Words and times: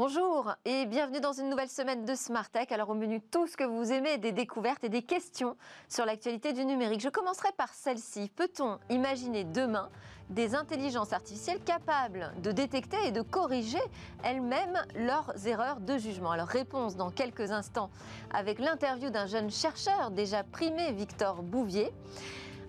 Bonjour 0.00 0.54
et 0.64 0.86
bienvenue 0.86 1.20
dans 1.20 1.34
une 1.34 1.50
nouvelle 1.50 1.68
semaine 1.68 2.06
de 2.06 2.14
Smart 2.14 2.48
Tech. 2.48 2.68
Alors 2.72 2.88
au 2.88 2.94
menu 2.94 3.20
tout 3.20 3.46
ce 3.46 3.54
que 3.54 3.64
vous 3.64 3.92
aimez, 3.92 4.16
des 4.16 4.32
découvertes 4.32 4.82
et 4.82 4.88
des 4.88 5.02
questions 5.02 5.58
sur 5.90 6.06
l'actualité 6.06 6.54
du 6.54 6.64
numérique. 6.64 7.02
Je 7.02 7.10
commencerai 7.10 7.50
par 7.58 7.68
celle-ci. 7.74 8.30
Peut-on 8.34 8.78
imaginer 8.88 9.44
demain 9.44 9.90
des 10.30 10.54
intelligences 10.54 11.12
artificielles 11.12 11.62
capables 11.62 12.32
de 12.42 12.50
détecter 12.50 12.96
et 13.08 13.12
de 13.12 13.20
corriger 13.20 13.82
elles-mêmes 14.24 14.82
leurs 14.94 15.34
erreurs 15.46 15.80
de 15.80 15.98
jugement? 15.98 16.30
Alors 16.30 16.48
réponse 16.48 16.96
dans 16.96 17.10
quelques 17.10 17.50
instants 17.50 17.90
avec 18.32 18.58
l'interview 18.58 19.10
d'un 19.10 19.26
jeune 19.26 19.50
chercheur 19.50 20.12
déjà 20.12 20.44
primé, 20.44 20.92
Victor 20.92 21.42
Bouvier. 21.42 21.92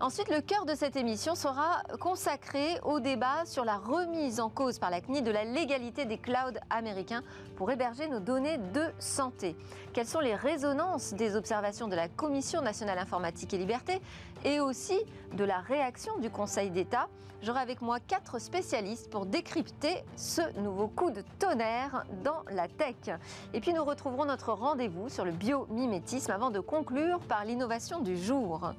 Ensuite, 0.02 0.30
le 0.30 0.42
cœur 0.42 0.66
de 0.66 0.74
cette 0.74 0.96
émission 0.96 1.36
sera 1.36 1.84
consacré 2.00 2.80
au 2.84 3.00
débat 3.00 3.46
sur 3.46 3.64
la 3.64 3.78
remise 3.78 4.40
en 4.40 4.50
cause 4.50 4.80
par 4.80 4.90
la 4.90 5.00
CNI 5.00 5.22
de 5.22 5.30
la 5.30 5.44
légalité 5.44 6.06
des 6.06 6.18
clouds 6.18 6.58
américains 6.72 7.22
pour 7.56 7.70
héberger 7.70 8.08
nos 8.08 8.20
données 8.20 8.58
de 8.58 8.82
santé. 8.98 9.56
Quelles 9.94 10.08
sont 10.08 10.20
les 10.20 10.34
résonances 10.34 11.14
des 11.14 11.36
observations 11.36 11.88
de 11.88 11.96
la 11.96 12.08
Commission 12.08 12.64
nationale 12.64 12.98
informatique 12.98 13.54
et 13.54 13.60
liberté 13.60 14.02
et 14.44 14.60
aussi 14.60 15.00
de 15.34 15.44
la 15.44 15.60
réaction 15.60 16.18
du 16.18 16.32
Conseil 16.32 16.72
d'État? 16.72 17.08
J'aurai 17.44 17.60
avec 17.60 17.82
moi 17.82 18.00
quatre 18.00 18.40
spécialistes 18.40 19.10
pour 19.10 19.28
décrypter 19.28 20.04
ce 20.16 20.42
nouveau 20.60 20.88
coup 20.88 21.12
de 21.12 21.24
tonnerre 21.38 22.06
dans 22.24 22.44
la 22.52 22.68
tech. 22.68 23.16
Et 23.54 23.60
puis 23.60 23.74
nous 23.74 23.84
retrouverons 23.84 24.26
notre 24.26 24.54
rendez-vous 24.54 25.10
sur 25.10 25.26
le 25.26 25.32
biomimétisme 25.32 26.32
avant 26.32 26.50
de 26.50 26.60
conclure 26.60 27.20
par 27.20 27.46
l'innovation 27.46 28.00
du 28.00 28.18
jour. 28.18 28.74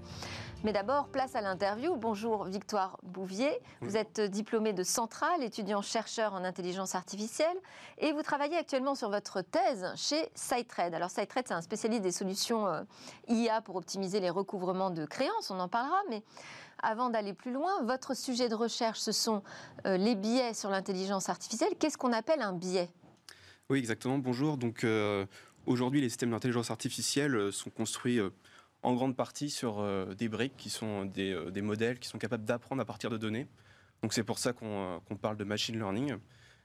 Mais 0.65 0.73
d'abord, 0.73 1.09
place 1.09 1.35
à 1.35 1.41
l'interview. 1.41 1.97
Bonjour 1.97 2.45
Victoire 2.45 2.97
Bouvier. 3.03 3.51
Vous 3.81 3.97
êtes 3.97 4.21
diplômé 4.21 4.73
de 4.73 4.85
Centrale, 4.85 5.43
étudiant-chercheur 5.43 6.35
en 6.35 6.45
intelligence 6.45 6.95
artificielle, 6.95 7.57
et 7.99 8.13
vous 8.13 8.23
travaillez 8.23 8.57
actuellement 8.57 8.95
sur 8.95 9.11
votre 9.11 9.41
thèse 9.41 9.93
chez 9.97 10.31
SciTrade. 10.37 10.95
Alors 10.95 11.11
SciTrade, 11.11 11.49
c'est 11.49 11.55
un 11.55 11.63
spécialiste 11.63 12.03
des 12.03 12.13
solutions 12.13 12.69
euh, 12.69 12.83
IA 13.27 13.61
pour 13.61 13.75
optimiser 13.75 14.21
les 14.21 14.31
recouvrements 14.31 14.91
de 14.91 15.05
créances, 15.05 15.51
on 15.51 15.59
en 15.59 15.67
parlera, 15.67 16.01
mais 16.09 16.23
avant 16.81 17.11
d'aller 17.11 17.33
plus 17.33 17.53
loin, 17.53 17.83
votre 17.83 18.17
sujet 18.17 18.49
de 18.49 18.55
recherche, 18.55 19.01
ce 19.01 19.11
sont 19.11 19.43
euh, 19.87 19.97
les 19.97 20.15
biais 20.15 20.55
sur 20.55 20.71
l'intelligence 20.71 21.29
artificielle. 21.29 21.73
Qu'est-ce 21.77 21.99
qu'on 21.99 22.13
appelle 22.13 22.41
un 22.41 22.53
biais? 22.53 22.89
Oui, 23.69 23.81
exactement. 23.81 24.19
Bonjour. 24.19 24.59
Donc 24.59 24.85
euh, 24.85 25.27
aujourd'hui, 25.67 26.01
les 26.01 26.09
systèmes 26.09 26.31
d'intelligence 26.31 26.71
artificielle 26.71 27.51
sont 27.51 27.71
construits 27.71 28.21
en 28.83 28.95
grande 28.95 29.17
partie 29.17 29.51
sur 29.51 29.81
euh, 29.81 30.15
des 30.15 30.29
briques 30.29 30.57
qui 30.57 30.71
sont 30.71 31.09
euh, 31.17 31.51
des, 31.51 31.63
modèles 31.63 31.99
qui 31.99 32.09
sont 32.09 32.19
capables 32.19 32.45
d'apprendre 32.45 32.83
à 32.83 32.85
partir 32.85 33.11
de 33.11 33.17
données. 33.17 33.47
Donc 34.03 34.13
c'est 34.13 34.25
pour 34.25 34.39
ça 34.39 34.53
qu'on 34.53 35.01
euh, 35.11 35.17
parle 35.21 35.37
de 35.37 35.45
machine 35.45 35.77
learning. 35.77 36.17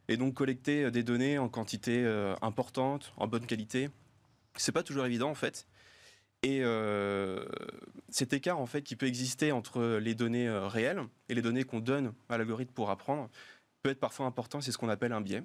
Et 0.09 0.17
donc 0.17 0.33
collecter 0.33 0.89
des 0.89 1.03
données 1.03 1.37
en 1.37 1.49
quantité 1.49 2.05
importante, 2.41 3.11
en 3.17 3.27
bonne 3.27 3.45
qualité, 3.45 3.89
c'est 4.55 4.71
pas 4.71 4.81
toujours 4.81 5.05
évident 5.05 5.29
en 5.29 5.35
fait. 5.35 5.67
Et 6.43 6.61
cet 8.07 8.31
écart 8.31 8.57
en 8.57 8.65
fait 8.67 8.83
qui 8.83 8.95
peut 8.95 9.05
exister 9.05 9.51
entre 9.51 9.97
les 9.97 10.15
données 10.15 10.49
réelles 10.49 11.01
et 11.27 11.35
les 11.35 11.41
données 11.41 11.65
qu'on 11.65 11.81
donne 11.81 12.13
à 12.29 12.37
l'algorithme 12.37 12.71
pour 12.71 12.89
apprendre 12.89 13.29
peut 13.83 13.89
être 13.89 13.99
parfois 13.99 14.27
important. 14.27 14.61
C'est 14.61 14.71
ce 14.71 14.77
qu'on 14.77 14.87
appelle 14.87 15.11
un 15.11 15.19
biais. 15.19 15.43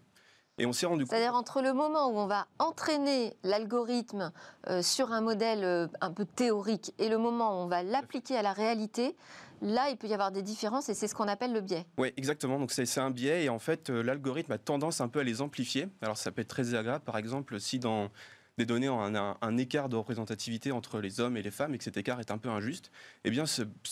Et 0.58 0.66
on 0.66 0.72
s'est 0.72 0.86
rendu 0.86 1.06
C'est-à-dire 1.08 1.34
entre 1.34 1.62
le 1.62 1.72
moment 1.72 2.08
où 2.08 2.18
on 2.18 2.26
va 2.26 2.46
entraîner 2.58 3.34
l'algorithme 3.42 4.32
euh, 4.68 4.82
sur 4.82 5.10
un 5.12 5.22
modèle 5.22 5.64
euh, 5.64 5.88
un 6.00 6.12
peu 6.12 6.26
théorique 6.26 6.92
et 6.98 7.08
le 7.08 7.16
moment 7.16 7.58
où 7.58 7.64
on 7.64 7.68
va 7.68 7.82
l'appliquer 7.82 8.36
à 8.36 8.42
la 8.42 8.52
réalité, 8.52 9.16
là, 9.62 9.88
il 9.88 9.96
peut 9.96 10.08
y 10.08 10.14
avoir 10.14 10.30
des 10.30 10.42
différences 10.42 10.90
et 10.90 10.94
c'est 10.94 11.08
ce 11.08 11.14
qu'on 11.14 11.28
appelle 11.28 11.54
le 11.54 11.62
biais. 11.62 11.86
Oui, 11.96 12.12
exactement. 12.18 12.58
Donc 12.58 12.70
c'est 12.70 12.98
un 12.98 13.10
biais 13.10 13.44
et 13.44 13.48
en 13.48 13.58
fait, 13.58 13.88
euh, 13.88 14.02
l'algorithme 14.02 14.52
a 14.52 14.58
tendance 14.58 15.00
un 15.00 15.08
peu 15.08 15.20
à 15.20 15.24
les 15.24 15.40
amplifier. 15.40 15.88
Alors 16.02 16.18
ça 16.18 16.30
peut 16.30 16.42
être 16.42 16.48
très 16.48 16.74
agréable, 16.74 17.04
par 17.04 17.16
exemple, 17.16 17.58
si 17.58 17.78
dans 17.78 18.10
des 18.58 18.66
données 18.66 18.90
ont 18.90 19.00
un, 19.00 19.36
un, 19.40 19.56
écart 19.56 19.88
de 19.88 19.96
représentativité 19.96 20.72
entre 20.72 21.00
les 21.00 21.20
hommes 21.20 21.38
et 21.38 21.42
les 21.42 21.50
femmes 21.50 21.74
et 21.74 21.78
que 21.78 21.84
cet 21.84 21.96
écart 21.96 22.20
est 22.20 22.30
un 22.30 22.36
peu 22.36 22.50
injuste, 22.50 22.90
eh 23.24 23.30
bien 23.30 23.44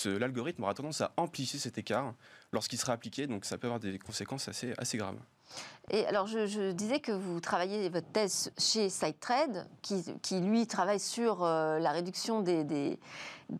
l'algorithme 0.04 0.64
aura 0.64 0.74
tendance 0.74 1.00
à 1.00 1.14
amplifier 1.16 1.58
cet 1.58 1.78
écart 1.78 2.12
lorsqu'il 2.52 2.78
sera 2.78 2.92
appliqué, 2.92 3.26
donc 3.26 3.46
ça 3.46 3.56
peut 3.56 3.68
avoir 3.68 3.80
des 3.80 3.98
conséquences 3.98 4.48
assez, 4.48 4.74
assez 4.76 4.98
graves. 4.98 5.16
Et 5.92 6.06
alors, 6.06 6.28
je, 6.28 6.70
disais 6.70 7.00
que 7.00 7.10
vous 7.10 7.40
travaillez 7.40 7.88
votre 7.88 8.06
thèse 8.06 8.52
chez 8.56 8.88
SideTrade, 8.88 9.66
qui, 9.82 10.04
qui 10.22 10.40
lui 10.40 10.66
travaille 10.68 11.00
sur 11.00 11.42
euh, 11.42 11.80
la 11.80 11.90
réduction 11.90 12.42
des, 12.42 12.62
des, 12.62 12.98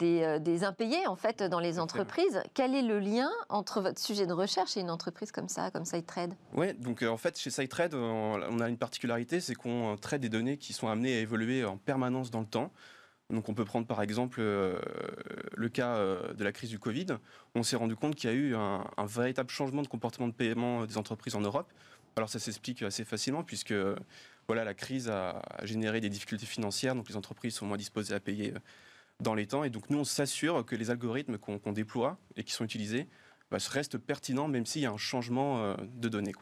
euh, 0.00 0.38
des, 0.38 0.62
impayés 0.62 1.08
en 1.08 1.16
fait 1.16 1.42
dans 1.42 1.58
les 1.58 1.80
entreprises. 1.80 2.40
Quel 2.54 2.76
est 2.76 2.82
le 2.82 3.00
lien 3.00 3.28
entre 3.48 3.80
votre 3.80 4.00
sujet 4.00 4.26
de 4.26 4.32
recherche 4.32 4.76
et 4.76 4.80
une 4.80 4.90
entreprise 4.90 5.32
comme 5.32 5.48
ça, 5.48 5.72
comme 5.72 5.84
SideTrade 5.84 6.34
Oui, 6.54 6.72
donc 6.74 7.02
euh, 7.02 7.08
en 7.08 7.16
fait, 7.16 7.36
chez 7.36 7.50
SideTrade, 7.50 7.94
on 7.94 8.60
a 8.60 8.68
une 8.68 8.78
particularité, 8.78 9.40
c'est 9.40 9.56
qu'on 9.56 9.96
traite 10.00 10.20
des 10.20 10.28
données 10.28 10.56
qui 10.56 10.72
sont 10.72 10.86
amenées 10.86 11.16
à 11.16 11.20
évoluer 11.20 11.64
en 11.64 11.78
permanence 11.78 12.30
dans 12.30 12.40
le 12.40 12.46
temps. 12.46 12.70
Donc 13.30 13.48
on 13.48 13.54
peut 13.54 13.64
prendre 13.64 13.86
par 13.86 14.02
exemple 14.02 14.40
le 14.40 15.68
cas 15.68 15.98
de 16.34 16.44
la 16.44 16.52
crise 16.52 16.70
du 16.70 16.78
Covid. 16.78 17.06
On 17.54 17.62
s'est 17.62 17.76
rendu 17.76 17.96
compte 17.96 18.14
qu'il 18.14 18.28
y 18.28 18.32
a 18.32 18.36
eu 18.36 18.54
un, 18.54 18.84
véritable 19.06 19.50
changement 19.50 19.82
de 19.82 19.88
comportement 19.88 20.28
de 20.28 20.32
paiement 20.32 20.84
des 20.84 20.98
entreprises 20.98 21.34
en 21.34 21.40
Europe. 21.40 21.72
Alors 22.16 22.28
ça 22.28 22.38
s'explique 22.38 22.82
assez 22.82 23.04
facilement 23.04 23.44
puisque 23.44 23.74
voilà, 24.50 24.64
la 24.64 24.74
crise 24.74 25.08
a 25.08 25.40
généré 25.62 26.00
des 26.00 26.08
difficultés 26.08 26.44
financières, 26.44 26.96
donc 26.96 27.08
les 27.08 27.16
entreprises 27.16 27.54
sont 27.54 27.66
moins 27.66 27.76
disposées 27.76 28.14
à 28.14 28.18
payer 28.18 28.52
euh, 28.52 28.58
dans 29.20 29.36
les 29.36 29.46
temps. 29.46 29.62
Et 29.62 29.70
donc 29.70 29.88
nous, 29.90 29.98
on 29.98 30.04
s'assure 30.04 30.66
que 30.66 30.74
les 30.74 30.90
algorithmes 30.90 31.38
qu'on 31.38 31.72
déploie 31.72 32.18
et 32.34 32.42
qui 32.42 32.52
sont 32.52 32.64
utilisés 32.64 33.06
bah, 33.52 33.58
restent 33.70 33.96
pertinents 33.96 34.48
même 34.48 34.66
s'il 34.66 34.82
y 34.82 34.86
a 34.86 34.90
un 34.90 34.96
changement 34.96 35.62
euh, 35.62 35.76
de 35.94 36.08
données. 36.08 36.32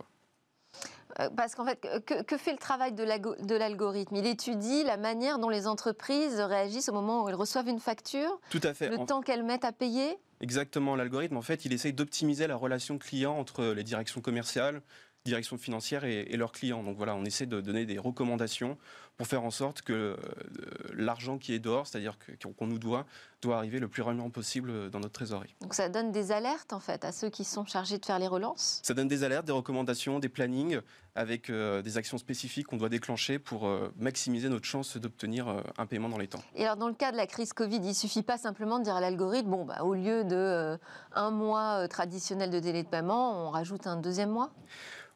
Euh, 1.20 1.28
parce 1.36 1.54
qu'en 1.54 1.64
fait, 1.64 1.80
que, 2.06 2.36
fait 2.36 2.52
le 2.52 2.58
travail 2.58 2.92
de 2.92 3.54
l'algorithme? 3.54 4.16
Il 4.16 4.26
étudie 4.26 4.84
la 4.84 4.96
manière 4.96 5.38
dont 5.38 5.48
les 5.48 5.66
entreprises 5.66 6.40
réagissent 6.40 6.88
au 6.88 6.92
moment 6.92 7.24
où 7.24 7.28
elles 7.28 7.34
reçoivent 7.34 7.68
une 7.68 7.80
facture 7.80 8.40
Tout 8.50 8.60
à 8.62 8.74
fait. 8.74 8.88
Le 8.88 9.04
temps 9.04 9.20
qu'elles 9.20 9.42
mettent 9.42 9.64
à 9.64 9.72
payer? 9.72 10.18
Exactement, 10.40 10.94
l'algorithme, 10.94 11.36
en 11.36 11.42
fait, 11.42 11.64
il 11.64 11.72
essaye 11.72 11.92
d'optimiser 11.92 12.46
la 12.46 12.54
relation 12.54 12.98
client 12.98 13.36
entre 13.36 13.64
les 13.64 13.82
directions 13.82 14.20
commerciales, 14.20 14.82
direction 15.24 15.58
financière 15.58 16.04
et, 16.04 16.36
leurs 16.36 16.52
clients. 16.52 16.82
Donc 16.82 16.96
voilà, 16.96 17.14
on 17.14 17.24
essaie 17.24 17.46
de 17.46 17.60
donner 17.60 17.86
des 17.86 17.98
recommandations 17.98 18.78
pour 19.18 19.26
faire 19.26 19.42
en 19.42 19.50
sorte 19.50 19.82
que 19.82 19.92
euh, 19.92 20.16
l'argent 20.94 21.38
qui 21.38 21.52
est 21.52 21.58
dehors, 21.58 21.88
c'est-à-dire 21.88 22.16
qu'on 22.56 22.68
nous 22.68 22.78
doit, 22.78 23.04
doit 23.42 23.56
arriver 23.56 23.80
le 23.80 23.88
plus 23.88 24.02
rapidement 24.02 24.30
possible 24.30 24.90
dans 24.90 25.00
notre 25.00 25.12
trésorerie. 25.12 25.56
Donc 25.60 25.74
ça 25.74 25.88
donne 25.88 26.12
des 26.12 26.30
alertes 26.30 26.72
en 26.72 26.78
fait 26.78 27.04
à 27.04 27.10
ceux 27.10 27.28
qui 27.28 27.42
sont 27.42 27.66
chargés 27.66 27.98
de 27.98 28.06
faire 28.06 28.20
les 28.20 28.28
relances? 28.28 28.80
Ça 28.84 28.94
donne 28.94 29.08
des 29.08 29.24
alertes, 29.24 29.44
des 29.44 29.52
recommandations, 29.52 30.20
des 30.20 30.28
plannings 30.28 30.80
avec 31.16 31.50
euh, 31.50 31.82
des 31.82 31.96
actions 31.96 32.16
spécifiques 32.16 32.68
qu'on 32.68 32.76
doit 32.76 32.88
déclencher 32.88 33.40
pour 33.40 33.66
euh, 33.66 33.92
maximiser 33.98 34.48
notre 34.48 34.66
chance 34.66 34.96
d'obtenir 34.96 35.48
un 35.76 35.86
paiement 35.86 36.08
dans 36.08 36.18
les 36.18 36.28
temps. 36.28 36.42
Et 36.54 36.64
alors 36.64 36.76
dans 36.76 36.88
le 36.88 36.94
cas 36.94 37.10
de 37.10 37.16
la 37.16 37.26
crise 37.26 37.52
Covid, 37.52 37.80
il 37.82 37.94
suffit 37.96 38.22
pas 38.22 38.38
simplement 38.38 38.78
de 38.78 38.84
dire 38.84 38.94
à 38.94 39.00
l'algorithme, 39.00 39.50
bon, 39.50 39.64
bah, 39.64 39.82
au 39.82 39.94
lieu 39.94 40.22
de 40.22 40.78
un 41.12 41.30
mois 41.32 41.88
traditionnel 41.88 42.50
de 42.50 42.60
délai 42.60 42.84
de 42.84 42.88
paiement, 42.88 43.48
on 43.48 43.50
rajoute 43.50 43.88
un 43.88 43.96
deuxième 43.96 44.30
mois? 44.30 44.52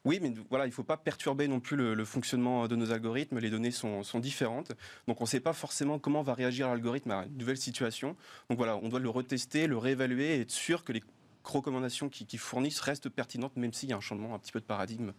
Oui, 0.05 0.19
mais 0.21 0.33
voilà, 0.49 0.65
il 0.65 0.69
ne 0.69 0.73
faut 0.73 0.83
pas 0.83 0.97
perturber 0.97 1.47
non 1.47 1.61
plus 1.61 1.77
le, 1.77 2.05
fonctionnement 2.05 2.67
de 2.67 2.75
nos 2.75 2.91
algorithmes. 2.91 3.39
Les 3.39 3.49
données 3.49 3.71
sont, 3.71 3.92
différentes. 4.19 4.71
Donc 5.07 5.21
on 5.21 5.23
ne 5.23 5.29
sait 5.29 5.39
pas 5.39 5.53
forcément 5.53 5.99
comment 5.99 6.21
va 6.21 6.33
réagir 6.33 6.67
l'algorithme 6.67 7.11
à 7.11 7.25
une 7.25 7.37
nouvelle 7.37 7.57
situation. 7.57 8.15
Donc 8.49 8.57
voilà, 8.57 8.77
on 8.77 8.89
doit 8.89 8.99
le 8.99 9.09
retester, 9.09 9.67
le 9.67 9.77
réévaluer 9.77 10.37
et 10.37 10.41
être 10.41 10.51
sûr 10.51 10.83
que 10.83 10.91
les 10.91 11.03
recommandations 11.43 12.09
qui, 12.09 12.37
fournissent 12.37 12.79
restent 12.79 13.09
pertinentes, 13.09 13.55
même 13.57 13.73
s'il 13.73 13.89
y 13.89 13.93
a 13.93 13.97
un 13.97 14.01
changement 14.01 14.33
un 14.33 14.39
petit 14.39 14.51
peu 14.51 14.59
de 14.59 14.65
paradigme 14.65 15.13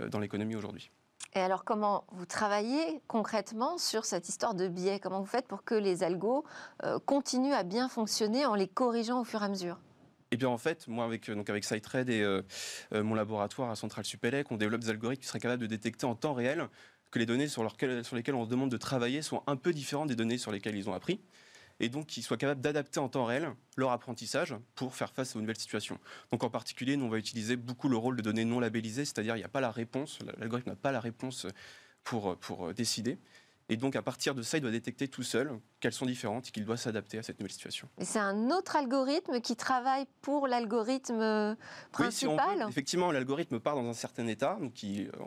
euh, 0.00 0.08
dans 0.08 0.20
l'économie 0.20 0.56
aujourd'hui. 0.56 0.90
Et 1.36 1.40
alors, 1.40 1.64
comment 1.64 2.04
vous 2.12 2.26
travaillez 2.26 3.00
concrètement 3.08 3.76
sur 3.76 4.04
cette 4.04 4.28
histoire 4.28 4.54
de 4.54 4.68
biais? 4.68 5.00
Comment 5.00 5.20
vous 5.20 5.26
faites 5.26 5.48
pour 5.48 5.64
que 5.64 5.74
les 5.74 6.04
algos 6.04 6.44
euh, 6.84 7.00
continuent 7.00 7.54
à 7.54 7.64
bien 7.64 7.88
fonctionner 7.88 8.46
en 8.46 8.54
les 8.54 8.68
corrigeant 8.68 9.20
au 9.20 9.24
fur 9.24 9.42
et 9.42 9.46
à 9.46 9.48
mesure? 9.48 9.78
Et 10.30 10.36
bien 10.36 10.48
en 10.48 10.58
fait, 10.58 10.88
moi 10.88 11.04
avec, 11.04 11.28
euh, 11.28 11.34
donc 11.34 11.48
avec 11.50 11.64
et 11.64 12.22
euh, 12.22 12.42
mon 12.92 13.14
laboratoire 13.14 13.70
à 13.70 13.76
Centrale 13.76 14.04
Supélec, 14.04 14.50
on 14.50 14.56
développe 14.56 14.80
des 14.80 14.90
algorithmes 14.90 15.20
qui 15.20 15.28
seraient 15.28 15.40
capables 15.40 15.62
de 15.62 15.66
détecter 15.66 16.06
en 16.06 16.14
temps 16.14 16.34
réel 16.34 16.68
que 17.14 17.20
les 17.20 17.26
données 17.26 17.46
sur, 17.46 17.64
sur 18.02 18.16
lesquelles 18.16 18.34
on 18.34 18.44
demande 18.44 18.72
de 18.72 18.76
travailler 18.76 19.22
sont 19.22 19.44
un 19.46 19.54
peu 19.54 19.72
différentes 19.72 20.08
des 20.08 20.16
données 20.16 20.36
sur 20.36 20.50
lesquelles 20.50 20.74
ils 20.74 20.88
ont 20.90 20.94
appris 20.94 21.20
et 21.78 21.88
donc 21.88 22.06
qu'ils 22.06 22.24
soient 22.24 22.36
capables 22.36 22.60
d'adapter 22.60 22.98
en 22.98 23.08
temps 23.08 23.24
réel 23.24 23.52
leur 23.76 23.92
apprentissage 23.92 24.56
pour 24.74 24.96
faire 24.96 25.12
face 25.12 25.36
aux 25.36 25.40
nouvelles 25.40 25.58
situations. 25.58 26.00
Donc 26.32 26.42
en 26.42 26.50
particulier, 26.50 26.96
nous 26.96 27.04
on 27.04 27.08
va 27.08 27.18
utiliser 27.18 27.54
beaucoup 27.54 27.88
le 27.88 27.96
rôle 27.96 28.16
de 28.16 28.22
données 28.22 28.44
non 28.44 28.58
labellisées, 28.58 29.04
c'est-à-dire 29.04 29.36
il 29.36 29.38
n'y 29.38 29.44
a 29.44 29.48
pas 29.48 29.60
la 29.60 29.70
réponse, 29.70 30.18
l'algorithme 30.38 30.70
n'a 30.70 30.76
pas 30.76 30.90
la 30.90 30.98
réponse 30.98 31.46
pour, 32.02 32.36
pour 32.36 32.74
décider. 32.74 33.16
Et 33.70 33.78
donc, 33.78 33.96
à 33.96 34.02
partir 34.02 34.34
de 34.34 34.42
ça, 34.42 34.58
il 34.58 34.60
doit 34.60 34.70
détecter 34.70 35.08
tout 35.08 35.22
seul 35.22 35.58
qu'elles 35.80 35.94
sont 35.94 36.04
différentes 36.04 36.48
et 36.48 36.50
qu'il 36.50 36.66
doit 36.66 36.76
s'adapter 36.76 37.16
à 37.16 37.22
cette 37.22 37.40
nouvelle 37.40 37.52
situation. 37.52 37.88
Et 37.96 38.04
c'est 38.04 38.18
un 38.18 38.50
autre 38.50 38.76
algorithme 38.76 39.40
qui 39.40 39.56
travaille 39.56 40.04
pour 40.20 40.46
l'algorithme 40.46 41.56
principal? 41.90 42.58
oui, 42.58 42.64
Effectivement, 42.68 43.10
l'algorithme 43.10 43.60
part 43.60 43.74
dans 43.74 43.88
un 43.88 43.94
certain 43.94 44.26
état, 44.26 44.58
donc 44.60 44.74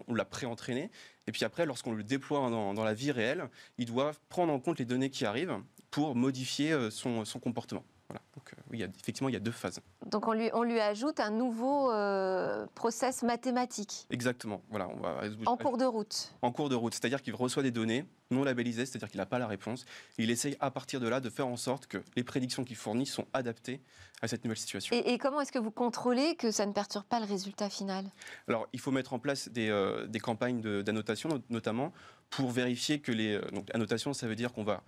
on 0.07 0.13
l'a 0.13 0.25
pré-entraîné. 0.25 0.92
Et 1.27 1.31
puis 1.31 1.44
après, 1.44 1.65
lorsqu'on 1.65 1.91
le 1.91 2.03
déploie 2.03 2.50
dans, 2.50 2.83
la 2.83 2.94
vie 2.94 3.12
réelle, 3.12 3.50
il 3.77 3.85
doit 3.85 4.13
prendre 4.29 4.51
en 4.53 4.59
compte 4.59 4.79
les 4.79 4.85
données 4.85 5.09
qui 5.09 5.25
arrivent 5.25 5.57
pour 5.91 6.15
modifier 6.15 6.71
euh, 6.71 6.89
son, 6.89 7.24
comportement. 7.41 7.83
Voilà. 8.09 8.21
Donc, 8.36 8.54
euh, 8.54 8.62
oui, 8.71 8.83
effectivement, 9.01 9.30
il 9.30 9.33
y 9.33 9.38
a 9.38 9.42
deux 9.42 9.51
phases. 9.51 9.81
Donc 10.06 10.27
on 10.27 10.33
lui, 10.33 10.50
on 10.54 10.63
lui 10.63 10.80
ajoute 10.80 11.19
un 11.19 11.30
nouveau 11.30 11.92
euh, 11.92 12.65
process 12.74 13.24
mathématique. 13.24 14.07
Exactement. 14.09 14.62
Voilà, 14.69 14.88
on 14.88 15.00
va 15.01 15.21
en 15.45 15.57
cours 15.57 15.77
de 15.77 15.83
route. 15.83 16.33
En 16.42 16.51
cours 16.51 16.69
de 16.69 16.75
route, 16.75 16.94
c'est-à-dire 16.94 17.21
qu'il 17.21 17.36
reçoit 17.36 17.63
des 17.63 17.71
données 17.71 18.06
non 18.31 18.44
labellisées, 18.44 18.86
c'est-à-dire 18.86 19.09
qu'il 19.09 19.19
n'a 19.19 19.25
pas 19.25 19.39
la 19.39 19.48
réponse. 19.48 19.86
il 20.18 20.30
essaye 20.30 20.56
à 20.59 20.71
partir 20.71 21.00
de 21.00 21.07
là 21.07 21.19
de 21.19 21.30
faire 21.30 21.48
en 21.48 21.57
sorte 21.57 21.88
que 21.88 21.98
les 22.15 22.24
prédictions 22.24 22.63
qu'il 22.63 22.75
fournit 22.75 23.06
sont 23.06 23.25
adaptées 23.33 23.81
à 24.21 24.27
cette 24.27 24.44
nouvelle 24.44 24.57
situation. 24.57 24.95
Et, 24.95 25.18
comment 25.18 25.42
est-ce 25.42 25.51
que 25.51 25.60
vous 25.60 25.71
contrôlez 25.71 26.36
que 26.36 26.51
ça 26.51 26.65
ne 26.65 26.71
perturbe 26.71 27.06
pas 27.06 27.19
le 27.19 27.25
résultat 27.25 27.69
final? 27.69 28.06
Alors, 28.48 28.68
il 28.74 28.80
faut 28.80 28.92
mettre 28.92 29.13
en 29.13 29.19
place 29.19 29.50
des, 29.50 29.69
euh, 29.69 30.07
des 30.07 30.19
campagnes 30.19 30.62
d'annotation, 30.83 31.42
notamment 31.50 31.94
pour 32.30 32.51
vérifier 32.51 33.00
que 33.00 33.12
les. 33.12 33.36
Euh, 33.36 33.42
donc, 33.51 33.74
annotation, 33.74 34.13
ça 34.13 34.27
veut 34.27 34.36
dire 34.36 34.53
qu'on 34.53 34.63
va 34.63 34.83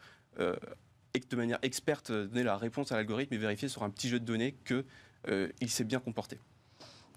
de 1.13 1.35
manière 1.35 1.59
experte 1.61 2.11
donner 2.11 2.43
la 2.43 2.57
réponse 2.57 2.91
à 2.91 2.95
l'algorithme 2.95 3.33
et 3.33 3.37
vérifier 3.37 3.67
sur 3.67 3.83
un 3.83 3.89
petit 3.89 4.09
jeu 4.09 4.19
de 4.19 4.25
données 4.25 4.55
qu'il 4.65 4.83
euh, 5.29 5.49
s'est 5.67 5.83
bien 5.83 5.99
comporté. 5.99 6.39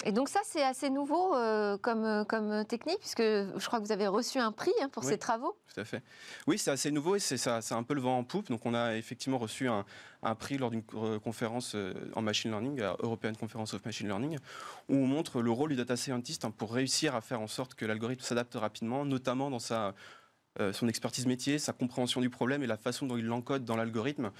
Et 0.04 0.10
donc 0.10 0.28
ça, 0.28 0.40
c'est 0.44 0.64
assez 0.64 0.90
nouveau 0.90 1.36
euh, 1.36 1.78
comme, 1.78 2.04
euh, 2.04 2.24
comme 2.24 2.64
technique, 2.64 2.98
puisque 2.98 3.22
je 3.22 3.66
crois 3.66 3.78
que 3.78 3.84
vous 3.84 3.92
avez 3.92 4.08
reçu 4.08 4.38
un 4.38 4.50
prix 4.50 4.72
hein, 4.82 4.88
pour 4.88 5.04
ces 5.04 5.16
travaux. 5.16 5.56
Tout 5.72 5.80
à 5.80 5.84
fait. 5.84 6.02
Oui, 6.48 6.58
c'est 6.58 6.72
assez 6.72 6.90
nouveau 6.90 7.14
et 7.14 7.20
c'est 7.20 7.46
un 7.46 7.82
peu 7.84 7.94
le 7.94 8.00
vent 8.00 8.18
en 8.18 8.24
poupe. 8.24 8.48
Donc 8.48 8.66
on 8.66 8.74
a 8.74 8.96
effectivement 8.96 9.38
reçu 9.38 9.68
un, 9.68 9.84
un 10.24 10.34
prix 10.34 10.58
lors 10.58 10.70
d'une 10.70 10.82
conférence 11.20 11.76
en 12.14 12.22
machine 12.22 12.50
learning, 12.50 12.80
à 12.80 12.96
European 12.98 13.32
Conference 13.34 13.74
of 13.74 13.84
Machine 13.84 14.08
Learning, 14.08 14.38
où 14.88 14.96
on 14.96 15.06
montre 15.06 15.40
le 15.40 15.50
rôle 15.52 15.70
du 15.70 15.76
data 15.76 15.96
scientist 15.96 16.44
hein, 16.44 16.50
pour 16.50 16.72
réussir 16.72 17.14
à 17.14 17.20
faire 17.20 17.40
en 17.40 17.46
sorte 17.46 17.74
que 17.74 17.84
l'algorithme 17.84 18.22
s'adapte 18.22 18.54
rapidement, 18.54 19.04
notamment 19.04 19.50
dans 19.50 19.60
sa 19.60 19.88
euh, 19.88 19.92
son 20.72 20.88
expertise 20.88 21.26
métier, 21.26 21.58
sa 21.58 21.72
compréhension 21.72 22.20
du 22.20 22.30
problème 22.30 22.62
et 22.62 22.66
la 22.66 22.76
façon 22.76 23.06
dont 23.06 23.16
il 23.16 23.24
l'encode 23.24 23.64
dans 23.64 23.76
l'algorithme 23.76 24.30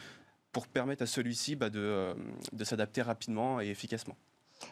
pour 0.53 0.69
permettre 0.69 1.03
à 1.03 1.07
celui-ci 1.07 1.57
bah, 1.57 1.71
euh, 1.75 2.15
de 2.53 2.65
s'adapter 2.65 3.03
rapidement 3.03 3.61
et 3.61 3.69
efficacement. 3.69 4.17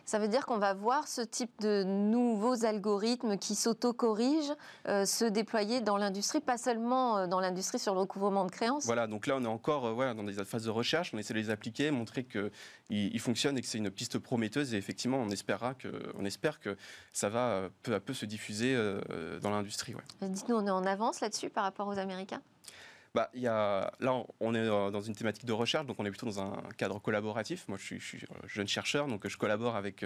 Ça 0.04 0.18
veut 0.18 0.28
dire 0.28 0.46
qu'on 0.46 0.58
va 0.58 0.74
voir 0.74 1.08
ce 1.08 1.20
type 1.20 1.50
de 1.60 1.84
nouveaux 1.84 2.64
algorithmes 2.64 3.38
qui 3.38 3.54
s'auto-corrigent 3.54 4.54
euh, 4.88 5.04
se 5.04 5.24
déployer 5.24 5.80
dans 5.80 5.96
l'industrie, 5.96 6.40
pas 6.40 6.58
seulement 6.58 7.18
euh, 7.18 7.26
dans 7.26 7.40
l'industrie 7.40 7.78
sur 7.78 7.94
le 7.94 8.00
recouvrement 8.00 8.44
de 8.44 8.50
créances. 8.50 8.86
Voilà, 8.86 9.06
donc 9.06 9.26
là 9.26 9.36
on 9.36 9.44
est 9.44 9.48
encore 9.48 9.86
euh, 9.86 10.14
dans 10.14 10.24
des 10.24 10.32
phases 10.44 10.64
de 10.64 10.70
recherche, 10.70 11.12
on 11.14 11.18
essaie 11.18 11.34
de 11.34 11.38
les 11.38 11.50
appliquer, 11.50 11.90
montrer 11.90 12.24
qu'ils 12.24 13.20
fonctionnent 13.20 13.58
et 13.58 13.60
que 13.60 13.66
c'est 13.66 13.78
une 13.78 13.90
piste 13.90 14.18
prometteuse 14.18 14.74
et 14.74 14.76
effectivement 14.76 15.18
on, 15.18 15.30
espérera 15.30 15.74
que, 15.74 15.88
on 16.18 16.24
espère 16.24 16.60
que 16.60 16.76
ça 17.12 17.28
va 17.28 17.68
peu 17.82 17.94
à 17.94 18.00
peu 18.00 18.14
se 18.14 18.26
diffuser 18.26 18.76
dans 19.42 19.50
l'industrie. 19.50 19.94
Dites-nous, 20.22 20.56
on 20.56 20.66
est 20.66 20.70
en 20.70 20.84
avance 20.84 21.20
là-dessus 21.20 21.50
par 21.50 21.64
rapport 21.64 21.86
aux 21.86 21.98
Américains? 21.98 22.42
Bah, 23.14 23.30
y 23.34 23.46
a, 23.46 23.92
là, 24.00 24.22
on 24.38 24.54
est 24.54 24.66
dans 24.66 25.00
une 25.00 25.14
thématique 25.14 25.44
de 25.44 25.52
recherche, 25.52 25.86
donc 25.86 25.98
on 25.98 26.04
est 26.04 26.10
plutôt 26.10 26.26
dans 26.26 26.40
un 26.40 26.62
cadre 26.76 26.98
collaboratif. 27.00 27.66
Moi, 27.68 27.78
je 27.78 27.96
suis, 27.96 28.24
jeune 28.46 28.68
chercheur, 28.68 29.06
donc 29.06 29.26
je 29.26 29.36
collabore 29.36 29.76
avec 29.76 30.04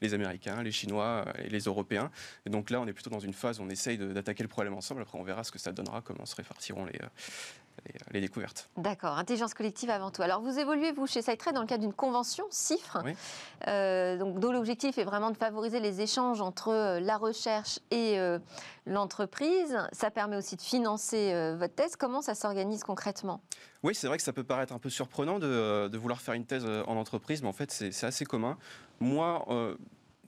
les 0.00 0.14
Américains, 0.14 0.62
les 0.62 0.72
Chinois 0.72 1.24
et 1.38 1.48
les 1.48 1.60
Européens. 1.60 2.10
Et 2.46 2.50
donc 2.50 2.70
là, 2.70 2.80
on 2.80 2.86
est 2.86 2.92
plutôt 2.92 3.10
dans 3.10 3.20
une 3.20 3.34
phase 3.34 3.60
où 3.60 3.62
on 3.62 3.68
essaye 3.68 3.98
d'attaquer 3.98 4.42
le 4.42 4.48
problème 4.48 4.74
ensemble. 4.74 5.02
Après, 5.02 5.18
on 5.18 5.24
verra 5.24 5.44
ce 5.44 5.52
que 5.52 5.58
ça 5.58 5.72
donnera, 5.72 6.00
comment 6.00 6.24
se 6.24 6.36
répartiront 6.36 6.86
les, 6.86 6.98
les, 8.12 8.20
découvertes. 8.20 8.68
D'accord, 8.76 9.18
intelligence 9.18 9.54
collective 9.54 9.90
avant 9.90 10.10
tout. 10.10 10.22
Alors 10.22 10.40
vous 10.40 10.58
évoluez, 10.58 10.92
vous, 10.92 11.06
chez 11.06 11.22
SciTrade, 11.22 11.54
dans 11.54 11.60
le 11.60 11.66
cadre 11.66 11.82
d'une 11.82 11.92
convention 11.92 12.44
CIFRE, 12.50 13.02
euh, 13.68 14.16
donc, 14.16 14.38
dont 14.38 14.52
l'objectif 14.52 14.98
est 14.98 15.04
vraiment 15.04 15.30
de 15.30 15.36
favoriser 15.36 15.80
les 15.80 16.00
échanges 16.00 16.40
entre 16.40 16.68
euh, 16.68 17.00
la 17.00 17.16
recherche 17.16 17.78
et 17.90 18.18
euh, 18.18 18.38
l'entreprise. 18.86 19.76
Ça 19.92 20.10
permet 20.10 20.36
aussi 20.36 20.56
de 20.56 20.62
financer 20.62 21.54
votre 21.56 21.74
thèse. 21.74 21.96
Comment 21.96 22.22
ça 22.22 22.34
s'organise 22.34 22.82
concrètement? 22.82 23.40
Oui, 23.82 23.94
c'est 23.94 24.06
vrai 24.06 24.16
que 24.16 24.22
ça 24.22 24.32
peut 24.32 24.44
paraître 24.44 24.72
un 24.72 24.78
peu 24.78 24.90
surprenant 24.90 25.38
de, 25.38 25.88
de 25.88 25.98
vouloir 25.98 26.20
faire 26.20 26.34
une 26.34 26.46
thèse 26.46 26.64
en 26.64 26.96
entreprise, 26.96 27.42
mais 27.42 27.48
en 27.48 27.52
fait, 27.52 27.70
c'est 27.70 28.04
assez 28.04 28.24
commun. 28.24 28.58
Moi, 29.00 29.44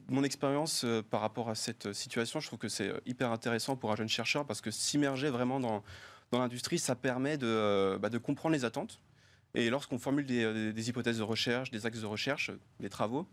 mon 0.08 0.24
expérience 0.24 0.84
par 1.10 1.20
rapport 1.20 1.48
à 1.48 1.54
cette 1.54 1.92
situation, 1.92 2.40
je 2.40 2.46
trouve 2.46 2.58
que 2.58 2.68
c'est 2.68 2.92
hyper 3.06 3.30
intéressant 3.30 3.76
pour 3.76 3.92
un 3.92 3.96
jeune 3.96 4.08
chercheur 4.08 4.44
parce 4.44 4.60
que 4.60 4.70
s'immerger 4.70 5.30
vraiment 5.30 5.60
dans 5.60 5.82
dans 6.30 6.38
l'industrie, 6.38 6.78
ça 6.78 6.94
permet 6.94 7.38
de, 7.38 7.46
euh, 7.46 7.98
bah, 7.98 8.10
de, 8.10 8.18
comprendre 8.18 8.54
les 8.54 8.64
attentes. 8.64 9.00
Et 9.54 9.70
lorsqu'on 9.70 9.98
formule 9.98 10.26
des, 10.26 10.72
des, 10.72 10.88
hypothèses 10.88 11.18
de 11.18 11.22
recherche, 11.22 11.70
des 11.70 11.86
axes 11.86 12.00
de 12.00 12.06
recherche, 12.06 12.50
des 12.80 12.90
travaux, 12.90 13.26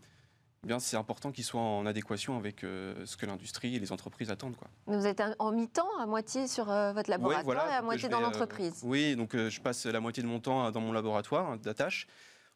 eh 0.64 0.66
bien 0.66 0.80
c'est 0.80 0.96
important 0.96 1.30
qu'ils 1.30 1.44
soient 1.44 1.60
en 1.60 1.84
adéquation 1.84 2.38
avec 2.38 2.64
euh, 2.64 3.04
ce 3.04 3.16
que 3.16 3.26
l'industrie 3.26 3.76
et 3.76 3.78
les 3.78 3.92
entreprises 3.92 4.30
attendent. 4.30 4.56
Quoi. 4.56 4.68
Vous 4.86 5.06
êtes 5.06 5.22
en 5.38 5.52
mi-temps, 5.52 5.88
à 6.00 6.06
moitié 6.06 6.48
sur 6.48 6.70
euh, 6.70 6.92
votre 6.92 7.10
laboratoire 7.10 7.70
et 7.70 7.74
à 7.74 7.82
moitié 7.82 8.08
dans 8.08 8.20
l'entreprise 8.20 8.80
Oui, 8.82 9.14
donc 9.14 9.36
je 9.36 9.60
passe 9.60 9.84
la 9.84 10.00
moitié 10.00 10.22
de 10.22 10.28
mon 10.28 10.40
temps 10.40 10.70
dans 10.70 10.80
mon 10.80 10.92
laboratoire 10.92 11.50
hein, 11.50 11.58
d'attache, 11.62 12.06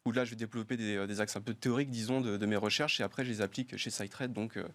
où 0.05 0.11
là 0.11 0.25
je 0.25 0.31
vais 0.31 0.35
développer 0.35 0.77
des, 0.77 1.21
axes 1.21 1.35
un 1.35 1.41
peu 1.41 1.53
théoriques, 1.53 1.89
disons, 1.89 2.21
de, 2.21 2.45
mes 2.45 2.55
recherches, 2.55 2.99
et 2.99 3.03
après 3.03 3.23
je 3.23 3.29
les 3.29 3.41
applique 3.41 3.77
chez 3.77 3.89
SciTrade, 3.89 4.33
donc 4.33 4.57
euh, 4.57 4.67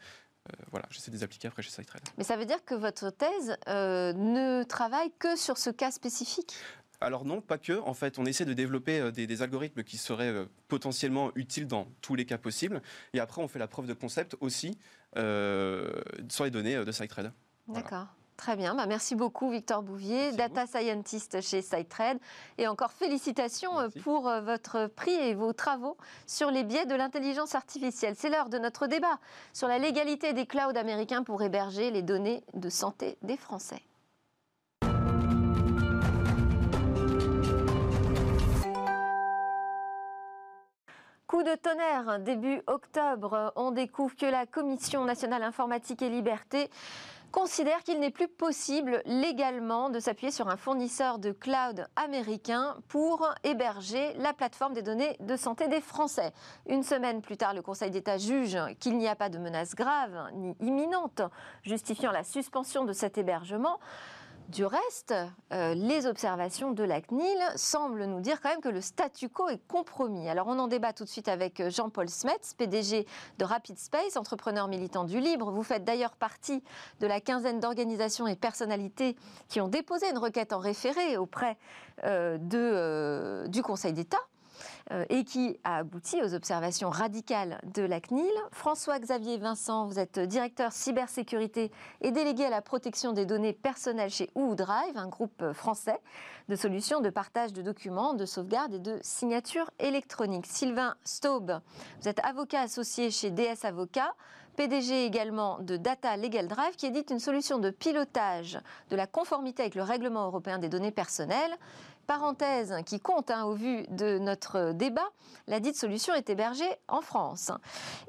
voilà, 0.71 0.87
j'essaie 0.91 1.11
de 1.11 1.17
les 1.17 1.23
appliquer 1.23 1.49
après 1.49 1.63
chez 1.63 1.71
SciTrade. 1.71 2.03
Mais 2.19 2.25
ça 2.25 2.37
veut 2.37 2.45
dire 2.45 2.65
que 2.65 2.75
votre 2.75 3.11
thèse 3.11 3.57
euh, 3.69 4.13
ne 4.13 4.63
travaille 4.65 5.11
que 5.19 5.37
sur 5.37 5.59
ce 5.59 5.71
cas 5.71 5.91
spécifique? 5.91 6.55
Alors 7.01 7.25
non, 7.25 7.41
pas 7.41 7.59
que. 7.59 7.79
En 7.81 7.93
fait, 7.93 8.19
on 8.19 8.25
essaie 8.25 8.45
de 8.47 8.55
développer 8.55 9.01
euh, 9.01 9.11
des, 9.11 9.43
algorithmes 9.43 9.83
qui 9.83 9.99
seraient 9.99 10.47
potentiellement 10.69 11.31
utiles 11.35 11.67
dans 11.67 11.89
tous 12.01 12.15
les 12.15 12.25
cas 12.25 12.39
possibles. 12.39 12.81
Et 13.13 13.21
après, 13.21 13.43
on 13.43 13.49
fait 13.49 13.59
la 13.59 13.69
preuve 13.69 13.87
de 13.87 13.95
concept 13.95 14.37
aussi 14.41 14.79
sur 15.15 16.45
les 16.45 16.51
données 16.51 16.85
de 16.85 16.93
SciTrade. 16.93 17.33
D'accord. 17.69 18.07
Très 18.37 18.55
bien, 18.55 18.75
bah, 18.75 18.85
merci 18.87 19.15
beaucoup 19.15 19.51
Victor 19.51 19.83
Bouvier, 19.83 20.33
data 20.33 20.67
scientist 20.67 21.41
chez 21.41 21.63
SciTrade. 21.63 22.19
Et 22.59 22.69
encore 22.69 22.93
félicitations 22.93 23.81
euh, 23.81 23.89
pour 24.03 24.29
euh, 24.29 24.43
votre 24.43 24.89
prix 24.89 25.15
et 25.15 25.35
vos 25.35 25.55
travaux 25.55 25.97
sur 26.27 26.51
les 26.51 26.63
biais 26.63 26.85
de 26.85 26.95
l'intelligence 26.95 27.55
artificielle. 27.55 28.15
C'est 28.17 28.29
l'heure 28.29 28.51
de 28.51 28.59
notre 28.59 28.87
débat 28.87 29.19
sur 29.55 29.69
la 29.69 29.79
légalité 29.79 30.35
des 30.35 30.45
clouds 30.45 30.77
américains 30.77 31.23
pour 31.23 31.43
héberger 31.43 31.91
les 31.91 32.03
données 32.03 32.45
de 32.53 32.69
santé 32.69 33.17
des 33.23 33.39
Français. 33.39 33.83
Coup 41.27 41.43
de 41.43 41.57
tonnerre, 41.57 42.21
début 42.21 42.63
octobre, 42.69 43.53
on 43.57 43.73
découvre 43.73 44.15
que 44.15 44.27
la 44.27 44.47
Commission 44.47 45.05
nationale 45.05 45.43
informatique 45.43 46.01
et 46.03 46.09
liberté 46.09 46.71
considère 47.37 47.83
qu'il 47.83 48.01
n'est 48.01 48.11
plus 48.11 48.29
possible 48.29 49.03
légalement 49.05 49.91
de 49.91 50.01
s'appuyer 50.01 50.33
sur 50.33 50.49
un 50.49 50.57
fournisseur 50.57 51.19
de 51.19 51.33
cloud 51.33 51.87
américain 51.95 52.79
pour 52.89 53.29
héberger 53.45 54.15
la 54.15 54.33
plateforme 54.33 54.73
des 54.73 54.81
données 54.81 55.19
de 55.21 55.37
santé 55.37 55.69
des 55.69 55.83
Français. 55.83 56.33
Une 56.67 56.83
semaine 56.83 57.21
plus 57.21 57.37
tard, 57.37 57.53
le 57.53 57.61
Conseil 57.61 57.91
d'État 57.91 58.17
juge 58.17 58.57
qu'il 58.81 58.97
n'y 58.97 59.07
a 59.07 59.15
pas 59.15 59.29
de 59.29 59.37
menace 59.37 59.75
grave 59.75 60.31
ni 60.33 60.57
imminente 60.61 61.21
justifiant 61.63 62.11
la 62.11 62.25
suspension 62.25 62.85
de 62.85 62.95
cet 62.95 63.19
hébergement. 63.19 63.81
Du 64.49 64.65
reste, 64.65 65.13
euh, 65.53 65.75
les 65.75 66.07
observations 66.07 66.71
de 66.71 66.85
la 66.85 67.01
CNIL 67.01 67.39
semblent 67.57 68.05
nous 68.05 68.21
dire 68.21 68.41
quand 68.41 68.49
même 68.49 68.61
que 68.61 68.69
le 68.69 68.81
statu 68.81 69.29
quo 69.29 69.49
est 69.49 69.61
compromis. 69.67 70.29
Alors 70.29 70.47
on 70.47 70.59
en 70.61 70.69
débat 70.69 70.93
tout 70.93 71.03
de 71.03 71.09
suite 71.09 71.27
avec 71.27 71.59
euh, 71.59 71.69
Jean-Paul 71.69 72.09
Smets, 72.09 72.55
PDG 72.57 73.07
de 73.39 73.45
Rapid 73.45 73.77
Space, 73.77 74.17
entrepreneur 74.17 74.69
militant 74.69 75.03
du 75.03 75.19
libre. 75.19 75.51
Vous 75.51 75.65
faites 75.65 75.85
d'ailleurs 75.85 76.15
partie 76.15 76.63
de 77.01 77.09
la 77.09 77.21
quinzaine 77.21 77.59
d'organisations 77.59 78.29
et 78.29 78.37
personnalités 78.37 79.17
qui 79.49 79.61
ont 79.61 79.69
déposé 79.69 80.09
une 80.11 80.19
requête 80.19 80.53
en 80.53 80.61
référé 80.61 81.17
auprès 81.17 81.57
euh, 82.05 82.39
du 83.49 83.63
Conseil 83.63 83.95
d'État 83.95 84.21
et 85.09 85.25
qui 85.25 85.59
a 85.65 85.79
abouti 85.79 86.23
aux 86.23 86.35
observations 86.35 86.91
radicales 86.91 87.61
de 87.75 87.83
la 87.83 88.01
CNIL. 88.01 88.31
François-Xavier 88.53 89.39
Vincent, 89.39 89.87
vous 89.87 89.99
êtes 89.99 90.19
directeur 90.19 90.73
cybersécurité 90.73 91.73
et 92.01 92.13
délégué 92.13 92.45
à 92.45 92.51
la 92.51 92.63
protection 92.63 93.13
des 93.13 93.27
données 93.27 93.53
personnelles 93.53 94.11
chez 94.11 94.31
OUDrive, 94.35 94.97
un 94.97 95.09
groupe 95.09 95.53
français 95.53 96.01
de 96.49 96.57
solutions 96.57 97.01
de 97.01 97.11
partage 97.11 97.53
de 97.53 97.63
documents, 97.63 98.15
de 98.15 98.25
sauvegarde 98.25 98.75
et 98.75 98.79
de 98.79 98.99
signature 99.03 99.71
électronique. 99.79 100.47
Sylvain 100.47 100.95
Staub, 101.05 101.61
vous 102.01 102.09
êtes 102.09 102.25
avocat 102.25 102.61
associé 102.63 103.11
chez 103.11 103.31
DS 103.31 103.65
Avocats. 103.65 104.15
PDG 104.57 105.05
également 105.05 105.59
de 105.59 105.77
Data 105.77 106.17
Legal 106.17 106.49
Drive, 106.49 106.77
qui 106.77 106.87
édite 106.87 107.11
une 107.11 107.19
solution 107.19 107.59
de 107.59 107.69
pilotage 107.69 108.59
de 108.89 108.97
la 108.97 109.07
conformité 109.07 109.63
avec 109.63 109.75
le 109.75 109.83
règlement 109.83 110.25
européen 110.25 110.59
des 110.59 110.71
données 110.71 110.93
personnelles 110.93 111.55
parenthèse 112.07 112.75
qui 112.87 113.01
compte 113.01 113.31
hein, 113.31 113.45
au 113.45 113.55
vu 113.55 113.85
de 113.89 114.19
notre 114.19 114.73
débat, 114.73 115.09
la 115.47 115.61
dite 115.61 115.77
solution 115.77 116.15
est 116.15 116.31
hébergée 116.31 116.69
en 116.89 117.01
France. 117.01 117.51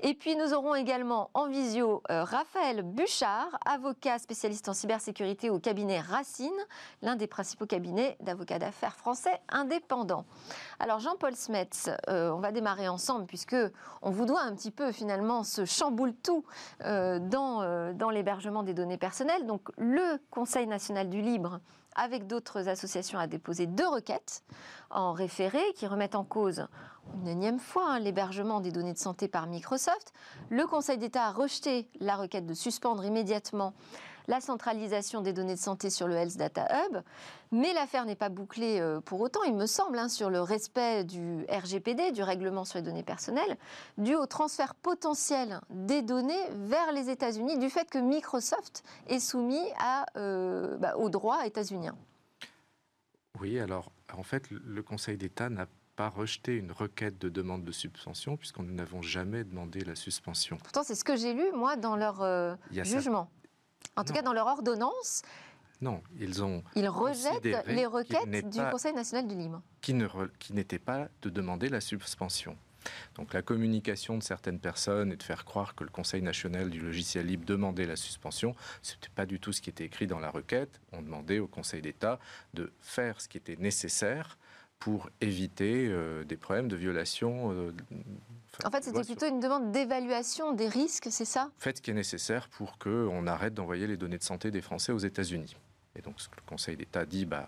Et 0.02 0.14
puis 0.14 0.36
nous 0.36 0.54
aurons 0.54 0.76
également 0.76 1.30
en 1.34 1.48
visio 1.48 2.02
euh, 2.10 2.24
Raphaël 2.24 2.84
Bouchard, 2.84 3.60
avocat 3.66 4.20
spécialiste 4.20 4.70
en 4.70 4.74
cybersécurité 4.74 5.50
au 5.50 5.60
cabinet 5.60 6.00
Racine, 6.00 6.50
l'un 7.02 7.16
des 7.16 7.28
principaux 7.28 7.66
cabinets 7.66 8.18
d'avocats 8.22 8.60
d'affaires 8.60 8.96
français 8.96 9.40
indépendants. 9.50 10.26
Alors 10.80 11.00
Jean-Paul 11.00 11.36
Smets, 11.36 11.90
euh, 12.10 12.32
on 12.32 12.40
va 12.40 12.52
démarrer 12.52 12.88
ensemble 12.88 13.26
puisque 13.26 13.56
on 14.02 14.12
vous 14.12 14.26
doit 14.26 14.42
un 14.42 14.56
petit 14.56 14.72
peu 14.72 14.92
finalement 14.92 15.44
ce 15.44 15.66
chamboule 15.66 16.14
tout 16.14 16.44
euh, 16.84 17.20
dans, 17.20 17.94
dans 17.94 18.10
l'hébergement 18.10 18.64
des 18.64 18.74
données 18.74 18.98
personnelles. 18.98 19.46
Donc 19.46 19.70
le 19.78 20.18
Conseil 20.30 20.68
national 20.68 21.10
du 21.10 21.22
libre 21.22 21.60
avec 21.98 22.28
d'autres 22.28 22.70
associations, 22.70 23.20
a 23.20 23.28
déposé 23.28 23.66
deux 23.66 23.88
requêtes 23.88 24.44
en 24.90 25.12
référé 25.12 25.62
qui 25.76 25.88
remettent 25.88 26.16
en 26.16 26.24
cause 26.24 26.68
une 27.22 27.28
énième 27.28 27.60
fois 27.60 27.92
hein, 27.92 28.00
l'hébergement 28.00 28.62
des 28.62 28.72
données 28.72 28.94
de 28.94 28.98
santé 28.98 29.28
par 29.28 29.48
Microsoft. 29.48 30.14
Le 30.50 30.66
Conseil 30.66 30.98
d'État 30.98 31.26
a 31.26 31.32
rejeté 31.32 31.88
la 32.00 32.16
requête 32.16 32.46
de 32.46 32.54
suspendre 32.54 33.04
immédiatement 33.04 33.74
la 34.28 34.42
centralisation 34.42 35.22
des 35.22 35.34
données 35.34 35.56
de 35.56 35.60
santé 35.60 35.90
sur 35.90 36.08
le 36.08 36.16
Health 36.16 36.38
Data 36.38 36.68
Hub. 36.70 37.02
Mais 37.52 37.74
l'affaire 37.74 38.06
n'est 38.06 38.16
pas 38.16 38.30
bouclée 38.30 38.80
euh, 38.80 39.00
pour 39.00 39.22
autant, 39.22 39.44
il 39.44 39.56
me 39.56 39.66
semble, 39.66 39.98
hein, 39.98 40.10
sur 40.10 40.30
le 40.30 40.42
respect 40.42 41.06
du 41.06 41.46
RGPD, 41.50 42.12
du 42.12 42.24
règlement 42.24 42.66
sur 42.66 42.80
les 42.80 42.84
données 42.84 43.04
personnelles, 43.04 43.58
dû 43.98 44.16
au 44.16 44.26
transfert 44.26 44.76
potentiel 44.76 45.62
des 45.70 46.02
données 46.02 46.34
vers 46.52 46.92
les 46.92 47.10
États-Unis, 47.10 47.58
du 47.58 47.70
fait 47.70 47.90
que 47.90 48.00
Microsoft 48.00 48.84
est 49.08 49.20
soumis 49.20 49.66
à, 49.80 50.06
euh, 50.18 50.78
bah, 50.78 50.98
aux 50.98 51.10
droits 51.10 51.46
états-uniens. 51.46 51.96
Oui, 53.40 53.60
alors 53.60 53.92
en 54.14 54.24
fait, 54.24 54.50
le 54.50 54.82
Conseil 54.82 55.18
d'État 55.18 55.50
n'a 55.50 55.68
pas 55.96 56.10
rejeté 56.10 56.56
une 56.56 56.72
requête 56.72 57.18
de 57.18 57.28
demande 57.28 57.64
de 57.64 57.72
suspension, 57.72 58.38
puisqu'on 58.38 58.64
n'avons 58.64 59.02
jamais 59.02 59.44
demandé 59.44 59.82
la 59.82 59.96
suspension. 59.96 60.58
Pourtant, 60.58 60.84
c'est 60.84 60.96
ce 60.96 61.04
que 61.04 61.16
j'ai 61.16 61.34
lu, 61.34 61.52
moi, 61.54 61.76
dans 61.76 61.96
leur 61.96 62.22
euh, 62.22 62.56
jugement. 62.72 63.30
En 63.98 64.04
tout 64.04 64.14
cas, 64.14 64.22
dans 64.22 64.34
leur 64.34 64.48
ordonnance, 64.48 65.24
non, 65.82 66.02
ils 66.20 66.44
ont. 66.44 66.64
Ils 66.76 66.90
rejettent 66.90 67.68
les 67.68 67.86
requêtes 67.86 68.50
du 68.50 68.60
Conseil 68.72 68.94
national 68.94 69.28
du 69.28 69.36
ne 69.36 69.48
qui 70.40 70.54
n'était 70.54 70.80
pas 70.80 71.08
de 71.22 71.30
demander 71.30 71.70
la 71.70 71.82
suspension. 71.82 72.58
Donc 73.16 73.34
la 73.34 73.42
communication 73.42 74.18
de 74.18 74.24
certaines 74.24 74.60
personnes 74.60 75.12
et 75.12 75.18
de 75.18 75.24
faire 75.24 75.44
croire 75.46 75.76
que 75.76 75.84
le 75.84 75.90
Conseil 75.90 76.22
national 76.22 76.70
du 76.70 76.80
logiciel 76.80 77.26
libre 77.26 77.46
demandait 77.46 77.86
la 77.86 77.98
suspension, 77.98 78.56
ce 78.82 78.94
n'était 78.94 79.10
pas 79.10 79.26
du 79.26 79.40
tout 79.40 79.52
ce 79.52 79.62
qui 79.62 79.70
était 79.70 79.84
écrit 79.84 80.08
dans 80.08 80.20
la 80.20 80.30
requête. 80.30 80.80
On 80.94 81.02
demandait 81.02 81.40
au 81.40 81.48
Conseil 81.48 81.82
d'État 81.82 82.20
de 82.54 82.72
faire 82.80 83.20
ce 83.20 83.28
qui 83.28 83.38
était 83.38 83.58
nécessaire 83.58 84.38
pour 84.80 85.10
éviter 85.22 85.88
euh, 85.88 86.24
des 86.24 86.38
problèmes 86.38 86.68
de 86.68 86.76
violation. 86.76 87.52
Euh, 87.52 87.72
en 88.64 88.72
fait, 88.72 88.84
c'était 88.84 89.04
plutôt 89.04 89.28
une 89.28 89.40
demande 89.40 89.72
d'évaluation 89.72 90.54
des 90.54 90.68
risques, 90.68 91.08
c'est 91.12 91.26
ça? 91.26 91.50
Faites 91.58 91.78
ce 91.78 91.82
qui 91.82 91.92
est 91.92 91.96
nécessaire 91.96 92.50
pour 92.50 92.78
qu'on 92.78 93.28
arrête 93.28 93.54
d'envoyer 93.54 93.88
les 93.88 93.98
données 93.98 94.18
de 94.18 94.24
santé 94.24 94.52
des 94.52 94.62
Français 94.62 94.92
aux 94.92 94.98
États-Unis. 94.98 95.56
Et 95.96 96.02
donc, 96.02 96.20
ce 96.22 96.30
que 96.30 96.36
le 96.36 96.46
Conseil 96.46 96.78
d'État 96.78 97.06
dit, 97.06 97.26
bah, 97.26 97.48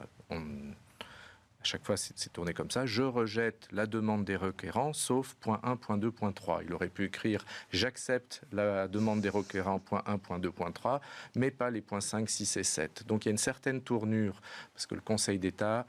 à 1.62 1.64
chaque 1.64 1.86
fois, 1.86 1.98
c'est 1.98 2.32
tourné 2.32 2.54
comme 2.54 2.72
ça. 2.72 2.86
Je 2.86 3.04
rejette 3.04 3.68
la 3.72 3.86
demande 3.86 4.24
des 4.24 4.36
requérants, 4.36 4.94
sauf 4.94 5.36
point 5.36 5.60
1, 5.64 5.76
point 5.76 5.98
2, 5.98 6.10
point 6.10 6.32
3. 6.32 6.64
Il 6.64 6.74
aurait 6.74 6.90
pu 6.90 7.04
écrire 7.06 7.44
j'accepte 7.72 8.42
la 8.52 8.88
demande 8.88 9.20
des 9.20 9.30
requérants, 9.30 9.80
point 9.80 10.02
1, 10.06 10.18
point 10.20 10.40
2, 10.40 10.52
point 10.52 10.72
3, 10.72 11.02
mais 11.36 11.52
pas 11.52 11.70
les 11.70 11.82
points 11.82 12.02
5, 12.02 12.30
6 12.30 12.58
et 12.58 12.64
7. 12.64 13.08
Donc, 13.08 13.26
il 13.26 13.28
y 13.28 13.30
a 13.30 13.32
une 13.32 13.38
certaine 13.38 13.82
tournure, 13.82 14.42
parce 14.74 14.86
que 14.86 14.96
le 14.96 15.02
Conseil 15.02 15.38
d'État 15.38 15.86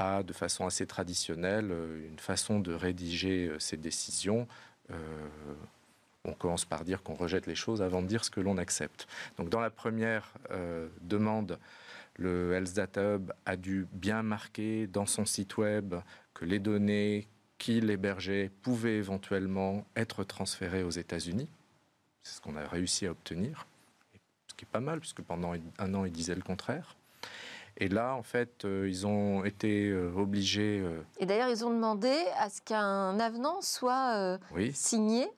a, 0.00 0.22
de 0.22 0.32
façon 0.32 0.66
assez 0.66 0.86
traditionnelle, 0.86 1.68
euh, 1.70 2.08
une 2.08 2.18
façon 2.18 2.60
de 2.60 2.72
rédiger 2.72 3.48
euh, 3.48 3.58
ses 3.58 3.76
décisions. 3.76 4.46
Euh, 4.90 4.96
on 6.24 6.32
commence 6.32 6.64
par 6.64 6.84
dire 6.84 7.02
qu'on 7.02 7.14
rejette 7.14 7.46
les 7.46 7.54
choses 7.54 7.82
avant 7.82 8.02
de 8.02 8.06
dire 8.06 8.24
ce 8.24 8.30
que 8.30 8.40
l'on 8.40 8.58
accepte. 8.58 9.06
Donc 9.38 9.48
dans 9.48 9.60
la 9.60 9.70
première 9.70 10.34
demande, 11.00 11.58
le 12.16 12.52
Health 12.52 12.74
Data 12.74 13.14
Hub 13.14 13.32
a 13.46 13.56
dû 13.56 13.86
bien 13.92 14.22
marquer 14.22 14.86
dans 14.88 15.06
son 15.06 15.24
site 15.24 15.56
web 15.56 15.94
que 16.34 16.44
les 16.44 16.58
données 16.58 17.28
qu'il 17.56 17.88
hébergeait 17.90 18.50
pouvaient 18.62 18.96
éventuellement 18.96 19.86
être 19.96 20.22
transférées 20.24 20.82
aux 20.82 20.90
États-Unis. 20.90 21.48
C'est 22.22 22.36
ce 22.36 22.40
qu'on 22.40 22.56
a 22.56 22.66
réussi 22.66 23.06
à 23.06 23.12
obtenir, 23.12 23.66
ce 24.48 24.54
qui 24.54 24.64
est 24.64 24.70
pas 24.70 24.80
mal, 24.80 25.00
puisque 25.00 25.22
pendant 25.22 25.54
un 25.78 25.94
an, 25.94 26.04
il 26.04 26.12
disait 26.12 26.34
le 26.34 26.42
contraire. 26.42 26.96
Et 27.80 27.88
là, 27.88 28.14
en 28.14 28.24
fait, 28.24 28.64
euh, 28.64 28.88
ils 28.88 29.06
ont 29.06 29.44
été 29.44 29.88
euh, 29.88 30.12
obligés. 30.16 30.80
Euh, 30.82 31.00
Et 31.18 31.26
d'ailleurs, 31.26 31.48
ils 31.48 31.64
ont 31.64 31.70
demandé 31.70 32.12
à 32.38 32.50
ce 32.50 32.60
qu'un 32.60 33.18
avenant 33.20 33.60
soit 33.62 34.38
signé 34.72 35.28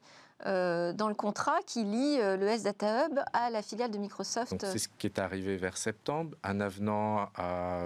dans 0.43 1.09
le 1.09 1.15
contrat 1.15 1.59
qui 1.67 1.85
lie 1.85 2.17
le 2.17 2.49
S 2.49 2.63
Data 2.63 3.07
Hub 3.07 3.21
à 3.35 3.51
la 3.51 3.61
filiale 3.61 3.91
de 3.91 3.99
Microsoft. 3.99 4.65
C'est 4.65 4.79
ce 4.79 4.89
qui 4.89 5.07
est 5.07 5.19
arrivé 5.19 5.59
vers 5.59 5.77
septembre. 5.77 6.35
Un 6.43 6.63
avenant 6.63 7.29
a 7.35 7.83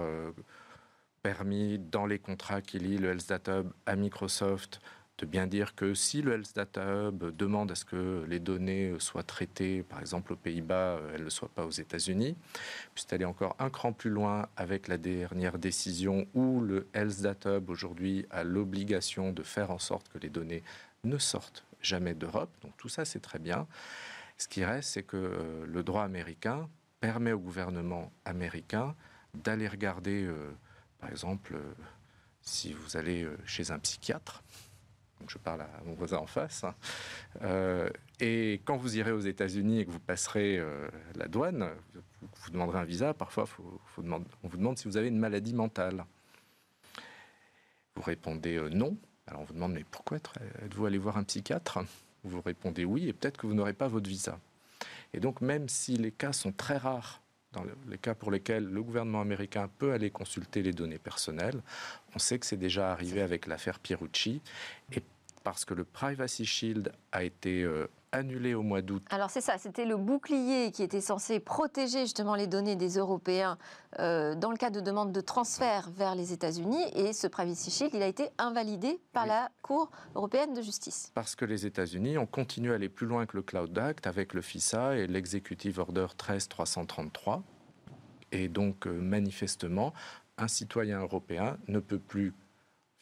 permis, 1.21 1.77
dans 1.77 2.05
les 2.05 2.19
contrats 2.19 2.61
qui 2.61 2.79
lient 2.79 2.97
le 2.97 3.09
Health 3.09 3.27
Data 3.27 3.57
Hub 3.59 3.73
à 3.85 3.97
Microsoft, 3.97 4.79
de 5.17 5.25
bien 5.25 5.47
dire 5.47 5.75
que 5.75 5.93
si 5.93 6.21
le 6.21 6.33
Health 6.33 6.55
Data 6.55 6.83
Hub 6.85 7.35
demande 7.35 7.71
à 7.71 7.75
ce 7.75 7.85
que 7.85 8.25
les 8.27 8.39
données 8.39 8.93
soient 8.99 9.23
traitées, 9.23 9.83
par 9.83 9.99
exemple 9.99 10.33
aux 10.33 10.35
Pays-Bas, 10.35 10.99
elles 11.13 11.23
ne 11.23 11.29
soient 11.29 11.49
pas 11.53 11.65
aux 11.65 11.71
États-Unis, 11.71 12.35
puis 12.93 13.05
aller 13.11 13.25
encore 13.25 13.55
un 13.59 13.69
cran 13.69 13.93
plus 13.93 14.09
loin 14.09 14.49
avec 14.57 14.87
la 14.87 14.97
dernière 14.97 15.57
décision 15.57 16.27
où 16.33 16.59
le 16.59 16.87
Health 16.93 17.21
Data 17.21 17.57
Hub 17.57 17.69
aujourd'hui 17.69 18.25
a 18.29 18.43
l'obligation 18.43 19.31
de 19.31 19.43
faire 19.43 19.71
en 19.71 19.79
sorte 19.79 20.09
que 20.09 20.17
les 20.17 20.29
données 20.29 20.63
ne 21.05 21.17
sortent 21.17 21.63
jamais 21.81 22.13
d'Europe. 22.13 22.49
Donc 22.61 22.75
tout 22.77 22.89
ça, 22.89 23.05
c'est 23.05 23.21
très 23.21 23.39
bien. 23.39 23.67
Ce 24.37 24.47
qui 24.47 24.65
reste, 24.65 24.89
c'est 24.89 25.03
que 25.03 25.17
euh, 25.17 25.65
le 25.65 25.83
droit 25.83 26.03
américain 26.03 26.67
permet 26.99 27.31
au 27.31 27.39
gouvernement 27.39 28.11
américain 28.25 28.95
d'aller 29.33 29.67
regarder, 29.67 30.25
euh, 30.25 30.51
par 30.99 31.09
exemple, 31.09 31.55
euh, 31.55 31.73
si 32.41 32.73
vous 32.73 32.97
allez 32.97 33.27
chez 33.45 33.71
un 33.71 33.79
psychiatre, 33.79 34.43
je 35.31 35.37
parle 35.37 35.61
à 35.61 35.69
mon 35.85 35.93
voisin 35.93 36.17
en 36.17 36.27
face. 36.27 36.63
Hein. 36.63 36.75
Euh, 37.41 37.89
et 38.19 38.61
quand 38.65 38.77
vous 38.77 38.97
irez 38.97 39.11
aux 39.11 39.19
États-Unis 39.19 39.79
et 39.79 39.85
que 39.85 39.91
vous 39.91 39.99
passerez 39.99 40.57
euh, 40.57 40.87
la 41.15 41.27
douane, 41.27 41.69
vous, 42.21 42.51
demanderez 42.51 42.79
un 42.79 42.83
visa. 42.83 43.13
Parfois, 43.13 43.45
on 43.57 44.47
vous 44.47 44.57
demande 44.57 44.77
si 44.77 44.87
vous 44.87 44.97
avez 44.97 45.07
une 45.07 45.19
maladie 45.19 45.53
mentale. 45.53 46.05
Vous 47.95 48.01
répondez 48.01 48.57
euh, 48.57 48.69
non. 48.69 48.97
Alors 49.27 49.41
on 49.41 49.45
vous 49.45 49.53
demande 49.53 49.73
mais 49.73 49.85
pourquoi 49.89 50.17
êtes-vous 50.17 50.85
allé 50.85 50.97
voir 50.97 51.17
un 51.17 51.23
psychiatre? 51.23 51.79
Vous 52.23 52.41
répondez 52.41 52.85
oui 52.85 53.07
et 53.07 53.13
peut-être 53.13 53.37
que 53.37 53.47
vous 53.47 53.53
n'aurez 53.53 53.73
pas 53.73 53.87
votre 53.87 54.09
visa. 54.09 54.39
Et 55.13 55.19
donc 55.19 55.41
même 55.41 55.69
si 55.69 55.97
les 55.97 56.11
cas 56.11 56.33
sont 56.33 56.51
très 56.51 56.77
rares 56.77 57.21
dans 57.55 57.65
les 57.87 57.97
cas 57.97 58.13
pour 58.13 58.31
lesquels 58.31 58.65
le 58.65 58.83
gouvernement 58.83 59.21
américain 59.21 59.69
peut 59.79 59.93
aller 59.93 60.11
consulter 60.11 60.61
les 60.61 60.73
données 60.73 60.99
personnelles. 60.99 61.61
On 62.13 62.19
sait 62.19 62.37
que 62.37 62.45
c'est 62.45 62.57
déjà 62.57 62.91
arrivé 62.91 63.21
avec 63.21 63.47
l'affaire 63.47 63.79
Pierucci. 63.79 64.41
Et 64.91 65.01
parce 65.45 65.63
que 65.63 65.75
le 65.75 65.85
Privacy 65.85 66.43
Shield 66.43 66.91
a 67.11 67.23
été 67.23 67.61
euh, 67.61 67.87
annulé 68.11 68.55
au 68.55 68.63
mois 68.63 68.81
d'août. 68.81 69.05
Alors 69.11 69.29
c'est 69.29 69.41
ça, 69.41 69.59
c'était 69.59 69.85
le 69.85 69.95
bouclier 69.95 70.71
qui 70.71 70.81
était 70.81 71.01
censé 71.01 71.39
protéger 71.39 72.01
justement 72.01 72.33
les 72.33 72.47
données 72.47 72.75
des 72.75 72.97
Européens 72.97 73.59
euh, 73.99 74.33
dans 74.33 74.49
le 74.49 74.57
cas 74.57 74.71
de 74.71 74.79
demande 74.81 75.11
de 75.11 75.21
transfert 75.21 75.91
vers 75.91 76.15
les 76.15 76.33
États-Unis. 76.33 76.83
Et 76.95 77.13
ce 77.13 77.27
Privacy 77.27 77.69
Shield, 77.69 77.93
il 77.93 78.01
a 78.01 78.07
été 78.07 78.29
invalidé 78.39 78.99
par 79.13 79.27
la 79.27 79.51
Cour 79.61 79.91
européenne 80.15 80.55
de 80.55 80.63
justice. 80.63 81.11
Parce 81.13 81.35
que 81.35 81.45
les 81.45 81.67
États-Unis 81.67 82.17
ont 82.17 82.25
continué 82.25 82.71
à 82.71 82.75
aller 82.75 82.89
plus 82.89 83.05
loin 83.05 83.27
que 83.27 83.37
le 83.37 83.43
Cloud 83.43 83.77
Act 83.77 84.07
avec 84.07 84.33
le 84.33 84.41
FISA 84.41 84.97
et 84.97 85.05
l'Executive 85.05 85.77
Order 85.77 86.07
13333. 86.17 87.43
Et 88.31 88.47
donc 88.47 88.87
euh, 88.87 88.99
manifestement, 88.99 89.93
un 90.39 90.47
citoyen 90.47 91.01
européen 91.01 91.57
ne 91.67 91.79
peut 91.79 91.99
plus 91.99 92.33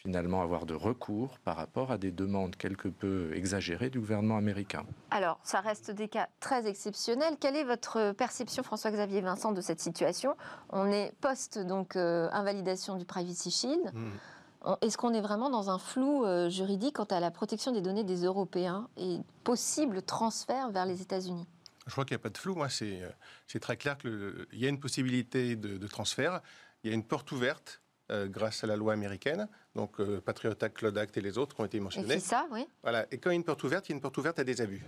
finalement 0.03 0.41
avoir 0.41 0.65
de 0.65 0.73
recours 0.73 1.39
par 1.39 1.55
rapport 1.55 1.89
à 1.89 1.97
des 1.97 2.11
demandes 2.11 2.57
quelque 2.57 2.89
peu 2.89 3.33
exagérées 3.33 3.89
du 3.89 4.01
gouvernement 4.01 4.35
américain. 4.35 4.85
Alors, 5.11 5.39
ça 5.43 5.61
reste 5.61 5.91
des 5.91 6.09
cas 6.09 6.27
très 6.41 6.67
exceptionnels. 6.67 7.35
Quelle 7.39 7.55
est 7.55 7.63
votre 7.63 8.11
perception, 8.11 8.63
François-Xavier 8.63 9.21
Vincent, 9.21 9.53
de 9.53 9.61
cette 9.61 9.79
situation? 9.79 10.35
On 10.71 10.91
est 10.91 11.13
post 11.21 11.57
donc 11.57 11.95
euh, 11.95 12.27
invalidation 12.33 12.97
du 12.97 13.05
Privacy 13.05 13.49
Shield. 13.49 13.93
Hmm. 13.93 14.75
Est-ce 14.81 14.97
qu'on 14.97 15.13
est 15.13 15.21
vraiment 15.21 15.49
dans 15.49 15.69
un 15.69 15.79
flou 15.79 16.25
euh, 16.25 16.49
juridique 16.49 16.95
quant 16.97 17.05
à 17.05 17.21
la 17.21 17.31
protection 17.31 17.71
des 17.71 17.81
données 17.81 18.03
des 18.03 18.25
Européens 18.25 18.89
et 18.97 19.19
possible 19.45 20.01
transfert 20.01 20.69
vers 20.71 20.85
les 20.85 21.01
États-Unis? 21.01 21.47
Je 21.87 21.91
crois 21.91 22.03
qu'il 22.03 22.15
n'y 22.15 22.21
a 22.21 22.23
pas 22.23 22.29
de 22.29 22.37
flou. 22.37 22.55
Moi, 22.55 22.67
c'est 22.69 23.59
très 23.61 23.77
clair 23.77 23.97
qu'il 23.97 24.47
y 24.53 24.65
a 24.65 24.69
une 24.69 24.79
possibilité 24.79 25.55
de, 25.55 25.77
de 25.77 25.87
transfert. 25.87 26.41
Il 26.83 26.89
y 26.89 26.93
a 26.93 26.95
une 26.95 27.03
porte 27.03 27.31
ouverte 27.31 27.82
euh, 28.11 28.27
grâce 28.27 28.63
à 28.63 28.67
la 28.67 28.75
loi 28.75 28.91
américaine, 28.91 29.47
donc 29.75 29.99
euh, 30.01 30.19
Patriot 30.19 30.51
Act, 30.59 30.77
Cloud 30.77 30.97
Act 30.97 31.15
et 31.15 31.21
les 31.21 31.37
autres 31.37 31.55
qui 31.55 31.61
ont 31.61 31.65
été 31.65 31.79
mentionnés. 31.79 32.15
Et 32.15 32.19
ça, 32.19 32.45
oui. 32.51 32.67
Voilà. 32.81 33.05
Et 33.11 33.17
quand 33.17 33.29
il 33.29 33.33
y 33.33 33.35
a 33.35 33.37
une 33.37 33.45
porte 33.45 33.63
ouverte, 33.63 33.87
il 33.87 33.91
y 33.91 33.93
a 33.93 33.95
une 33.95 34.01
porte 34.01 34.17
ouverte 34.17 34.39
à 34.39 34.43
des 34.43 34.59
abus. 34.59 34.85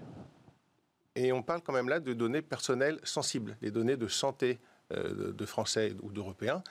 Et 1.15 1.31
on 1.31 1.41
parle 1.41 1.61
quand 1.61 1.71
même 1.71 1.87
là 1.87 2.01
de 2.01 2.13
données 2.13 2.41
personnelles 2.41 2.99
sensibles, 3.03 3.55
les 3.61 3.71
données 3.71 3.95
de 3.95 4.09
santé 4.09 4.59
euh, 4.91 5.31
de 5.31 5.45
Français 5.45 5.95
ou 6.01 6.11
d'Européens. 6.11 6.61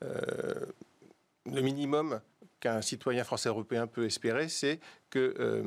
le 0.00 1.60
minimum 1.60 2.20
qu'un 2.60 2.82
citoyen 2.82 3.24
français 3.24 3.48
européen 3.48 3.86
peut 3.86 4.04
espérer, 4.04 4.48
c'est 4.48 4.80
que 5.10 5.62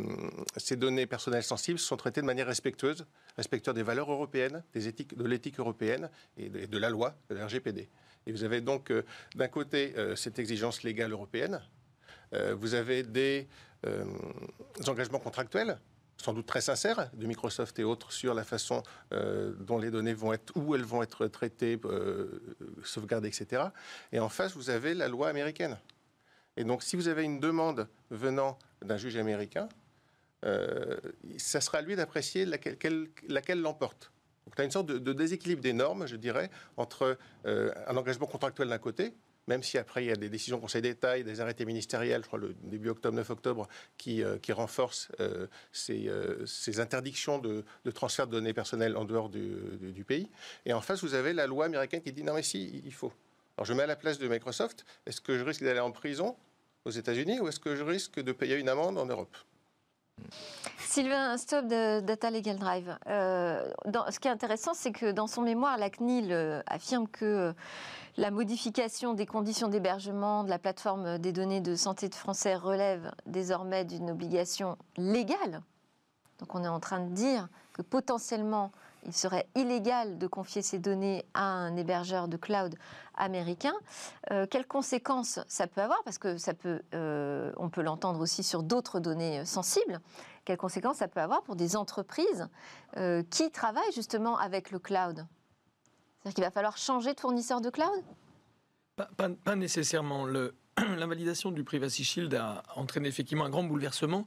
ces 0.58 0.76
données 0.76 1.06
personnelles 1.06 1.44
sensibles 1.44 1.80
sont 1.80 1.98
traitées 1.98 2.22
de 2.22 2.26
manière 2.26 2.48
respectueuse, 2.48 3.06
respectueuse 3.38 3.76
des 3.76 3.84
valeurs 3.84 4.12
européennes, 4.12 4.64
de 4.74 5.24
l'éthique 5.26 5.60
européenne 5.60 6.10
et 6.38 6.50
de, 6.50 6.78
la 6.78 6.90
loi, 6.90 7.16
de 7.30 7.36
la 7.36 7.46
RGPD. 7.46 7.90
Et 8.26 8.32
vous 8.32 8.44
avez 8.44 8.62
donc 8.62 8.92
euh, 8.92 9.04
d'un 9.36 9.48
côté 9.48 9.94
euh, 9.98 10.16
cette 10.16 10.40
exigence 10.40 10.84
légale 10.84 11.12
européenne, 11.12 11.62
euh, 12.34 12.54
vous 12.54 12.74
avez 12.74 13.04
des 13.04 13.48
engagements 14.88 15.20
contractuels 15.20 15.80
sans 16.22 16.34
doute 16.34 16.46
très 16.46 16.62
sincères 16.62 17.10
de 17.14 17.26
Microsoft 17.26 17.80
et 17.80 17.84
autres 17.84 18.12
sur 18.12 18.34
la 18.34 18.44
façon 18.44 18.84
euh, 19.14 19.54
dont 19.60 19.78
les 19.78 19.90
données 19.90 20.14
vont 20.14 20.34
être, 20.34 20.52
où 20.56 20.76
elles 20.76 20.84
vont 20.84 21.02
être 21.02 21.28
traitées, 21.28 21.80
euh, 21.86 22.42
sauvegardées, 22.84 23.30
etc. 23.30 23.64
Et 24.12 24.20
en 24.20 24.30
face, 24.30 24.56
vous 24.56 24.70
avez 24.70 24.94
la 24.94 25.08
loi 25.08 25.30
américaine. 25.30 25.78
Et 26.60 26.66
donc, 26.66 26.84
si 26.84 26.98
vous 26.98 27.08
avez 27.08 27.24
une 27.24 27.40
demande 27.40 27.88
venant 28.12 28.60
d'un 28.84 28.98
juge 28.98 29.16
américain, 29.16 29.70
euh, 30.44 30.98
ça 31.38 31.62
sera 31.62 31.78
à 31.78 31.82
lui 31.82 31.96
d'apprécier 31.96 32.46
laquelle, 32.46 33.62
l'emporte. 33.62 34.12
Donc, 34.46 34.56
tu 34.56 34.62
as 34.62 34.66
une 34.66 34.72
sorte 34.72 34.88
de, 34.88 35.14
déséquilibre 35.14 35.62
des 35.62 35.72
normes, 35.72 36.06
je 36.06 36.18
dirais, 36.18 36.52
entre 36.76 37.18
euh, 37.46 37.72
un 37.88 37.96
engagement 37.96 38.28
contractuel 38.28 38.68
d'un 38.68 38.78
côté, 38.78 39.14
même 39.48 39.64
si 39.64 39.78
après 39.78 40.04
il 40.04 40.08
y 40.08 40.12
a 40.12 40.18
des 40.18 40.28
décisions 40.28 40.60
Conseil 40.60 40.82
d'État 40.82 41.18
des 41.18 41.40
arrêtés 41.40 41.64
ministériels, 41.64 42.24
je 42.24 42.28
crois 42.28 42.40
le 42.40 42.54
début 42.64 42.90
octobre, 42.90 43.16
9 43.16 43.30
octobre, 43.30 43.68
qui, 43.98 44.22
euh, 44.22 44.38
renforcent 44.50 45.14
euh, 45.22 45.48
ces, 45.72 46.80
interdictions 46.82 47.40
de, 47.40 47.64
transfert 47.94 48.28
de 48.28 48.34
données 48.34 48.54
personnelles 48.54 48.98
en 48.98 49.06
dehors 49.06 49.30
du, 49.30 49.56
du, 49.80 49.94
du, 49.94 50.04
pays. 50.04 50.30
Et 50.66 50.74
en 50.74 50.82
face, 50.82 51.02
vous 51.04 51.14
avez 51.14 51.32
la 51.32 51.48
loi 51.48 51.66
américaine 51.66 52.02
qui 52.02 52.12
dit 52.12 52.24
non 52.24 52.34
mais 52.34 52.44
si, 52.44 52.82
il 52.84 52.94
faut. 52.94 53.14
Alors 53.58 53.66
je 53.66 53.74
mets 53.74 53.84
à 53.84 53.88
la 53.88 53.96
place 53.96 54.20
de 54.20 54.28
Microsoft, 54.28 54.86
est-ce 55.06 55.20
que 55.20 55.38
je 55.38 55.44
risque 55.44 55.64
d'aller 55.64 55.80
en 55.80 55.92
prison 55.92 56.36
aux 56.86 56.92
États-Unis 56.92 57.40
ou 57.40 57.48
est-ce 57.48 57.60
que 57.60 57.76
je 57.76 57.84
risque 57.84 58.20
de 58.20 58.32
payer 58.32 58.58
une 58.58 58.70
amende 58.70 58.98
en 58.98 59.06
Europe? 59.06 59.36
Sylvain 60.80 61.38
Stop 61.38 61.66
de 61.68 62.00
Data 62.02 62.32
Legal 62.32 62.58
Drive. 62.58 62.98
Euh, 63.08 63.72
ce 64.10 64.20
qui 64.20 64.28
est 64.28 64.32
intéressant, 64.32 64.74
c'est 64.74 64.92
que 64.92 65.12
dans 65.12 65.28
son 65.28 65.42
mémoire, 65.42 65.78
la 65.78 65.90
CNIL 65.90 66.32
euh, 66.32 66.62
affirme 66.66 67.08
que 67.08 67.54
la 68.18 68.32
modification 68.32 69.14
des 69.14 69.26
conditions 69.26 69.68
d'hébergement 69.68 70.44
de 70.44 70.50
la 70.50 70.60
plateforme 70.60 71.18
des 71.20 71.32
données 71.32 71.62
de 71.62 71.76
santé 71.76 72.10
de 72.10 72.16
Français 72.16 72.56
relève 72.56 73.12
désormais 73.26 73.86
d'une 73.86 74.10
obligation 74.10 74.78
légale. 74.98 75.62
Donc 76.40 76.56
on 76.56 76.64
est 76.64 76.70
en 76.70 76.80
train 76.80 77.02
de 77.02 77.14
dire 77.14 77.48
que 77.74 77.82
potentiellement 77.82 78.72
il 79.06 79.14
serait 79.14 79.48
illégal 79.56 80.18
de 80.18 80.28
confier 80.28 80.62
ces 80.62 80.80
données 80.80 81.26
à 81.34 81.44
un 81.44 81.76
hébergeur 81.76 82.28
de 82.28 82.38
cloud 82.38 82.76
américain. 83.16 83.74
Euh, 84.32 84.46
quelles 84.50 84.68
conséquences 84.68 85.40
ça 85.48 85.68
peut 85.68 85.82
avoir? 85.82 86.02
Parce 86.04 86.18
que 86.18 86.38
ça 86.38 86.54
peut, 86.54 86.82
euh, 86.94 87.52
on 87.58 87.70
peut 87.70 87.82
l'entendre 87.82 88.20
aussi 88.20 88.44
sur 88.44 88.64
d'autres 88.64 89.00
données 89.00 89.46
sensibles. 89.46 90.00
Quelles 90.46 90.58
conséquences 90.58 90.98
ça 90.98 91.08
peut 91.08 91.20
avoir 91.20 91.44
pour 91.44 91.56
des 91.56 91.76
entreprises 91.76 92.48
euh, 92.98 93.24
qui 93.30 93.52
travaillent 93.52 93.94
justement 93.94 94.38
avec 94.38 94.72
le 94.72 94.80
cloud? 94.80 95.26
C'est-à-dire 96.22 96.36
qu'il 96.36 96.44
va 96.44 96.52
falloir 96.52 96.78
changer 96.78 97.14
de 97.14 97.20
fournisseur 97.20 97.62
de 97.62 97.70
cloud? 97.70 98.04
Pas 99.16 99.56
nécessairement. 99.56 100.26
L'invalidation 100.98 101.52
du 101.52 101.64
Privacy 101.64 102.04
Shield 102.04 102.34
a 102.34 102.64
entraîné 102.76 103.08
effectivement 103.08 103.46
un 103.46 103.50
grand 103.50 103.64
bouleversement. 103.64 104.26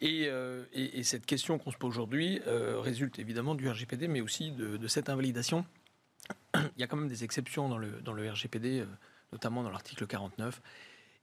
Et, 0.00 0.26
euh, 0.26 0.64
et, 0.72 0.98
et, 0.98 1.02
cette 1.04 1.26
question 1.26 1.58
qu'on 1.58 1.70
se 1.70 1.76
pose 1.76 1.90
aujourd'hui 1.90 2.40
euh, 2.46 2.80
résulte 2.80 3.18
évidemment 3.18 3.54
du 3.54 3.68
RGPD, 3.68 4.08
mais 4.08 4.20
aussi 4.20 4.50
de, 4.50 4.76
de, 4.76 4.88
cette 4.88 5.08
invalidation. 5.08 5.64
Il 6.54 6.80
y 6.80 6.82
a 6.82 6.86
quand 6.86 6.96
même 6.96 7.08
des 7.08 7.24
exceptions 7.24 7.68
dans 7.68 7.78
le, 7.78 8.00
dans 8.00 8.12
le 8.12 8.28
RGPD, 8.28 8.80
euh, 8.80 8.86
notamment 9.32 9.62
dans 9.62 9.70
l'article 9.70 10.06
49. 10.06 10.60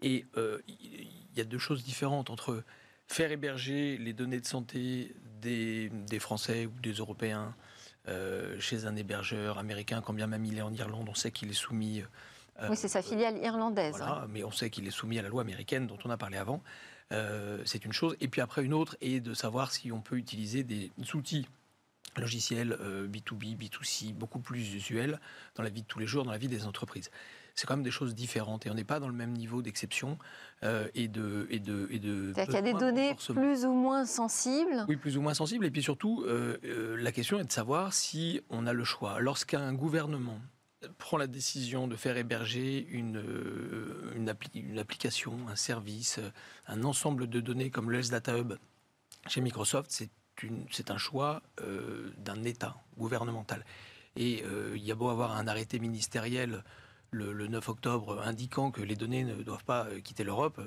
Et 0.02 0.26
il 0.70 1.08
y 1.36 1.42
a 1.42 1.44
deux 1.44 1.58
choses 1.58 1.84
différentes 1.84 2.30
entre 2.30 2.64
faire 3.08 3.32
héberger 3.32 3.98
les 3.98 4.14
données 4.14 4.40
de 4.40 4.46
santé 4.46 5.14
des, 5.42 5.90
des 5.90 6.20
Français 6.20 6.68
ou 6.68 6.80
des 6.80 6.94
Européens 6.94 7.54
euh, 8.08 8.58
chez 8.60 8.86
un 8.86 8.96
hébergeur 8.96 9.58
américain, 9.58 10.02
quand 10.02 10.14
bien 10.14 10.28
même 10.28 10.46
il 10.46 10.58
est 10.58 10.62
en 10.62 10.74
Irlande, 10.74 11.08
on 11.10 11.16
sait 11.16 11.32
qu'il 11.32 11.50
est 11.50 11.54
soumis. 11.54 12.04
oui, 12.70 12.78
c'est 12.78 12.88
sa 12.88 13.02
filiale 13.02 13.38
irlandaise. 13.38 13.96
Voilà, 13.98 14.26
mais 14.30 14.44
on 14.44 14.52
sait 14.52 14.70
qu'il 14.70 14.88
est 14.88 14.92
soumis 14.92 15.20
à 15.20 15.22
la 15.22 15.30
loi 15.30 15.42
américaine 15.42 15.86
dont 15.86 15.98
on 16.06 16.10
a 16.10 16.18
parlé 16.18 16.38
avant. 16.38 16.64
Euh, 17.12 17.60
c'est 17.66 17.86
une 17.86 17.94
chose. 17.94 18.16
Et 18.22 18.28
puis 18.28 18.42
après, 18.42 18.64
une 18.64 18.74
autre 18.74 18.98
est 19.02 19.20
de 19.20 19.34
savoir 19.34 19.72
si 19.72 19.92
on 19.92 20.02
peut 20.02 20.18
utiliser 20.18 20.64
des 20.64 20.92
outils 21.14 21.48
logiciels 22.18 22.78
euh, 22.82 23.08
B2B, 23.08 23.58
B2C, 23.58 24.14
beaucoup 24.14 24.40
plus 24.40 24.74
usuels 24.74 25.20
dans 25.56 25.64
la 25.64 25.70
vie 25.70 25.82
de 25.82 25.88
tous 25.88 26.00
les 26.00 26.08
jours, 26.08 26.24
dans 26.24 26.32
la 26.32 26.38
vie 26.38 26.48
des 26.48 26.66
entreprises. 26.66 27.10
C'est 27.56 27.68
quand 27.68 27.76
même 27.76 27.84
des 27.84 27.92
choses 27.92 28.16
différentes 28.16 28.66
et 28.66 28.72
on 28.72 28.74
n'est 28.74 28.86
pas 28.86 29.00
dans 29.00 29.08
le 29.08 29.14
même 29.14 29.34
niveau 29.34 29.62
d'exception 29.62 30.18
euh, 30.64 30.88
et 30.96 31.08
de 31.08 31.46
et 31.50 31.60
de 31.60 31.88
et 31.92 32.00
de. 32.00 32.32
C'est-à-dire 32.34 32.46
qu'il 32.46 32.66
y 32.66 32.70
a 32.70 32.74
des 32.74 32.80
données 32.80 33.16
plus 33.16 33.66
ou 33.66 33.74
moins 33.74 34.06
sensibles. 34.06 34.86
Oui, 34.88 34.96
plus 34.96 35.18
ou 35.18 35.22
moins 35.22 35.34
sensibles. 35.34 35.66
Et 35.66 35.72
puis 35.72 35.84
surtout, 35.84 36.26
la 36.64 37.12
question 37.12 37.40
est 37.40 37.44
de 37.44 37.52
savoir 37.52 37.94
si 37.94 38.42
on 38.50 38.66
a 38.66 38.72
le 38.72 38.84
choix. 38.84 39.20
Lorsqu'un 39.20 39.74
gouvernement 39.74 40.40
prend 40.98 41.18
la 41.18 41.28
décision 41.28 41.88
de 41.88 41.96
faire 41.96 42.18
héberger 42.18 42.88
une, 42.90 43.18
euh, 43.18 44.78
application, 44.78 45.38
un 45.50 45.56
service, 45.56 46.20
un 46.68 46.84
ensemble 46.84 47.28
de 47.28 47.40
données 47.40 47.70
comme 47.70 47.92
le 47.92 48.02
Data 48.02 48.38
Hub 48.38 48.54
chez 49.28 49.42
Microsoft, 49.42 50.04
c'est 50.72 50.92
un 50.92 50.98
choix 50.98 51.42
euh, 51.62 52.12
d'un 52.18 52.44
État 52.44 52.78
gouvernemental. 52.98 53.66
Et 54.16 54.44
euh, 54.46 54.74
il 54.76 54.84
y 54.84 54.92
a 54.92 54.96
beau 54.96 55.10
avoir 55.10 55.36
un 55.38 55.48
arrêté 55.48 55.80
ministériel 55.80 56.64
le, 57.12 57.34
le 57.34 57.48
9 57.48 57.70
octobre 57.70 58.22
indiquant 58.24 58.72
que 58.72 58.82
les 58.82 58.96
données 58.96 59.24
ne 59.24 59.36
doivent 59.42 59.64
pas 59.64 59.88
quitter 60.04 60.24
l'Europe, 60.24 60.62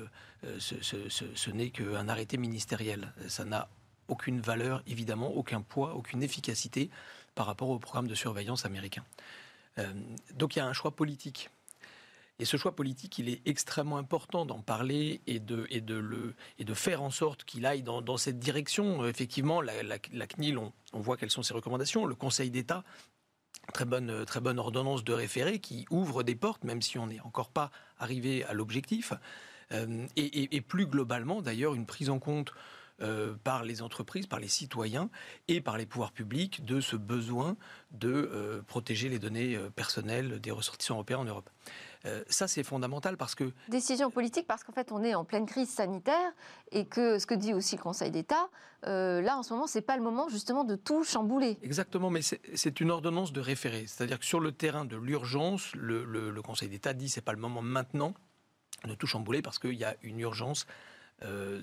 euh, 0.45 0.59
ce, 0.59 1.09
ce 1.09 1.51
n'est 1.51 1.71
qu'un 1.71 2.09
arrêté 2.09 2.37
ministériel. 2.37 3.13
Ça 3.29 3.45
n'a 3.45 3.69
aucune 4.09 4.41
valeur, 4.41 4.83
évidemment, 4.87 5.33
aucun 5.35 5.61
poids, 5.61 5.95
aucune 5.95 6.23
efficacité 6.23 6.91
par 7.35 7.47
rapport 7.47 7.71
au 7.71 7.79
programme 7.79 8.09
de 8.09 8.15
surveillance 8.15 8.67
américain. 8.67 9.05
Euh, 9.79 9.93
donc 10.35 10.57
il 10.57 10.59
y 10.59 10.63
a 10.63 10.67
un 10.67 10.73
choix 10.73 10.95
politique. 10.95 11.51
Et 12.39 12.45
ce 12.45 12.57
choix 12.57 12.75
politique, 12.75 13.19
il 13.19 13.29
est 13.29 13.41
extrêmement 13.47 13.99
important 13.99 14.47
d'en 14.47 14.61
parler 14.61 15.21
et 15.27 15.39
de, 15.39 15.67
et, 15.71 15.81
de 15.81 15.95
le, 15.95 16.35
et 16.59 16.65
de 16.65 16.75
faire 16.75 17.03
en 17.03 17.11
sorte 17.11 17.45
qu'il 17.45 17.67
aille 17.67 17.83
dans, 17.83 18.17
cette 18.17 18.39
direction. 18.39 19.07
Effectivement, 19.07 19.61
la, 19.61 19.99
CNIL, 19.99 20.59
on, 20.59 20.73
voit 20.95 21.17
quelles 21.17 21.31
sont 21.31 21.43
ses 21.43 21.55
recommandations. 21.55 22.05
Le 22.05 22.17
Conseil 22.17 22.51
d'État, 22.51 22.83
très 23.73 23.85
bonne, 23.85 24.25
très 24.25 24.41
bonne 24.41 24.59
ordonnance 24.59 25.05
de 25.05 25.13
référé 25.13 25.61
qui 25.61 25.87
ouvre 25.91 26.25
des 26.25 26.35
portes, 26.35 26.65
même 26.65 26.83
si 26.83 26.99
on 26.99 27.07
n'est 27.07 27.21
encore 27.21 27.51
pas 27.51 27.71
arrivé 27.99 28.45
à 28.45 28.55
l'objectif. 28.55 29.13
Euh, 29.71 30.07
et, 30.17 30.61
plus 30.63 30.87
globalement, 30.87 31.43
d'ailleurs, 31.43 31.75
une 31.75 31.87
prise 31.87 32.11
en 32.11 32.19
compte 32.19 32.53
euh, 33.01 33.35
par 33.43 33.65
les 33.65 33.83
entreprises, 33.83 34.27
par 34.27 34.39
les 34.39 34.49
citoyens 34.49 35.11
et 35.49 35.61
par 35.61 35.79
les 35.79 35.87
pouvoirs 35.87 36.13
publics 36.13 36.65
de 36.65 36.81
ce 36.81 36.97
besoin 36.97 37.57
de 37.93 38.09
euh, 38.09 38.63
protéger 38.63 39.09
les 39.09 39.19
données 39.19 39.57
euh, 39.57 39.71
personnelles 39.71 40.41
des 40.41 40.51
ressortissants 40.51 40.95
européens 40.95 41.19
en 41.19 41.25
Europe. 41.25 41.51
Euh, 42.05 42.23
ça, 42.29 42.49
c'est 42.49 42.63
fondamental 42.63 43.17
parce 43.17 43.35
que... 43.35 43.53
Décision 43.69 44.11
politique 44.11 44.47
parce 44.47 44.65
qu'en 44.65 44.73
fait, 44.73 44.93
on 44.93 45.03
est 45.03 45.15
en 45.15 45.25
pleine 45.25 45.47
crise 45.47 45.69
sanitaire 45.69 46.33
et 46.71 46.85
que 46.87 47.19
ce 47.19 47.27
que 47.27 47.35
dit 47.35 47.55
aussi 47.55 47.77
le 47.77 47.83
Conseil 47.83 48.11
d'État, 48.11 48.49
là, 48.85 49.37
en 49.37 49.43
ce 49.43 49.53
moment, 49.53 49.69
c'est 49.69 49.83
pas 49.83 49.97
le 49.97 50.03
moment 50.03 50.29
justement 50.29 50.65
de 50.65 50.75
tout 50.75 51.05
chambouler. 51.05 51.59
Exactement, 51.63 52.11
mais 52.11 52.21
c'est 52.23 52.81
une 52.81 52.91
ordonnance 52.91 53.33
de 53.33 53.41
référé. 53.41 53.85
C'est-à-dire 53.87 54.19
que 54.19 54.25
sur 54.25 54.41
le 54.41 54.51
terrain 54.51 54.85
de 54.85 54.97
l'urgence, 54.97 55.73
le, 55.77 56.05
le, 56.05 56.31
le, 56.31 56.43
Conseil 56.43 56.69
d'État 56.69 56.93
dit 56.93 57.09
c'est 57.09 57.21
pas 57.21 57.33
le 57.33 57.39
moment 57.39 57.63
maintenant 57.63 58.15
de 58.85 58.95
tout 58.95 59.07
chambouler 59.07 59.43
parce 59.43 59.61
qu'il 59.61 59.75
y 59.75 59.85
a 59.85 59.95
une 60.03 60.19
urgence 60.19 60.67
euh, 61.25 61.61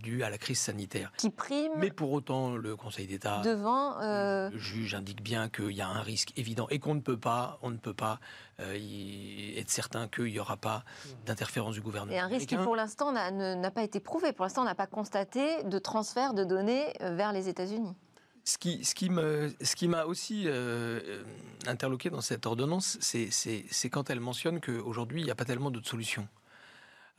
due 0.00 0.22
à 0.22 0.30
la 0.30 0.38
crise 0.38 0.58
sanitaire. 0.58 1.12
Qui 1.16 1.30
prime. 1.30 1.72
Mais 1.76 1.90
pour 1.90 2.12
autant, 2.12 2.56
le 2.56 2.76
Conseil 2.76 3.06
d'État, 3.06 3.40
devant, 3.42 4.00
euh... 4.00 4.50
le 4.50 4.58
juge 4.58 4.94
indique 4.94 5.22
bien 5.22 5.48
qu'il 5.48 5.72
y 5.72 5.80
a 5.82 5.88
un 5.88 6.02
risque 6.02 6.32
évident 6.36 6.66
et 6.70 6.78
qu'on 6.78 6.94
ne 6.94 7.00
peut 7.00 7.18
pas, 7.18 7.58
on 7.62 7.70
ne 7.70 7.76
peut 7.76 7.94
pas 7.94 8.20
euh, 8.60 8.76
y, 8.76 9.58
être 9.58 9.70
certain 9.70 10.08
qu'il 10.08 10.26
n'y 10.26 10.38
aura 10.38 10.56
pas 10.56 10.84
d'interférence 11.26 11.74
du 11.74 11.80
gouvernement. 11.80 12.12
Et 12.12 12.18
un 12.18 12.26
risque 12.26 12.48
qui, 12.48 12.56
pour 12.56 12.76
l'instant, 12.76 13.12
n'a 13.12 13.70
pas 13.70 13.82
été 13.82 14.00
prouvé. 14.00 14.32
Pour 14.32 14.44
l'instant, 14.44 14.62
on 14.62 14.66
n'a 14.66 14.74
pas 14.74 14.86
constaté 14.86 15.62
de 15.64 15.78
transfert 15.78 16.34
de 16.34 16.44
données 16.44 16.92
euh, 17.00 17.14
vers 17.14 17.32
les 17.32 17.48
États-Unis. 17.48 17.94
Ce 18.44 18.58
qui, 18.58 18.84
ce 18.84 18.94
qui 18.94 19.08
me, 19.08 19.54
ce 19.60 19.76
qui 19.76 19.86
m'a 19.86 20.04
aussi 20.04 20.44
euh, 20.46 21.22
interloqué 21.66 22.10
dans 22.10 22.20
cette 22.20 22.44
ordonnance, 22.44 22.98
c'est 23.00 23.90
quand 23.90 24.10
elle 24.10 24.18
mentionne 24.18 24.60
qu'aujourd'hui, 24.60 25.20
il 25.20 25.24
n'y 25.24 25.30
a 25.30 25.36
pas 25.36 25.44
tellement 25.44 25.70
d'autres 25.70 25.88
solutions. 25.88 26.26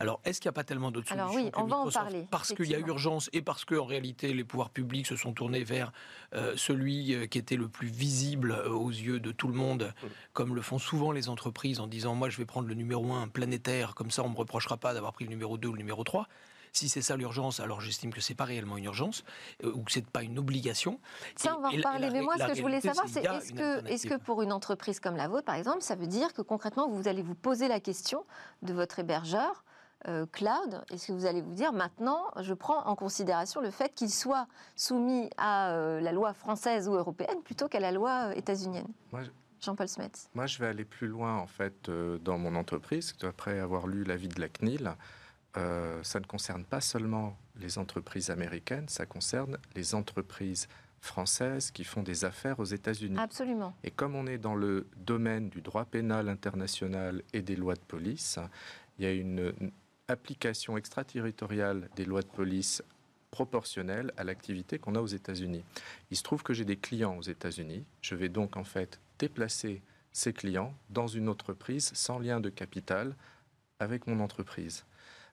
Alors, 0.00 0.20
est-ce 0.24 0.40
qu'il 0.40 0.48
n'y 0.48 0.54
a 0.54 0.54
pas 0.54 0.64
tellement 0.64 0.90
d'autres 0.90 1.08
solutions 1.08 1.28
Alors 1.28 1.36
oui, 1.36 1.50
on 1.56 1.64
va 1.64 1.76
en 1.76 1.90
parler. 1.90 2.26
Parce 2.30 2.52
qu'il 2.52 2.66
y 2.66 2.74
a 2.74 2.78
urgence 2.78 3.30
et 3.32 3.42
parce 3.42 3.64
qu'en 3.64 3.84
réalité, 3.84 4.34
les 4.34 4.44
pouvoirs 4.44 4.70
publics 4.70 5.06
se 5.06 5.16
sont 5.16 5.32
tournés 5.32 5.62
vers 5.62 5.92
euh, 6.34 6.54
celui 6.56 7.28
qui 7.28 7.38
était 7.38 7.56
le 7.56 7.68
plus 7.68 7.88
visible 7.88 8.52
euh, 8.52 8.70
aux 8.70 8.90
yeux 8.90 9.20
de 9.20 9.30
tout 9.30 9.48
le 9.48 9.54
monde, 9.54 9.94
mmh. 10.02 10.06
comme 10.32 10.54
le 10.54 10.62
font 10.62 10.78
souvent 10.78 11.12
les 11.12 11.28
entreprises 11.28 11.78
en 11.78 11.86
disant 11.86 12.14
Moi, 12.14 12.28
je 12.28 12.38
vais 12.38 12.44
prendre 12.44 12.66
le 12.66 12.74
numéro 12.74 13.12
1 13.12 13.28
planétaire, 13.28 13.94
comme 13.94 14.10
ça, 14.10 14.22
on 14.22 14.28
ne 14.28 14.32
me 14.32 14.38
reprochera 14.38 14.76
pas 14.76 14.94
d'avoir 14.94 15.12
pris 15.12 15.24
le 15.24 15.30
numéro 15.30 15.58
2 15.58 15.68
ou 15.68 15.72
le 15.72 15.78
numéro 15.78 16.02
3. 16.02 16.26
Si 16.74 16.88
c'est 16.88 17.02
ça 17.02 17.16
l'urgence, 17.16 17.60
alors 17.60 17.80
j'estime 17.80 18.12
que 18.12 18.20
c'est 18.20 18.34
pas 18.34 18.44
réellement 18.44 18.76
une 18.76 18.86
urgence 18.86 19.22
euh, 19.62 19.70
ou 19.72 19.84
que 19.84 19.92
c'est 19.92 20.04
pas 20.04 20.24
une 20.24 20.40
obligation. 20.40 20.98
Ça, 21.36 21.56
on 21.56 21.60
va 21.60 21.68
en 21.68 21.80
parler. 21.80 22.10
Mais 22.10 22.20
moi, 22.20 22.34
ce 22.36 22.48
que 22.48 22.54
je 22.54 22.62
voulais 22.62 22.80
savoir, 22.80 23.06
c'est 23.08 23.24
est-ce 23.24 23.52
que, 23.52 23.86
est 23.86 24.08
que 24.08 24.16
pour 24.16 24.42
une 24.42 24.52
entreprise 24.52 24.98
comme 24.98 25.14
la 25.16 25.28
vôtre, 25.28 25.44
par 25.44 25.54
exemple, 25.54 25.82
ça 25.82 25.94
veut 25.94 26.08
dire 26.08 26.32
que 26.34 26.42
concrètement, 26.42 26.88
vous 26.88 27.06
allez 27.06 27.22
vous 27.22 27.36
poser 27.36 27.68
la 27.68 27.78
question 27.78 28.24
de 28.62 28.72
votre 28.72 28.98
hébergeur 28.98 29.64
euh, 30.08 30.26
cloud, 30.26 30.84
est-ce 30.90 31.08
que 31.08 31.12
vous 31.12 31.26
allez 31.26 31.40
vous 31.40 31.54
dire 31.54 31.72
maintenant, 31.72 32.24
je 32.40 32.54
prends 32.54 32.84
en 32.86 32.94
considération 32.94 33.60
le 33.60 33.70
fait 33.70 33.94
qu'il 33.94 34.10
soit 34.10 34.46
soumis 34.76 35.30
à 35.36 35.70
euh, 35.70 36.00
la 36.00 36.12
loi 36.12 36.34
française 36.34 36.88
ou 36.88 36.94
européenne 36.94 37.42
plutôt 37.42 37.68
qu'à 37.68 37.80
la 37.80 37.92
loi 37.92 38.28
euh, 38.28 38.32
états-unienne 38.32 38.88
Jean-Paul 39.60 39.88
Smets. 39.88 40.28
Moi, 40.34 40.46
je 40.46 40.58
vais 40.58 40.66
aller 40.66 40.84
plus 40.84 41.06
loin, 41.06 41.38
en 41.38 41.46
fait, 41.46 41.88
euh, 41.88 42.18
dans 42.18 42.36
mon 42.36 42.54
entreprise, 42.54 43.14
après 43.22 43.58
avoir 43.60 43.86
lu 43.86 44.04
l'avis 44.04 44.28
de 44.28 44.40
la 44.40 44.48
CNIL. 44.48 44.92
euh, 45.56 46.02
ça 46.02 46.20
ne 46.20 46.26
concerne 46.26 46.64
pas 46.64 46.80
seulement 46.80 47.36
les 47.56 47.78
entreprises 47.78 48.30
américaines, 48.30 48.88
ça 48.88 49.06
concerne 49.06 49.56
les 49.74 49.94
entreprises 49.94 50.68
françaises 51.00 51.70
qui 51.70 51.84
font 51.84 52.02
des 52.02 52.24
affaires 52.24 52.58
aux 52.60 52.64
États-Unis. 52.64 53.18
Absolument. 53.18 53.74
Et 53.84 53.90
comme 53.90 54.14
on 54.16 54.26
est 54.26 54.38
dans 54.38 54.54
le 54.54 54.86
domaine 54.96 55.48
du 55.50 55.60
droit 55.60 55.84
pénal 55.84 56.28
international 56.28 57.22
et 57.32 57.42
des 57.42 57.56
lois 57.56 57.74
de 57.74 57.80
police, 57.80 58.38
il 58.98 59.04
y 59.04 59.08
a 59.08 59.12
une 59.12 59.52
application 60.08 60.76
extraterritoriale 60.76 61.88
des 61.96 62.04
lois 62.04 62.22
de 62.22 62.28
police 62.28 62.82
proportionnelle 63.30 64.12
à 64.16 64.24
l'activité 64.24 64.78
qu'on 64.78 64.94
a 64.94 65.00
aux 65.00 65.06
États-Unis. 65.06 65.64
Il 66.10 66.16
se 66.16 66.22
trouve 66.22 66.42
que 66.42 66.54
j'ai 66.54 66.64
des 66.64 66.76
clients 66.76 67.16
aux 67.16 67.22
États-Unis. 67.22 67.84
Je 68.00 68.14
vais 68.14 68.28
donc 68.28 68.56
en 68.56 68.64
fait 68.64 69.00
déplacer 69.18 69.82
ces 70.12 70.32
clients 70.32 70.72
dans 70.90 71.08
une 71.08 71.28
entreprise 71.28 71.90
sans 71.94 72.18
lien 72.18 72.40
de 72.40 72.48
capital 72.48 73.16
avec 73.80 74.06
mon 74.06 74.20
entreprise. 74.20 74.84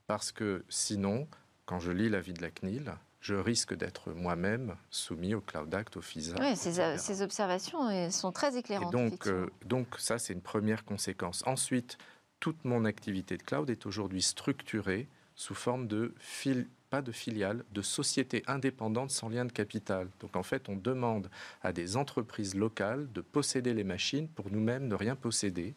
Parce 0.07 0.31
que 0.31 0.65
sinon, 0.67 1.27
quand 1.65 1.79
je 1.79 1.91
lis 1.91 2.09
l'avis 2.09 2.33
de 2.33 2.41
la 2.41 2.49
CNIL, 2.49 2.91
je 3.19 3.35
risque 3.35 3.75
d'être 3.75 4.11
moi-même 4.11 4.75
soumis 4.89 5.35
au 5.35 5.41
Cloud 5.41 5.73
Act, 5.75 5.95
au 5.95 6.01
FISA. 6.01 6.35
Oui, 6.39 6.55
ces, 6.55 7.21
observations 7.21 8.09
sont 8.09 8.31
très 8.31 8.57
éclairantes. 8.57 8.91
Et 8.91 8.97
donc, 8.97 9.27
euh, 9.27 9.47
donc 9.65 9.87
ça, 9.99 10.17
c'est 10.17 10.33
une 10.33 10.41
première 10.41 10.83
conséquence. 10.83 11.43
Ensuite, 11.45 11.99
toute 12.41 12.65
mon 12.65 12.83
activité 12.83 13.37
de 13.37 13.43
cloud 13.43 13.69
est 13.69 13.85
aujourd'hui 13.85 14.21
structurée 14.21 15.07
sous 15.35 15.55
forme 15.55 15.87
de 15.87 16.13
fil, 16.19 16.67
pas 16.89 17.01
de 17.01 17.13
filiale, 17.13 17.63
de 17.71 17.81
société 17.81 18.43
indépendante 18.47 19.11
sans 19.11 19.29
lien 19.29 19.45
de 19.45 19.51
capital. 19.51 20.09
Donc 20.19 20.35
en 20.35 20.43
fait, 20.43 20.67
on 20.67 20.75
demande 20.75 21.29
à 21.61 21.71
des 21.71 21.95
entreprises 21.95 22.55
locales 22.55 23.07
de 23.13 23.21
posséder 23.21 23.73
les 23.73 23.85
machines 23.85 24.27
pour 24.27 24.51
nous-mêmes 24.51 24.87
ne 24.87 24.95
rien 24.95 25.15
posséder 25.15 25.75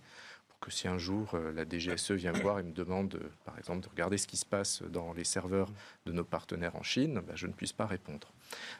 que 0.64 0.70
si 0.70 0.88
un 0.88 0.96
jour 0.96 1.34
euh, 1.34 1.52
la 1.52 1.66
DGSE 1.68 2.12
vient 2.12 2.32
voir 2.32 2.58
et 2.58 2.62
me 2.62 2.72
demande, 2.72 3.16
euh, 3.16 3.28
par 3.44 3.58
exemple, 3.58 3.80
de 3.80 3.88
regarder 3.90 4.16
ce 4.16 4.26
qui 4.26 4.38
se 4.38 4.46
passe 4.46 4.82
dans 4.82 5.12
les 5.12 5.24
serveurs 5.24 5.70
de 6.06 6.12
nos 6.12 6.24
partenaires 6.24 6.74
en 6.76 6.82
Chine, 6.82 7.20
bah, 7.26 7.34
je 7.34 7.46
ne 7.46 7.52
puisse 7.52 7.74
pas 7.74 7.84
répondre. 7.84 8.32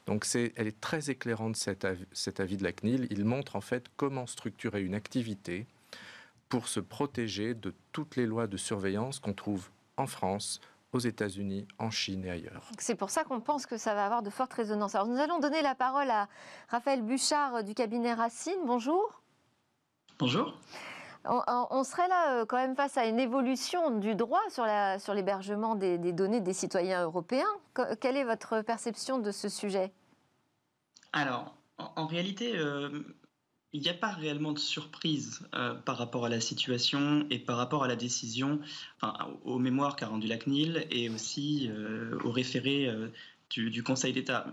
Donc 0.07 0.27
elle 0.35 0.67
est 0.67 0.81
très 0.81 1.11
éclairante, 1.11 1.57
cet 1.57 2.41
avis 2.41 2.57
de 2.57 2.65
la 2.65 2.73
CNIL. 2.73 3.07
Il 3.11 3.27
montre 3.27 3.57
en 3.57 3.61
fait 3.61 3.85
comment 3.99 4.27
structurer 4.27 4.83
une 4.83 4.95
activité 4.95 5.67
pour 6.49 6.69
se 6.69 6.81
protéger 6.81 7.55
de 7.55 7.75
toutes 7.93 8.17
les 8.17 8.27
lois 8.27 8.47
de 8.47 8.57
surveillance 8.57 9.19
qu'on 9.19 9.33
trouve 9.33 9.71
en 9.97 10.07
France, 10.07 10.61
aux 10.93 11.01
États-Unis, 11.01 11.67
en 11.79 11.91
Chine 11.91 12.25
et 12.25 12.31
ailleurs. 12.31 12.71
C'est 12.79 12.95
pour 12.95 13.11
ça 13.11 13.25
qu'on 13.25 13.41
pense 13.41 13.67
que 13.67 13.77
ça 13.77 13.95
va 13.95 14.05
avoir 14.05 14.23
de 14.23 14.31
fortes 14.31 14.53
résonances. 14.55 14.95
Alors 14.95 15.09
nous 15.09 15.19
allons 15.19 15.41
donner 15.41 15.61
la 15.63 15.75
parole 15.75 16.09
à 16.11 16.29
Raphaël 16.69 17.03
Bouchard 17.03 17.65
du 17.65 17.75
cabinet 17.75 18.15
Racine. 18.15 18.61
Bonjour. 18.65 19.21
Bonjour. 20.19 20.57
On, 21.27 21.85
serait 21.85 22.07
là 22.09 22.35
euh, 22.35 22.45
quand 22.45 22.59
même 22.59 22.77
face 22.77 22.99
à 22.99 23.07
une 23.07 23.19
évolution 23.19 23.99
du 23.99 24.15
droit 24.15 24.43
sur 24.51 25.15
l'hébergement 25.15 25.75
des, 25.75 25.99
données 26.13 26.43
des 26.43 26.53
citoyens 26.53 27.03
européens. 27.05 27.49
Quelle 28.01 28.19
est 28.19 28.25
votre 28.25 28.61
perception 28.61 29.19
de 29.19 29.31
ce 29.31 29.49
sujet? 29.49 29.91
Alors, 31.15 31.57
en, 31.79 32.07
réalité, 32.07 32.59
euh, 32.59 32.91
il 33.75 33.83
n'y 33.83 33.91
a 33.91 33.95
pas 33.95 34.11
réellement 34.11 34.53
de 34.53 34.59
surprise 34.59 35.47
euh, 35.55 35.75
par 35.75 35.99
rapport 35.99 36.25
à 36.25 36.31
la 36.31 36.41
situation 36.41 37.27
et 37.29 37.39
par 37.39 37.59
rapport 37.59 37.85
à 37.85 37.89
la 37.89 37.97
décision, 37.97 38.61
enfin, 39.01 39.15
aux 39.45 39.59
mémoires 39.59 39.97
qu'a 39.97 40.07
rendu 40.07 40.27
la 40.27 40.39
CNIL 40.39 40.87
et 40.91 41.11
aussi 41.11 41.69
au 42.25 42.31
référé 42.31 42.91
du, 43.51 43.71
du, 43.71 43.83
Conseil 43.83 44.15
d'État. 44.15 44.47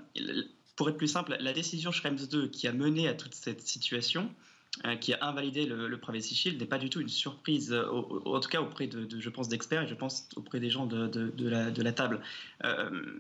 Pour 0.76 0.90
être 0.90 0.98
plus 0.98 1.08
simple, 1.08 1.38
la 1.40 1.54
décision 1.54 1.92
Schrems 1.92 2.28
2 2.30 2.50
qui 2.50 2.68
a 2.68 2.74
mené 2.74 3.08
à 3.08 3.14
toute 3.14 3.36
cette 3.36 3.62
situation, 3.62 4.30
euh, 4.86 4.96
qui 4.96 5.14
a 5.14 5.26
invalidé 5.26 5.66
le, 5.66 5.98
Privacy 6.00 6.34
Shield 6.34 6.58
n'est 6.58 6.66
pas 6.66 6.78
du 6.78 6.90
tout 6.90 7.02
une 7.02 7.10
surprise, 7.10 7.74
euh, 7.74 7.86
en 7.90 8.40
tout 8.40 8.48
cas 8.48 8.62
auprès 8.62 8.88
de, 8.88 9.20
je 9.20 9.30
pense, 9.30 9.50
d'experts 9.50 9.84
et 9.84 9.88
je 9.88 9.94
pense 9.94 10.30
auprès 10.38 10.62
des 10.62 10.70
gens 10.70 10.86
de, 10.86 11.82
la, 11.82 11.92
table. 11.92 12.22
Euh, 12.64 13.20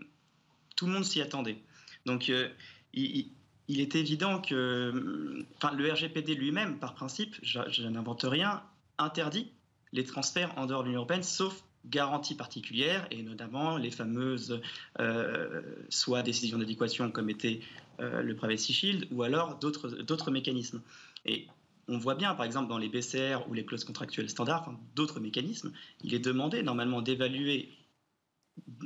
tout 0.77 0.85
le 0.85 0.93
monde 0.93 1.03
s'y 1.03 1.21
attendait. 1.21 1.57
Donc, 2.05 2.29
il, 2.29 2.53
il, 2.93 3.31
est 3.79 3.95
évident 3.95 4.41
que 4.41 5.45
le 5.73 5.91
RGPD 5.91 6.35
lui-même, 6.35 6.79
par 6.79 6.93
principe, 6.93 7.35
je, 7.41 7.59
je 7.69 7.83
n'invente 7.83 8.23
rien, 8.23 8.63
interdit 8.97 9.51
les 9.93 10.03
transferts 10.03 10.53
en 10.57 10.65
dehors 10.65 10.81
de 10.81 10.87
l'Union 10.87 10.99
européenne, 10.99 11.23
sauf 11.23 11.63
garanties 11.85 12.35
particulières, 12.35 13.07
et 13.11 13.23
notamment 13.23 13.77
les 13.77 13.91
fameuses 13.91 14.61
euh, 14.99 15.61
soit 15.89 16.21
décisions 16.21 16.57
d'adéquation 16.57 17.11
comme 17.11 17.29
était 17.29 17.61
euh, 17.99 18.21
le 18.21 18.35
Privacy 18.35 18.73
Shield, 18.73 19.07
ou 19.11 19.23
alors 19.23 19.57
d'autres 19.57 20.31
mécanismes. 20.31 20.81
Et 21.25 21.47
on 21.87 21.97
voit 21.97 22.15
bien, 22.15 22.35
par 22.35 22.45
exemple, 22.45 22.69
dans 22.69 22.77
les 22.77 22.89
BCR 22.89 23.49
ou 23.49 23.53
les 23.53 23.65
clauses 23.65 23.83
contractuelles 23.83 24.29
standards, 24.29 24.73
d'autres 24.95 25.19
mécanismes, 25.19 25.71
il 26.03 26.13
est 26.13 26.19
demandé 26.19 26.63
normalement 26.63 27.01
d'évaluer 27.01 27.69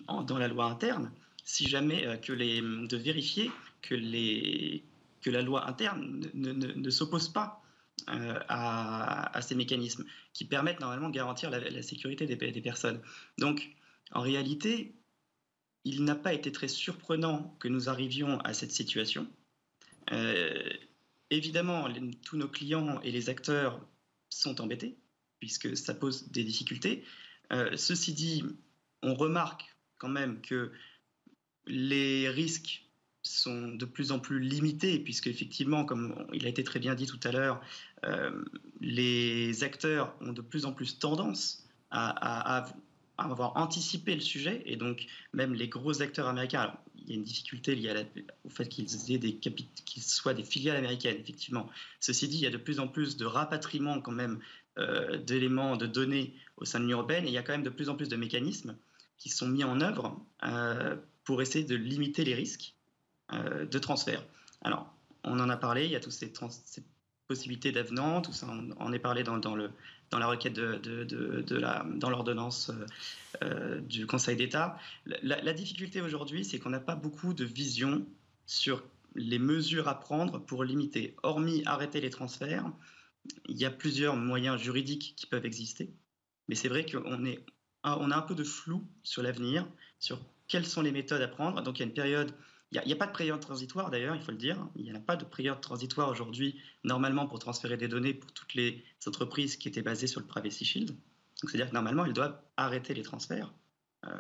dans 0.08 0.38
la 0.38 0.48
loi 0.48 0.66
interne, 0.66 1.12
si 1.44 1.68
jamais 1.68 2.06
euh, 2.06 2.18
que 2.18 2.34
les, 2.34 2.62
de 2.62 2.98
vérifier 2.98 3.52
que, 3.88 5.30
la 5.30 5.42
loi 5.42 5.68
interne 5.68 6.22
ne, 6.34 6.90
s'oppose 6.90 7.30
pas 7.30 7.64
euh, 8.10 8.40
à, 8.48 9.42
ces 9.42 9.56
mécanismes 9.56 10.06
qui 10.34 10.46
permettent 10.46 10.80
normalement 10.80 11.10
de 11.10 11.16
garantir 11.16 11.50
la, 11.50 11.82
sécurité 11.82 12.26
des, 12.26 12.36
des, 12.36 12.62
personnes. 12.62 13.02
Donc, 13.38 13.76
en 14.12 14.22
réalité, 14.22 14.96
il 15.84 16.04
n'a 16.04 16.16
pas 16.16 16.34
été 16.34 16.52
très 16.52 16.68
surprenant 16.68 17.56
que 17.60 17.68
nous 17.68 17.90
arrivions 17.90 18.40
à 18.40 18.54
cette 18.54 18.72
situation. 18.72 19.28
Euh, 20.12 20.70
Évidemment, 21.32 21.90
tous 22.24 22.38
nos 22.38 22.48
clients 22.48 23.02
et 23.02 23.12
les 23.12 23.30
acteurs 23.30 23.84
sont 24.30 24.62
embêtés, 24.62 24.96
puisque 25.40 25.76
ça 25.76 25.96
pose 25.96 26.30
des 26.30 26.44
difficultés. 26.44 27.04
Euh, 27.52 27.76
ceci 27.78 28.14
dit, 28.14 28.44
on 29.02 29.16
remarque 29.16 29.76
quand 29.98 30.10
même 30.10 30.42
que 30.42 30.72
les 31.66 32.30
risques 32.30 32.85
sont 33.26 33.70
de 33.70 33.86
plus 33.86 34.12
en 34.12 34.20
plus 34.20 34.40
limités, 34.40 35.00
puisque 35.00 35.28
effectivement, 35.28 35.84
comme 35.84 36.16
il 36.34 36.46
a 36.46 36.50
été 36.50 36.64
très 36.64 36.80
bien 36.80 36.96
dit 36.96 37.08
tout 37.08 37.20
à 37.24 37.32
l'heure, 37.32 37.62
euh, 38.06 38.44
les 38.82 39.64
acteurs 39.64 40.16
ont 40.22 40.32
de 40.32 40.42
plus 40.42 40.66
en 40.66 40.74
plus 40.74 41.00
tendance 41.00 41.64
à, 41.92 42.66
avoir 43.18 43.56
anticipé 43.56 44.14
le 44.14 44.22
sujet, 44.22 44.62
et 44.66 44.76
donc 44.76 45.06
même 45.34 45.54
les 45.54 45.70
gros 45.70 46.02
acteurs 46.02 46.28
américains, 46.28 46.78
il 46.98 47.10
y 47.10 47.12
a 47.14 47.16
une 47.16 47.24
difficulté 47.24 47.74
liée 47.74 48.06
au 48.44 48.50
fait 48.50 48.68
qu'ils 48.68 48.90
soient 48.90 50.34
des 50.34 50.44
filiales 50.44 50.76
américaines, 50.76 51.18
effectivement. 51.20 51.70
Ceci 52.02 52.28
dit, 52.28 52.38
il 52.38 52.42
y 52.42 52.48
a 52.48 52.52
de 52.52 52.58
plus 52.58 52.80
en 52.80 52.88
plus 52.88 53.16
de 53.16 53.26
rapatriement 53.26 54.02
quand 54.02 54.12
même 54.12 54.40
euh, 54.78 55.18
d'éléments, 55.18 55.78
de 55.78 55.86
données 55.86 56.34
au 56.58 56.66
sein 56.66 56.80
de 56.80 56.84
l'Union 56.84 56.98
européenne, 56.98 57.24
et 57.24 57.30
il 57.30 57.34
y 57.34 57.38
a 57.38 57.44
quand 57.44 57.54
même 57.54 57.64
de 57.64 57.70
plus 57.70 57.90
en 57.90 57.96
plus 57.96 58.10
de 58.10 58.18
mécanismes 58.18 58.76
qui 59.18 59.30
sont 59.30 59.48
mis 59.48 59.64
en 59.64 59.80
œuvre 59.80 60.22
euh, 60.44 60.98
pour 61.24 61.42
essayer 61.42 61.64
de 61.64 61.76
limiter 61.76 62.26
les 62.26 62.36
risques 62.36 62.76
de 63.32 63.80
transfert. 63.80 64.24
Alors, 64.64 64.94
on 65.24 65.40
en 65.40 65.50
a 65.50 65.58
parlé, 65.58 65.86
il 65.86 65.92
y 65.92 65.96
a 65.96 66.00
toutes 66.00 66.12
ces, 66.14 66.32
possibilités 67.28 67.72
d'avenant, 67.72 68.22
tout 68.22 68.34
ça, 68.34 68.48
on 68.48 68.72
en 68.80 68.94
est 68.94 69.00
parlé 69.00 69.24
dans, 69.24 69.56
le, 69.56 69.72
dans 70.12 70.20
la 70.20 70.28
requête 70.28 70.54
de, 70.54 70.78
de, 70.78 71.56
la, 71.56 71.86
dans 71.96 72.10
l'ordonnance 72.10 72.70
euh, 72.70 72.86
euh, 73.44 73.82
du 73.82 74.06
Conseil 74.06 74.36
d'État. 74.36 74.78
La, 75.24 75.54
difficulté 75.54 76.02
aujourd'hui, 76.02 76.46
c'est 76.46 76.60
qu'on 76.60 76.70
n'a 76.70 76.80
pas 76.80 76.96
beaucoup 76.96 77.34
de 77.34 77.44
vision 77.44 78.06
sur 78.46 78.84
les 79.16 79.40
mesures 79.40 79.88
à 79.88 80.00
prendre 80.00 80.40
pour 80.40 80.64
limiter. 80.64 81.16
Hormis 81.24 81.64
arrêter 81.66 82.02
les 82.02 82.10
transferts, 82.10 82.70
il 83.48 83.58
y 83.58 83.66
a 83.66 83.72
plusieurs 83.72 84.16
moyens 84.16 84.62
juridiques 84.62 85.16
qui 85.18 85.26
peuvent 85.26 85.46
exister. 85.46 85.90
Mais 86.48 86.56
c'est 86.56 86.70
vrai 86.70 86.86
qu'on 86.86 87.26
est, 87.26 87.44
on 87.84 88.12
a 88.12 88.16
un 88.16 88.22
peu 88.22 88.36
de 88.36 88.44
flou 88.44 88.88
sur 89.02 89.24
l'avenir, 89.24 89.68
sur 90.00 90.20
quelles 90.48 90.66
sont 90.66 90.84
les 90.84 90.92
méthodes 90.92 91.22
à 91.22 91.28
prendre. 91.28 91.62
Donc 91.64 91.80
il 91.80 91.80
y 91.80 91.84
a 91.84 91.88
une 91.88 91.94
période 91.94 92.32
il 92.72 92.82
n'y 92.86 92.94
a, 92.94 92.96
pas 92.96 93.08
de 93.08 93.16
période 93.16 93.40
transitoire 93.40 93.90
d'ailleurs, 93.90 94.16
il 94.16 94.22
faut 94.22 94.32
le 94.32 94.38
dire. 94.38 94.58
Il 94.76 94.84
n'y 94.84 94.92
a 94.92 95.00
pas 95.00 95.16
de 95.16 95.24
période 95.24 95.62
transitoire 95.62 96.10
aujourd'hui, 96.10 96.60
normalement, 96.84 97.28
pour 97.28 97.40
transférer 97.40 97.78
des 97.78 97.88
données 97.88 98.14
pour 98.14 98.32
toutes 98.32 98.54
les 98.54 98.84
entreprises 99.08 99.56
qui 99.56 99.68
étaient 99.68 99.82
basées 99.82 100.08
sur 100.08 100.20
le 100.20 100.28
Privacy 100.28 100.66
Shield. 100.66 100.90
Donc 100.90 101.50
c'est-à-dire 101.50 101.70
que 101.70 101.74
normalement, 101.74 102.06
ils 102.06 102.14
doivent 102.14 102.40
arrêter 102.58 102.94
les 102.94 103.04
transferts 103.04 103.54
euh, 104.06 104.20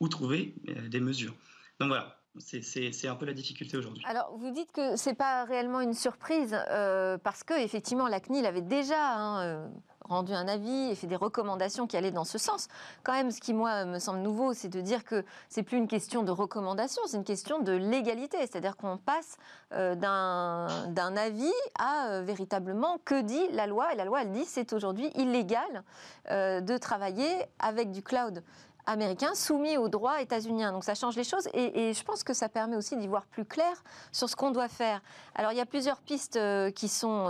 ou 0.00 0.08
trouver 0.08 0.54
euh, 0.68 0.88
des 0.88 1.00
mesures. 1.00 1.34
Donc 1.80 1.88
voilà, 1.88 2.18
c'est 2.38 3.08
un 3.08 3.14
peu 3.14 3.26
la 3.26 3.34
difficulté 3.34 3.76
aujourd'hui. 3.76 4.02
Alors, 4.06 4.36
vous 4.36 4.50
dites 4.50 4.72
que 4.72 4.96
ce 4.96 5.10
n'est 5.10 5.16
pas 5.16 5.44
réellement 5.44 5.80
une 5.80 5.94
surprise, 5.94 6.56
euh, 6.70 7.18
parce 7.18 7.44
que 7.44 7.54
effectivement, 7.54 8.08
la 8.08 8.20
CNIL 8.20 8.46
avait 8.46 8.62
déjà 8.62 9.16
hein, 9.16 9.70
rendu 10.08 10.32
un 10.32 10.48
avis 10.48 10.90
et 10.90 10.94
fait 10.94 11.06
des 11.06 11.16
recommandations 11.16 11.86
qui 11.86 11.96
allaient 11.96 12.10
dans 12.10 12.24
ce 12.24 12.38
sens. 12.38 12.68
Quand 13.02 13.12
même, 13.12 13.30
ce 13.30 13.40
qui, 13.40 13.54
moi, 13.54 13.84
me 13.84 13.98
semble 13.98 14.20
nouveau, 14.20 14.54
c'est 14.54 14.68
de 14.68 14.80
dire 14.80 15.04
que 15.04 15.24
c'est 15.48 15.62
plus 15.62 15.78
une 15.78 15.88
question 15.88 16.22
de 16.22 16.30
recommandation, 16.30 17.02
c'est 17.06 17.16
une 17.16 17.24
question 17.24 17.60
de 17.60 17.72
légalité. 17.72 18.38
C'est-à-dire 18.38 18.76
qu'on 18.76 18.98
passe 18.98 19.36
euh, 19.72 19.94
d'un 19.94 21.16
avis 21.16 21.52
à 21.78 22.08
euh, 22.08 22.22
véritablement 22.22 22.98
que 23.04 23.20
dit 23.20 23.48
la 23.52 23.66
loi. 23.66 23.92
Et 23.92 23.96
la 23.96 24.04
loi, 24.04 24.22
elle 24.22 24.32
dit 24.32 24.44
c'est 24.44 24.72
aujourd'hui 24.72 25.10
illégal 25.14 25.84
euh, 26.30 26.60
de 26.60 26.76
travailler 26.76 27.30
avec 27.58 27.90
du 27.90 28.02
cloud 28.02 28.42
américain 28.84 29.34
soumis 29.34 29.76
au 29.76 29.88
droit 29.88 30.20
états-unien. 30.20 30.72
Donc 30.72 30.84
ça 30.84 30.94
change 30.94 31.16
les 31.16 31.24
choses 31.24 31.48
et, 31.54 31.88
et, 31.88 31.94
je 31.94 32.02
pense 32.02 32.24
que 32.24 32.34
ça 32.34 32.48
permet 32.48 32.76
aussi 32.76 32.96
d'y 32.96 33.06
voir 33.06 33.26
plus 33.26 33.44
clair 33.44 33.72
sur 34.10 34.28
ce 34.28 34.34
qu'on 34.34 34.50
doit 34.50 34.68
faire. 34.68 35.00
Alors 35.36 35.52
il 35.52 35.58
y 35.58 35.60
a 35.60 35.66
plusieurs 35.66 36.00
pistes 36.00 36.38
qui 36.74 36.88
sont 36.88 37.28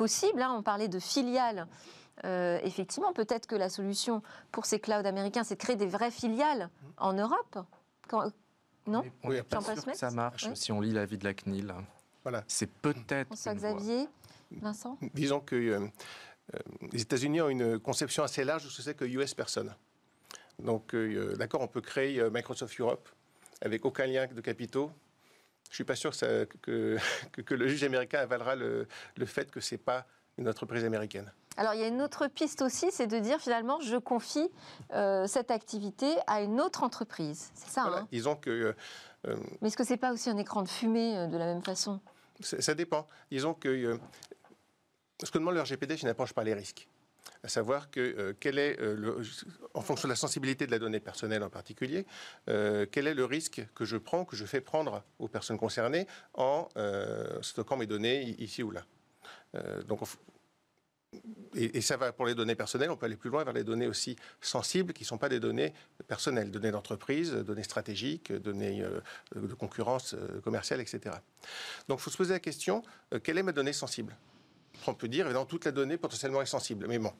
possible. 0.00 0.40
Hein. 0.40 0.54
on 0.56 0.62
parlait 0.62 0.88
de 0.88 0.98
filiales 0.98 1.66
euh, 2.24 2.58
effectivement, 2.64 3.12
peut-être 3.12 3.46
que 3.46 3.54
la 3.54 3.68
solution 3.70 4.22
pour 4.52 4.66
ces 4.66 4.78
clouds 4.78 5.06
américains, 5.06 5.42
c'est 5.44 5.54
de 5.54 5.60
créer 5.60 5.76
des 5.76 5.86
vraies 5.86 6.10
filiales 6.10 6.68
en 6.98 7.14
Europe. 7.14 7.58
Quand- 8.08 8.30
non? 8.86 9.04
On 9.22 9.30
n'est 9.30 9.42
pas 9.42 9.58
Jean-Paul 9.60 9.80
sûr 9.80 9.92
que 9.92 9.96
ça 9.96 10.10
marche 10.10 10.44
Oui. 10.46 10.56
si 10.56 10.70
on 10.72 10.80
lit 10.82 10.92
l'avis 10.92 11.16
de 11.16 11.24
la 11.24 11.32
CNIL. 11.32 11.74
Voilà. 12.22 12.44
C'est 12.46 12.70
peut-être. 12.70 13.28
François 13.28 13.52
une 13.52 13.58
voie. 13.58 13.72
Xavier 13.72 14.08
Vincent? 14.50 14.98
Disons 15.14 15.40
que 15.40 15.56
euh, 15.56 15.80
euh, 16.54 16.58
les 16.92 17.00
États-Unis 17.00 17.40
ont 17.40 17.48
une 17.48 17.78
conception 17.78 18.22
assez 18.22 18.44
large 18.44 18.64
de 18.64 18.68
ce 18.68 18.76
que 18.78 18.82
c'est 18.82 18.94
que 18.94 19.04
US 19.06 19.32
personne. 19.34 19.74
Donc, 20.58 20.94
euh, 20.94 21.36
d'accord, 21.36 21.62
on 21.62 21.68
peut 21.68 21.80
créer 21.80 22.22
Microsoft 22.30 22.78
Europe 22.80 23.08
avec 23.62 23.84
aucun 23.86 24.06
lien 24.06 24.26
de 24.26 24.40
capitaux. 24.42 24.90
Je 25.68 25.74
suis 25.74 25.84
pas 25.84 25.96
sûr 25.96 26.10
que, 26.10 26.16
ça- 26.16 26.46
que, 26.62 26.96
que- 27.32 27.42
que 27.42 27.54
le 27.54 27.68
juge 27.68 27.84
américain 27.84 28.20
avalera 28.20 28.54
le, 28.56 28.88
le 29.16 29.26
fait 29.26 29.50
que 29.50 29.60
c'est 29.60 29.78
pas 29.78 30.06
une 30.38 30.48
entreprise 30.48 30.84
américaine. 30.84 31.32
Alors, 31.56 31.74
il 31.74 31.80
y 31.80 31.84
a 31.84 31.88
une 31.88 32.00
autre 32.00 32.26
piste 32.28 32.62
aussi, 32.62 32.90
c'est 32.90 33.06
de 33.06 33.18
dire 33.18 33.38
finalement, 33.40 33.80
je 33.80 33.96
confie 33.96 34.48
euh, 34.94 35.26
cette 35.26 35.50
activité 35.50 36.14
à 36.26 36.40
une 36.40 36.60
autre 36.60 36.82
entreprise. 36.84 37.50
C'est 37.54 37.68
ça, 37.68 37.82
Voilà. 37.82 37.98
hein? 37.98 38.08
Disons 38.10 38.36
que 38.36 38.74
euh, 39.26 39.36
Mais 39.60 39.68
est-ce 39.68 39.76
que 39.76 39.84
c'est 39.84 39.96
pas 39.98 40.12
aussi 40.12 40.30
un 40.30 40.38
écran 40.38 40.62
de 40.62 40.68
fumée 40.68 41.18
euh, 41.18 41.26
de 41.26 41.36
la 41.36 41.44
même 41.46 41.62
façon? 41.62 42.00
Ça, 42.40 42.72
dépend. 42.74 43.06
Disons 43.30 43.52
que 43.52 43.68
euh, 43.68 43.98
ce 45.22 45.30
que 45.30 45.36
demande 45.38 45.54
le 45.54 45.60
RGPD, 45.60 45.96
c'est 45.96 46.02
une 46.04 46.08
approche 46.08 46.32
par 46.32 46.44
les 46.44 46.54
risques. 46.54 46.88
À 47.42 47.48
savoir 47.48 47.90
que 47.90 48.00
euh, 48.00 48.34
quel 48.38 48.58
est, 48.58 48.78
euh, 48.80 48.94
le- 48.94 49.22
en 49.72 49.80
fonction 49.80 50.08
de 50.08 50.12
la 50.12 50.16
sensibilité 50.16 50.66
de 50.66 50.70
la 50.70 50.78
donnée 50.78 51.00
personnelle 51.00 51.42
en 51.42 51.48
particulier, 51.48 52.04
euh, 52.48 52.84
quel 52.90 53.06
est 53.06 53.14
le 53.14 53.24
risque 53.24 53.66
que 53.74 53.84
je 53.86 53.96
prends, 53.96 54.24
que 54.26 54.36
je 54.36 54.44
fais 54.44 54.60
prendre 54.60 55.02
aux 55.18 55.28
personnes 55.28 55.58
concernées 55.58 56.06
en 56.34 56.68
stockant 57.40 57.76
mes 57.76 57.86
données 57.86 58.36
ici 58.38 58.62
ou 58.62 58.70
là. 58.70 58.84
Donc, 59.86 60.00
et, 61.54 61.78
et 61.78 61.80
ça 61.80 61.96
va 61.96 62.12
pour 62.12 62.26
les 62.26 62.34
données 62.34 62.54
personnelles, 62.54 62.90
on 62.90 62.96
peut 62.96 63.06
aller 63.06 63.16
plus 63.16 63.30
loin 63.30 63.42
vers 63.42 63.54
les 63.54 63.64
données 63.64 63.86
aussi 63.86 64.16
sensibles 64.40 64.92
qui 64.92 65.02
ne 65.02 65.08
sont 65.08 65.18
pas 65.18 65.28
des 65.28 65.40
données 65.40 65.72
personnelles, 66.06 66.50
données 66.50 66.70
d'entreprise, 66.70 67.32
données 67.32 67.64
stratégiques, 67.64 68.32
données 68.32 68.84
de 69.34 69.54
concurrence 69.54 70.14
commerciale, 70.44 70.80
etc. 70.80 71.16
Donc 71.88 71.98
il 72.00 72.02
faut 72.02 72.10
se 72.10 72.16
poser 72.16 72.34
la 72.34 72.40
question, 72.40 72.82
quelle 73.24 73.38
est 73.38 73.42
ma 73.42 73.52
donnée 73.52 73.72
sensible? 73.72 74.16
On 74.86 74.94
peut 74.94 75.08
dire, 75.08 75.26
évidemment, 75.26 75.46
toute 75.46 75.64
la 75.64 75.72
donnée 75.72 75.96
potentiellement 75.96 76.42
est 76.42 76.46
sensible, 76.46 76.86
mais 76.88 76.98
bon, 76.98 77.12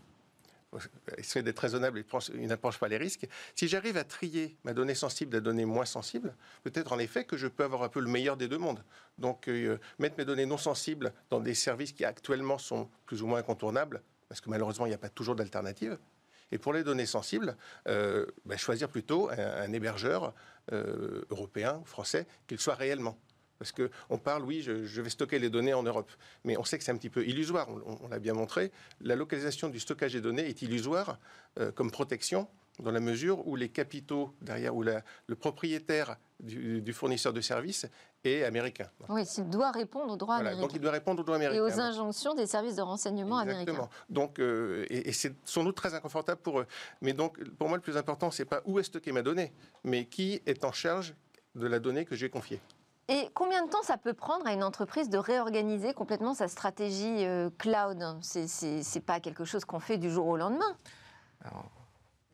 essayer 1.18 1.42
d'être 1.42 1.58
raisonnable 1.58 1.98
et 1.98 2.02
prendre 2.02 2.24
une 2.34 2.52
approche 2.52 2.78
pas 2.78 2.88
les 2.88 2.96
risques. 2.96 3.26
Si 3.54 3.68
j'arrive 3.68 3.96
à 3.96 4.04
trier 4.04 4.56
ma 4.64 4.72
donnée 4.72 4.94
sensible 4.94 5.32
de 5.32 5.38
la 5.38 5.40
donnée 5.40 5.64
moins 5.64 5.84
sensible, 5.84 6.34
peut-être 6.62 6.92
en 6.92 6.98
effet 6.98 7.24
que 7.24 7.36
je 7.36 7.48
peux 7.48 7.64
avoir 7.64 7.82
un 7.82 7.88
peu 7.88 8.00
le 8.00 8.08
meilleur 8.08 8.36
des 8.36 8.48
deux 8.48 8.58
mondes. 8.58 8.82
Donc 9.18 9.48
euh, 9.48 9.78
mettre 9.98 10.16
mes 10.18 10.24
données 10.24 10.46
non 10.46 10.58
sensibles 10.58 11.12
dans 11.28 11.40
des 11.40 11.54
services 11.54 11.92
qui 11.92 12.04
actuellement 12.04 12.58
sont 12.58 12.88
plus 13.06 13.22
ou 13.22 13.26
moins 13.26 13.40
incontournables, 13.40 14.02
parce 14.28 14.40
que 14.40 14.48
malheureusement 14.48 14.86
il 14.86 14.90
n'y 14.90 14.94
a 14.94 14.98
pas 14.98 15.08
toujours 15.08 15.34
d'alternative. 15.34 15.98
Et 16.52 16.58
pour 16.58 16.72
les 16.72 16.82
données 16.82 17.06
sensibles, 17.06 17.56
euh, 17.86 18.26
ben, 18.44 18.58
choisir 18.58 18.88
plutôt 18.88 19.30
un, 19.30 19.38
un 19.38 19.72
hébergeur 19.72 20.34
euh, 20.72 21.22
européen 21.30 21.78
ou 21.82 21.84
français 21.84 22.26
qu'il 22.46 22.58
soit 22.58 22.74
réellement. 22.74 23.16
Parce 23.60 23.72
qu'on 23.72 24.16
parle, 24.16 24.42
oui, 24.42 24.62
je, 24.62 24.86
je, 24.86 25.02
vais 25.02 25.10
stocker 25.10 25.38
les 25.38 25.50
données 25.50 25.74
en 25.74 25.82
Europe. 25.82 26.10
Mais 26.44 26.56
on 26.56 26.64
sait 26.64 26.78
que 26.78 26.82
c'est 26.84 26.92
un 26.92 26.96
petit 26.96 27.10
peu 27.10 27.26
illusoire, 27.26 27.68
on, 27.68 27.98
on 28.02 28.08
l'a 28.08 28.18
bien 28.18 28.32
montré. 28.32 28.72
La 29.02 29.16
localisation 29.16 29.68
du 29.68 29.78
stockage 29.78 30.14
des 30.14 30.22
données 30.22 30.48
est 30.48 30.62
illusoire 30.62 31.18
euh, 31.58 31.70
comme 31.70 31.90
protection 31.90 32.48
dans 32.78 32.90
la 32.90 33.00
mesure 33.00 33.46
où 33.46 33.56
les 33.56 33.68
capitaux 33.68 34.34
derrière, 34.40 34.74
où 34.74 34.82
la, 34.82 35.02
le 35.26 35.34
propriétaire 35.34 36.16
du, 36.38 36.80
du, 36.80 36.92
fournisseur 36.94 37.34
de 37.34 37.42
services 37.42 37.86
est 38.24 38.44
américain. 38.44 38.88
Oui, 39.10 39.24
il 39.36 39.50
doit 39.50 39.72
répondre 39.72 40.14
aux 40.14 40.16
droits 40.16 40.36
voilà, 40.36 40.52
américains. 40.52 40.66
Donc 40.66 40.74
il 40.74 40.80
doit 40.80 40.92
répondre 40.92 41.20
aux 41.20 41.24
droits 41.24 41.36
américains. 41.36 41.58
Et 41.58 41.60
aux 41.60 41.80
injonctions 41.80 42.34
des 42.34 42.46
services 42.46 42.76
de 42.76 42.82
renseignement 42.82 43.42
Exactement. 43.42 43.76
américains. 43.76 43.90
Donc, 44.08 44.38
euh, 44.38 44.86
et, 44.88 45.10
et 45.10 45.12
c'est 45.12 45.34
sans 45.44 45.64
doute 45.64 45.76
très 45.76 45.92
inconfortable 45.92 46.40
pour 46.40 46.60
eux. 46.60 46.66
Mais 47.02 47.12
donc, 47.12 47.44
pour 47.58 47.68
moi, 47.68 47.76
le 47.76 47.82
plus 47.82 47.98
important, 47.98 48.30
c'est 48.30 48.46
pas 48.46 48.62
où 48.64 48.78
est 48.78 48.84
stockée 48.84 49.12
ma 49.12 49.20
donnée, 49.20 49.52
mais 49.84 50.06
qui 50.06 50.40
est 50.46 50.64
en 50.64 50.72
charge 50.72 51.14
de 51.54 51.66
la 51.66 51.78
donnée 51.78 52.06
que 52.06 52.16
j'ai 52.16 52.30
confiée. 52.30 52.60
Et 53.10 53.28
combien 53.34 53.66
de 53.66 53.70
temps 53.70 53.82
ça 53.82 53.98
peut 53.98 54.14
prendre 54.14 54.46
à 54.46 54.52
une 54.52 54.62
entreprise 54.62 55.10
de 55.10 55.18
réorganiser 55.18 55.92
complètement 55.94 56.32
sa 56.32 56.46
stratégie 56.46 57.26
euh, 57.26 57.50
cloud? 57.58 57.98
C'est 58.22 59.04
pas 59.04 59.18
quelque 59.18 59.44
chose 59.44 59.64
qu'on 59.64 59.80
fait 59.80 59.98
du 59.98 60.10
jour 60.10 60.26
au 60.26 60.36
lendemain. 60.36 60.76
Alors... 61.44 61.70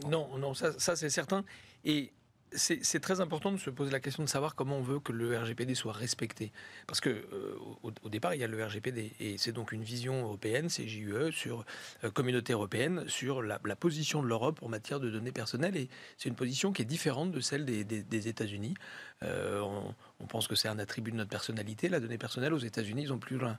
Non, 0.06 0.36
non, 0.36 0.52
ça, 0.52 0.78
ça 0.78 0.94
c'est 0.94 1.08
certain. 1.08 1.42
Et 1.82 2.12
c'est 2.52 3.00
très 3.00 3.20
important 3.20 3.50
de 3.52 3.56
se 3.56 3.70
poser 3.70 3.90
la 3.90 4.00
question 4.00 4.22
de 4.22 4.28
savoir 4.28 4.54
comment 4.54 4.78
on 4.78 4.82
veut 4.82 5.00
que 5.00 5.12
le 5.12 5.36
RGPD 5.38 5.74
soit 5.74 5.92
respecté. 5.92 6.52
Parce 6.86 7.00
que 7.00 7.10
euh, 7.10 7.56
au, 7.82 7.92
au, 8.02 8.08
départ, 8.08 8.34
il 8.34 8.40
y 8.40 8.44
a 8.44 8.46
le 8.46 8.64
RGPD 8.64 9.12
et 9.20 9.38
c'est 9.38 9.52
donc 9.52 9.72
une 9.72 9.82
vision 9.82 10.22
européenne, 10.22 10.68
c'est 10.68 10.86
JUE, 10.86 11.32
sur 11.32 11.64
euh, 12.04 12.10
communauté 12.10 12.52
européenne, 12.52 13.04
sur 13.08 13.42
la, 13.42 13.60
la 13.64 13.76
position 13.76 14.22
de 14.22 14.28
l'Europe 14.28 14.60
en 14.62 14.68
matière 14.68 15.00
de 15.00 15.10
données 15.10 15.32
personnelles. 15.32 15.76
Et 15.76 15.88
c'est 16.16 16.28
une 16.28 16.36
position 16.36 16.72
qui 16.72 16.82
est 16.82 16.86
différente 16.86 17.32
de 17.32 17.40
celle 17.40 17.64
des, 17.64 17.84
des, 17.84 18.02
des 18.02 18.28
États-Unis. 18.28 18.74
Euh, 19.22 19.60
on, 19.60 19.94
on, 20.20 20.26
pense 20.26 20.46
que 20.46 20.54
c'est 20.54 20.68
un 20.68 20.78
attribut 20.78 21.10
de 21.10 21.16
notre 21.16 21.30
personnalité. 21.30 21.88
La 21.88 22.00
donnée 22.00 22.18
personnelle 22.18 22.52
aux 22.52 22.58
États-Unis, 22.58 23.04
ils 23.04 23.12
ont 23.14 23.18
plus 23.18 23.38
loin. 23.38 23.58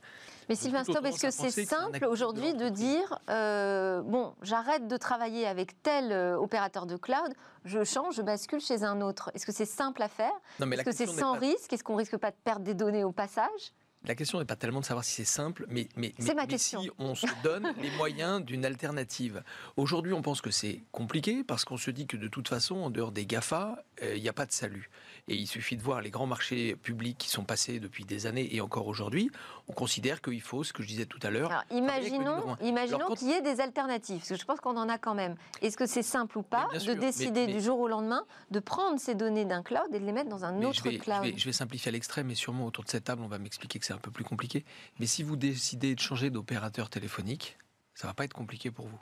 Mais 0.49 0.55
Sylvain 0.55 0.83
Stob, 0.83 1.03
est-ce 1.05 1.19
que 1.19 1.31
c'est 1.31 1.65
simple 1.65 2.05
aujourd'hui 2.05 2.53
de 2.53 2.69
dire 2.69 3.19
euh, 3.29 4.01
bon, 4.03 4.35
j'arrête 4.43 4.87
de 4.87 4.97
travailler 4.97 5.47
avec 5.47 5.81
tel 5.81 6.11
euh, 6.11 6.37
opérateur 6.37 6.85
de 6.85 6.95
cloud, 6.95 7.33
je 7.65 7.83
change, 7.83 8.17
je 8.17 8.21
bascule 8.21 8.61
chez 8.61 8.83
un 8.83 9.01
autre 9.01 9.31
Est-ce 9.33 9.47
que 9.47 9.51
c'est 9.51 9.65
simple 9.65 10.03
à 10.03 10.09
faire? 10.09 10.33
Est-ce 10.59 10.83
que 10.83 10.91
c'est 10.91 11.07
sans 11.07 11.33
pas... 11.33 11.39
risque? 11.39 11.73
Est-ce 11.73 11.83
qu'on 11.83 11.95
risque 11.95 12.17
pas 12.17 12.31
de 12.31 12.37
perdre 12.43 12.63
des 12.63 12.75
données 12.75 13.03
au 13.03 13.11
passage? 13.11 13.73
La 14.05 14.15
question 14.15 14.39
n'est 14.39 14.45
pas 14.45 14.55
tellement 14.55 14.79
de 14.79 14.85
savoir 14.85 15.03
si 15.03 15.11
c'est 15.11 15.25
simple, 15.25 15.65
mais, 15.69 15.89
mais, 15.97 16.13
mais, 16.19 16.33
mais 16.33 16.47
question. 16.47 16.81
si 16.81 16.89
on 16.97 17.13
se 17.15 17.27
donne 17.43 17.73
les 17.81 17.91
moyens 17.91 18.41
d'une 18.41 18.63
alternative. 18.63 19.43
Aujourd'hui, 19.75 20.13
on 20.13 20.21
pense 20.21 20.39
que 20.39 20.51
c'est 20.51 20.83
compliqué 20.91 21.43
parce 21.43 21.65
qu'on 21.65 21.77
se 21.77 21.91
dit 21.91 22.07
que 22.07 22.15
de 22.15 22.27
toute 22.27 22.47
façon, 22.47 22.75
en 22.75 22.89
dehors 22.89 23.11
des 23.11 23.25
GAFA, 23.25 23.83
il 24.01 24.07
euh, 24.07 24.19
n'y 24.19 24.29
a 24.29 24.33
pas 24.33 24.45
de 24.45 24.53
salut. 24.53 24.89
Et 25.29 25.35
il 25.35 25.47
suffit 25.47 25.75
de 25.75 25.81
voir 25.81 26.01
les 26.01 26.09
grands 26.09 26.25
marchés 26.25 26.75
publics 26.75 27.17
qui 27.17 27.29
sont 27.29 27.43
passés 27.43 27.81
depuis 27.81 28.05
des 28.05 28.27
années 28.27 28.55
et 28.55 28.61
encore 28.61 28.87
aujourd'hui. 28.87 29.29
On 29.67 29.73
considère 29.73 30.21
qu'il 30.21 30.41
faut, 30.41 30.63
ce 30.63 30.71
que 30.71 30.81
je 30.83 30.87
disais 30.87 31.05
tout 31.05 31.19
à 31.21 31.29
l'heure. 31.29 31.65
Imaginons, 31.69 32.55
imaginons 32.61 33.07
quand... 33.07 33.15
qu'il 33.15 33.27
y 33.27 33.31
ait 33.31 33.41
des 33.41 33.59
alternatives, 33.59 34.19
parce 34.19 34.29
que 34.29 34.37
je 34.37 34.45
pense 34.45 34.61
qu'on 34.61 34.77
en 34.77 34.87
a 34.87 34.97
quand 34.97 35.15
même. 35.15 35.35
Est-ce 35.61 35.75
que 35.75 35.85
c'est 35.85 36.03
simple 36.03 36.37
ou 36.37 36.43
pas 36.43 36.69
de 36.73 36.79
sûr, 36.79 36.95
décider 36.95 37.47
mais, 37.47 37.53
du 37.53 37.59
jour 37.59 37.77
au 37.79 37.89
lendemain 37.89 38.25
de 38.51 38.59
prendre 38.59 38.99
ces 38.99 39.15
données 39.15 39.43
d'un 39.43 39.63
cloud 39.63 39.87
et 39.93 39.99
de 39.99 40.05
les 40.05 40.13
mettre 40.13 40.29
dans 40.29 40.45
un 40.45 40.63
autre 40.63 40.75
je 40.77 40.83
vais, 40.83 40.97
cloud? 40.97 41.17
je 41.23 41.31
vais, 41.31 41.37
je 41.37 41.45
vais 41.45 41.53
simplifier 41.53 41.89
à 41.89 41.91
l'extrême, 41.91 42.27
mais 42.27 42.35
sûrement 42.35 42.65
autour 42.65 42.85
de 42.85 42.89
cette 42.89 43.03
table, 43.03 43.21
on 43.21 43.27
va 43.27 43.37
m'expliquer 43.37 43.79
que 43.79 43.85
c'est 43.85 43.93
un 43.93 43.97
peu 43.97 44.11
plus 44.11 44.23
compliqué. 44.23 44.63
Mais 44.99 45.07
si 45.07 45.23
vous 45.23 45.35
décidez 45.35 45.93
de 45.93 45.99
changer 45.99 46.29
d'opérateur 46.29 46.89
téléphonique, 46.89 47.57
ça 47.95 48.07
va 48.07 48.13
pas 48.13 48.23
être 48.23 48.33
compliqué 48.33 48.71
pour 48.71 48.87
vous. 48.87 48.99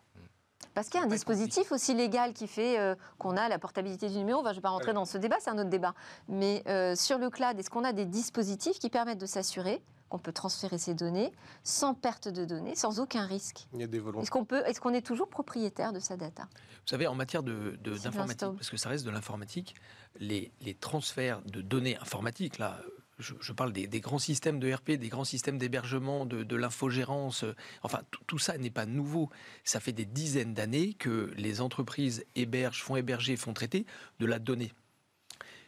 Parce 0.75 0.89
qu'il 0.89 0.99
y 0.99 1.03
a 1.03 1.05
un 1.05 1.09
dispositif 1.09 1.71
aussi 1.71 1.95
légal 1.95 2.33
qui 2.33 2.47
fait 2.47 2.77
euh, 2.77 2.95
qu'on 3.17 3.37
a 3.37 3.49
la 3.49 3.57
portabilité 3.57 4.09
du 4.09 4.17
numéro. 4.17 4.41
Enfin, 4.41 4.49
je 4.49 4.55
ne 4.55 4.55
vais 4.57 4.61
pas 4.61 4.69
rentrer 4.69 4.93
dans 4.93 5.05
ce 5.05 5.17
débat, 5.17 5.37
c'est 5.39 5.49
un 5.49 5.57
autre 5.57 5.69
débat. 5.69 5.95
Mais 6.27 6.61
euh, 6.67 6.95
sur 6.95 7.17
le 7.17 7.29
cloud, 7.29 7.57
est-ce 7.57 7.69
qu'on 7.69 7.85
a 7.85 7.93
des 7.93 8.05
dispositifs 8.05 8.77
qui 8.77 8.89
permettent 8.89 9.21
de 9.21 9.25
s'assurer 9.25 9.81
qu'on 10.09 10.19
peut 10.19 10.33
transférer 10.33 10.77
ces 10.77 10.93
données 10.93 11.31
sans 11.63 11.93
perte 11.93 12.27
de 12.27 12.45
données, 12.45 12.75
sans 12.75 12.99
aucun 12.99 13.25
risque? 13.25 13.67
Il 13.73 13.79
y 13.79 13.83
a 13.83 13.87
des 13.87 13.99
volontés. 13.99 14.23
Est-ce 14.23 14.31
qu'on 14.31 14.45
peut, 14.45 14.63
est-ce 14.67 14.81
qu'on 14.81 14.93
est 14.93 15.01
toujours 15.01 15.29
propriétaire 15.29 15.93
de 15.93 15.99
sa 15.99 16.17
data? 16.17 16.43
Vous 16.43 16.89
savez, 16.89 17.07
en 17.07 17.15
matière 17.15 17.41
de, 17.41 17.79
de, 17.81 17.97
d'informatique, 17.97 18.53
parce 18.55 18.69
que 18.69 18.77
ça 18.77 18.89
reste 18.89 19.05
de 19.05 19.11
l'informatique, 19.11 19.75
les, 20.19 20.51
les 20.61 20.75
transferts 20.75 21.41
de 21.45 21.61
données 21.61 21.97
informatiques, 21.97 22.59
là, 22.59 22.79
je, 23.19 23.53
parle 23.53 23.71
des, 23.71 23.87
grands 23.99 24.19
systèmes 24.19 24.59
de 24.59 24.71
RP, 24.71 24.91
des 24.91 25.09
grands 25.09 25.23
systèmes 25.23 25.57
d'hébergement, 25.57 26.25
de, 26.25 26.55
l'infogérance. 26.55 27.43
Euh, 27.43 27.55
enfin, 27.83 28.01
tout 28.27 28.39
ça 28.39 28.57
n'est 28.57 28.69
pas 28.69 28.85
nouveau. 28.85 29.29
Ça 29.63 29.79
fait 29.79 29.93
des 29.93 30.05
dizaines 30.05 30.53
d'années 30.53 30.93
que 30.93 31.31
les 31.37 31.61
entreprises 31.61 32.25
hébergent, 32.35 32.83
font 32.83 32.95
héberger, 32.95 33.37
font 33.37 33.53
traiter 33.53 33.85
de 34.19 34.25
la 34.25 34.39
donnée. 34.39 34.73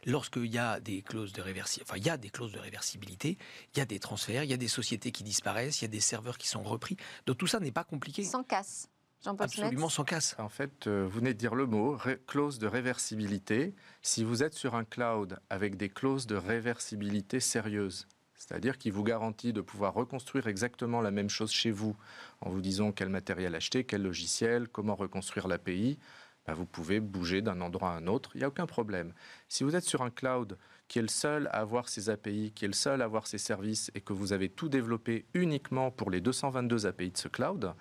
Lorsqu'il 0.05 0.45
y 0.45 0.57
a 0.57 0.79
des 0.79 1.01
clauses 1.01 1.33
de 1.33 1.41
réversibilité, 1.41 1.97
il 1.97 2.05
y 2.05 2.09
a 2.09 2.17
des 2.17 2.29
clauses 2.29 2.53
de 2.53 2.59
réversibilité, 2.59 3.37
il 3.73 3.79
y 3.79 3.81
a 3.81 3.85
des 3.85 3.99
transferts, 3.99 4.43
il 4.43 4.49
y 4.49 4.53
a 4.53 4.57
des 4.57 4.69
sociétés 4.69 5.11
qui 5.11 5.23
disparaissent, 5.23 5.81
il 5.81 5.85
y 5.85 5.85
a 5.85 5.89
des 5.89 5.99
serveurs 5.99 6.37
qui 6.37 6.47
sont 6.47 6.63
repris. 6.63 6.95
Donc 7.25 7.37
tout 7.37 7.47
ça 7.47 7.59
n'est 7.59 7.71
pas 7.71 7.83
compliqué. 7.83 8.23
Sans 8.23 8.43
casse. 8.43 8.89
Absolument 9.25 9.89
sans 9.89 10.03
casse. 10.03 10.35
En 10.37 10.49
fait, 10.49 10.87
euh, 10.87 11.03
vous 11.03 11.19
venez 11.19 11.33
de 11.33 11.39
dire 11.39 11.55
le 11.55 11.65
mot, 11.65 11.97
clause 12.27 12.59
de 12.59 12.67
réversibilité. 12.67 13.73
Si 14.01 14.23
vous 14.23 14.43
êtes 14.43 14.53
sur 14.53 14.75
un 14.75 14.83
cloud 14.85 15.39
avec 15.49 15.75
des 15.75 15.89
clauses 15.89 16.27
de 16.27 16.35
réversibilité 16.35 17.39
sérieuses, 17.39 18.07
c'est-à-dire 18.35 18.77
qui 18.77 18.91
vous 18.91 19.03
garantit 19.03 19.51
de 19.51 19.61
pouvoir 19.61 19.93
reconstruire 19.93 20.47
exactement 20.47 21.01
la 21.01 21.11
même 21.11 21.29
chose 21.29 21.51
chez 21.51 21.71
vous, 21.71 21.95
en 22.41 22.49
vous 22.49 22.61
disant 22.61 22.91
quel 22.91 23.09
matériel 23.09 23.55
acheter, 23.55 23.83
quel 23.83 24.03
logiciel, 24.03 24.67
comment 24.69 24.95
reconstruire 24.95 25.47
l'API, 25.47 25.97
ben 26.45 26.53
vous 26.53 26.65
pouvez 26.65 27.01
bouger 27.01 27.41
d'un 27.41 27.59
endroit 27.59 27.89
à 27.89 27.97
un 27.97 28.07
autre, 28.07 28.31
il 28.35 28.37
n'y 28.37 28.43
a 28.45 28.47
aucun 28.47 28.67
problème. 28.67 29.13
Si 29.49 29.63
vous 29.63 29.75
êtes 29.75 29.83
sur 29.83 30.01
un 30.01 30.11
cloud 30.11 30.57
qui 30.87 30.99
est 30.99 31.01
le 31.01 31.09
seul 31.09 31.47
à 31.47 31.59
avoir 31.59 31.89
ses 31.89 32.09
API, 32.09 32.53
qui 32.55 32.63
est 32.63 32.69
le 32.69 32.73
seul 32.73 33.01
à 33.01 33.05
avoir 33.05 33.27
ses 33.27 33.37
services, 33.37 33.91
et 33.95 34.01
que 34.01 34.13
vous 34.13 34.31
avez 34.31 34.47
tout 34.47 34.69
développé 34.69 35.25
uniquement 35.33 35.91
pour 35.91 36.09
les 36.09 36.21
222 36.21 36.85
API 36.85 37.11
de 37.11 37.17
ce 37.17 37.27
cloud, 37.27 37.73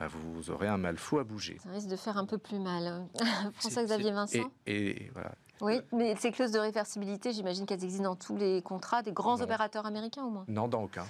ben 0.00 0.06
vous 0.06 0.50
aurez 0.50 0.66
un 0.66 0.78
mal 0.78 0.96
fou 0.96 1.18
à 1.18 1.24
bouger. 1.24 1.58
Ça 1.62 1.70
risque 1.70 1.88
de 1.88 1.96
faire 1.96 2.16
un 2.16 2.24
peu 2.24 2.38
plus 2.38 2.58
mal. 2.58 3.06
François-Xavier 3.54 4.12
Vincent 4.12 4.50
et, 4.66 5.04
et, 5.04 5.10
voilà. 5.12 5.34
Oui, 5.60 5.80
mais 5.92 6.16
ces 6.16 6.32
clauses 6.32 6.52
de 6.52 6.58
réversibilité, 6.58 7.32
j'imagine 7.32 7.66
qu'elles 7.66 7.84
existent 7.84 8.04
dans 8.04 8.16
tous 8.16 8.36
les 8.36 8.62
contrats 8.62 9.02
des 9.02 9.12
grands 9.12 9.36
non. 9.36 9.44
opérateurs 9.44 9.84
américains 9.84 10.24
au 10.24 10.30
moins 10.30 10.46
Non, 10.48 10.68
dans 10.68 10.82
aucun. 10.82 11.06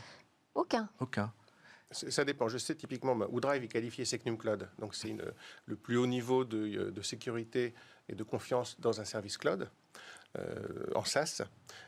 Aucun 0.56 0.88
Aucun. 0.98 1.32
ça 1.92 2.24
dépend. 2.24 2.48
Je 2.48 2.58
sais 2.58 2.74
typiquement, 2.74 3.12
OneDrive 3.12 3.62
est 3.62 3.68
qualifié 3.68 4.04
Secnum 4.04 4.36
Cloud. 4.36 4.68
Donc 4.80 4.96
c'est 4.96 5.16
le 5.66 5.76
plus 5.76 5.96
haut 5.96 6.08
niveau 6.08 6.44
de, 6.44 6.90
de, 6.90 7.02
sécurité 7.02 7.74
et 8.08 8.16
de 8.16 8.24
confiance 8.24 8.80
dans 8.80 9.00
un 9.00 9.04
service 9.04 9.38
cloud. 9.38 9.70
Euh, 10.38 10.86
en 10.94 11.04
SaaS. 11.04 11.42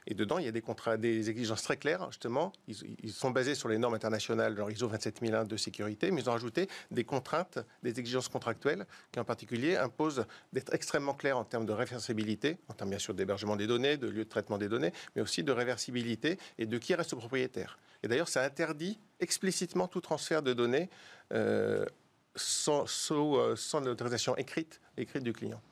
Et 0.09 0.15
dedans, 0.15 0.39
il 0.39 0.45
y 0.45 0.49
a 0.49 0.51
des, 0.51 0.63
contrats, 0.63 0.97
des 0.97 1.31
exigences 1.31 1.63
très 1.63 1.77
claires, 1.77 2.11
justement. 2.11 2.53
Ils, 2.67 3.13
sont 3.13 3.31
basés 3.31 3.55
sur 3.55 3.69
les 3.69 3.79
normes 3.79 3.95
internationales, 3.95 4.57
genre 4.57 4.69
ISO 4.69 4.89
27001 4.89 5.45
de 5.45 5.57
sécurité, 5.57 6.11
mais 6.11 6.23
ils 6.23 6.29
ont 6.29 6.33
rajouté 6.33 6.69
des 6.91 7.05
contraintes, 7.05 7.61
des 7.85 8.01
exigences 8.01 8.29
contractuelles, 8.29 8.85
qui 9.13 9.21
en 9.21 9.25
particulier 9.25 9.77
imposent 9.77 10.27
d'être 10.53 10.75
extrêmement 10.75 11.15
clairs 11.15 11.39
en 11.39 11.45
termes 11.45 11.67
de 11.67 11.73
réversibilité, 11.73 12.59
en 12.67 12.75
termes 12.75 12.91
bien 12.91 12.99
sûr 12.99 13.15
d'hébergement 13.15 13.55
des 13.55 13.69
données, 13.69 13.97
de 13.97 14.09
lieu 14.09 14.25
de 14.25 14.29
traitement 14.29 14.59
des 14.59 14.69
données, 14.69 14.93
mais 15.15 15.23
aussi 15.23 15.45
de 15.45 15.53
réversibilité 15.53 16.37
et 16.59 16.67
de 16.67 16.79
qui 16.79 16.97
reste 16.97 17.15
propriétaire. 17.15 17.79
Et 18.03 18.09
d'ailleurs, 18.09 18.29
ça 18.29 18.43
interdit 18.43 18.99
explicitement 19.21 19.87
tout 19.87 20.01
transfert 20.01 20.43
de 20.43 20.53
données 20.53 20.91
euh, 21.33 21.87
sans, 22.35 22.87
euh, 23.13 23.55
sans 23.55 23.81
l'autorisation 23.81 24.37
écrite, 24.37 24.81
écrite 24.97 25.23
du 25.23 25.33
client. 25.33 25.63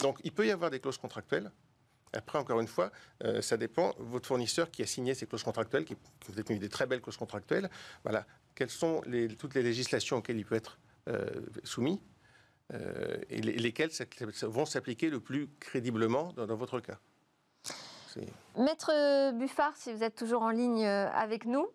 Donc, 0.00 0.18
il 0.24 0.32
peut 0.32 0.46
y 0.46 0.50
avoir 0.50 0.72
des 0.72 0.80
clauses 0.80 0.98
contractuelles, 0.98 1.52
après, 2.12 2.38
encore 2.38 2.60
une 2.60 2.68
fois, 2.68 2.90
euh, 3.24 3.40
ça 3.42 3.56
dépend. 3.56 3.94
Votre 3.98 4.28
fournisseur 4.28 4.70
qui 4.70 4.82
a 4.82 4.86
signé 4.86 5.14
ces 5.14 5.26
clauses 5.26 5.42
contractuelles, 5.42 5.84
qui, 5.84 5.96
vous 6.26 6.38
avez 6.38 6.58
des 6.58 6.68
très 6.68 6.86
belles 6.86 7.00
clauses 7.00 7.16
contractuelles, 7.16 7.70
voilà, 8.02 8.26
quelles 8.54 8.70
sont 8.70 9.02
toutes 9.38 9.54
les 9.54 9.62
législations 9.62 10.16
auxquelles 10.16 10.38
il 10.38 10.44
peut 10.44 10.56
être 10.56 10.78
euh, 11.08 11.28
soumis 11.64 12.02
euh, 12.72 13.16
et 13.30 13.40
lesquelles 13.40 13.90
vont 14.42 14.66
s'appliquer 14.66 15.10
le 15.10 15.20
plus 15.20 15.48
crédiblement 15.60 16.32
dans, 16.32 16.56
votre 16.56 16.80
cas? 16.80 16.98
Maître 18.56 19.30
Buffard, 19.32 19.76
si 19.76 19.92
vous 19.92 20.02
êtes 20.02 20.16
toujours 20.16 20.42
en 20.42 20.50
ligne 20.50 20.84
avec 20.84 21.44
nous, 21.44 21.68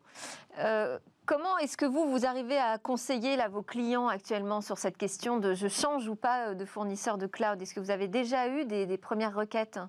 comment 1.25 1.57
est-ce 1.59 1.77
que 1.77 1.85
vous, 1.85 2.09
vous 2.09 2.25
arrivez 2.25 2.57
à 2.57 2.77
conseiller 2.77 3.37
vos 3.49 3.61
clients 3.61 4.09
actuellement 4.09 4.59
sur 4.59 4.77
cette 4.77 4.97
question 4.97 5.37
de 5.39 5.53
je 5.53 5.69
change 5.69 6.09
ou 6.09 6.15
pas 6.15 6.53
de 6.53 6.65
fournisseur 6.65 7.17
de 7.17 7.27
cloud? 7.27 7.61
Est-ce 7.61 7.73
que 7.73 7.79
vous 7.79 7.91
avez 7.91 8.09
déjà 8.09 8.49
eu 8.49 8.65
des 8.65 8.97
premières 8.97 9.33
requêtes? 9.33 9.79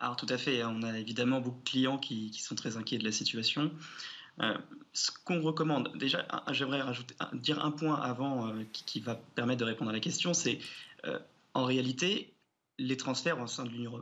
Alors 0.00 0.16
tout 0.16 0.26
à 0.28 0.38
fait, 0.38 0.60
hein. 0.60 0.74
on 0.76 0.82
a 0.82 0.98
évidemment 0.98 1.40
beaucoup 1.40 1.60
de 1.60 1.68
clients 1.68 1.98
qui, 1.98 2.32
sont 2.34 2.54
très 2.54 2.76
inquiets 2.76 2.98
de 2.98 3.04
la 3.04 3.12
situation. 3.12 3.70
Euh, 4.40 4.56
ce 4.92 5.10
qu'on 5.24 5.40
recommande, 5.40 5.96
déjà, 5.96 6.26
j'aimerais 6.50 6.82
dire 7.34 7.64
un 7.64 7.70
point 7.70 7.94
avant 7.94 8.48
euh, 8.48 8.64
qui, 8.72 9.00
va 9.00 9.14
permettre 9.14 9.60
de 9.60 9.64
répondre 9.64 9.90
à 9.90 9.92
la 9.92 10.00
question, 10.00 10.34
c'est 10.34 10.58
euh, 11.04 11.18
en 11.54 11.64
réalité, 11.64 12.32
les 12.78 12.96
transferts 12.96 13.40
au 13.40 13.46
sein 13.46 13.64
de 13.64 13.70
l'Union, 13.70 14.00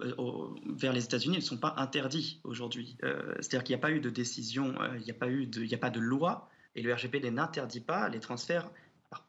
vers 0.64 0.94
les 0.94 1.04
États-Unis 1.04 1.36
ne 1.36 1.42
sont 1.42 1.58
pas 1.58 1.74
interdits 1.76 2.40
aujourd'hui. 2.42 2.96
C'est-à-dire 3.02 3.64
qu'il 3.64 3.74
n'y 3.76 3.80
a 3.80 3.82
pas 3.82 3.90
eu 3.90 4.00
de 4.00 4.08
décision, 4.08 4.74
il 4.94 5.02
n'y 5.02 5.10
a, 5.10 5.14
pas 5.14 5.28
eu 5.28 5.46
de, 5.46 5.60
il 5.60 5.68
n'y 5.68 5.74
a 5.74 5.78
pas 5.78 5.90
de 5.90 6.00
loi, 6.00 6.48
et 6.74 6.80
le 6.80 6.94
RGPD 6.94 7.30
n'interdit 7.30 7.80
pas 7.80 8.08
les 8.08 8.18
transferts 8.18 8.70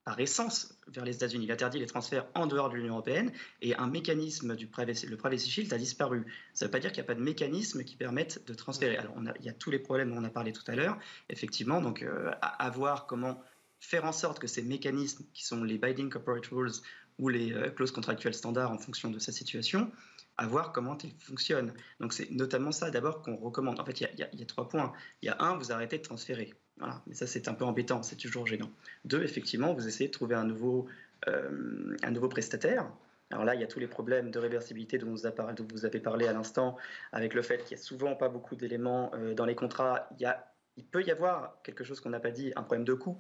par, 0.05 0.19
essence 0.19 0.77
vers 0.87 1.05
les 1.05 1.15
États-Unis. 1.15 1.45
Il 1.45 1.51
interdit 1.51 1.79
les 1.79 1.87
transferts 1.87 2.25
en 2.35 2.47
dehors 2.47 2.69
de 2.69 2.75
l'Union 2.75 2.93
européenne 2.93 3.31
et 3.61 3.75
un 3.75 3.87
mécanisme 3.87 4.55
du 4.55 4.67
privacy, 4.67 5.07
le 5.07 5.17
Shield 5.37 5.73
a 5.73 5.77
disparu. 5.77 6.25
Ça 6.53 6.65
ne 6.65 6.67
veut 6.67 6.71
pas 6.71 6.79
dire 6.79 6.91
qu'il 6.91 7.01
n'y 7.01 7.05
a 7.05 7.07
pas 7.07 7.15
de 7.15 7.23
mécanisme 7.23 7.83
qui 7.83 7.95
permette 7.95 8.45
de 8.45 8.53
transférer. 8.53 8.97
Alors, 8.97 9.15
il 9.39 9.45
y 9.45 9.49
a 9.49 9.53
tous 9.53 9.71
les 9.71 9.79
problèmes 9.79 10.13
dont 10.13 10.21
on 10.21 10.23
a 10.23 10.29
parlé 10.29 10.51
tout 10.51 10.63
à 10.67 10.75
l'heure, 10.75 10.97
effectivement. 11.29 11.81
Donc, 11.81 12.03
euh, 12.03 12.31
à, 12.41 12.69
voir 12.69 13.05
comment 13.07 13.41
faire 13.79 14.05
en 14.05 14.11
sorte 14.11 14.39
que 14.39 14.47
ces 14.47 14.61
mécanismes, 14.61 15.25
qui 15.33 15.45
sont 15.45 15.63
les 15.63 15.77
Binding 15.77 16.09
Corporate 16.09 16.45
Rules 16.47 16.71
ou 17.19 17.29
les 17.29 17.53
euh, 17.53 17.69
clauses 17.69 17.91
contractuelles 17.91 18.33
standards 18.33 18.71
en 18.71 18.77
fonction 18.77 19.09
de 19.09 19.19
sa 19.19 19.31
situation, 19.31 19.91
à 20.37 20.47
voir 20.47 20.71
comment 20.71 20.97
ils 21.03 21.13
fonctionnent. 21.19 21.73
Donc, 21.99 22.13
c'est 22.13 22.31
notamment 22.31 22.71
ça 22.71 22.89
d'abord 22.89 23.21
qu'on 23.21 23.35
recommande. 23.35 23.79
En 23.79 23.85
fait, 23.85 24.01
il 24.01 24.09
y, 24.17 24.41
a 24.41 24.45
trois 24.45 24.67
points. 24.67 24.93
Il 25.21 25.27
y 25.27 25.29
a 25.29 25.37
un, 25.39 25.57
vous 25.57 25.71
arrêtez 25.71 25.97
de 25.97 26.03
transférer. 26.03 26.53
Voilà. 26.77 27.01
Mais 27.07 27.13
ça, 27.13 27.27
c'est 27.27 27.47
un 27.47 27.53
peu 27.53 27.65
embêtant, 27.65 28.03
c'est 28.03 28.15
toujours 28.15 28.47
gênant. 28.47 28.69
Deux, 29.05 29.23
effectivement, 29.23 29.73
vous 29.73 29.87
essayez 29.87 30.07
de 30.07 30.13
trouver 30.13 30.35
un 30.35 30.43
nouveau, 30.43 30.87
euh, 31.27 31.95
un 32.03 32.11
nouveau 32.11 32.27
prestataire. 32.27 32.89
Alors 33.31 33.45
là, 33.45 33.55
il 33.55 33.61
y 33.61 33.63
a 33.63 33.67
tous 33.67 33.79
les 33.79 33.87
problèmes 33.87 34.31
de 34.31 34.39
réversibilité 34.39 34.97
dont 34.97 35.11
vous, 35.11 35.25
avez, 35.25 35.99
parlé 35.99 36.27
à 36.27 36.33
l'instant, 36.33 36.77
avec 37.11 37.33
le 37.33 37.41
fait 37.41 37.63
qu'il 37.63 37.75
n'y 37.75 37.81
a 37.81 37.83
souvent 37.83 38.15
pas 38.15 38.29
beaucoup 38.29 38.55
d'éléments 38.55 39.11
euh, 39.15 39.33
dans 39.33 39.45
les 39.45 39.55
contrats. 39.55 40.07
Il, 40.11 40.21
y 40.21 40.25
a, 40.25 40.51
il 40.77 40.85
peut 40.85 41.03
y 41.03 41.11
avoir 41.11 41.61
quelque 41.63 41.83
chose 41.83 41.99
qu'on 41.99 42.09
n'a 42.09 42.19
pas 42.19 42.31
dit, 42.31 42.51
un 42.55 42.63
problème 42.63 42.85
de 42.85 42.93
coût. 42.93 43.17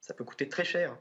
Ça 0.00 0.14
peut 0.14 0.24
coûter 0.24 0.48
très 0.48 0.64
cher 0.64 0.96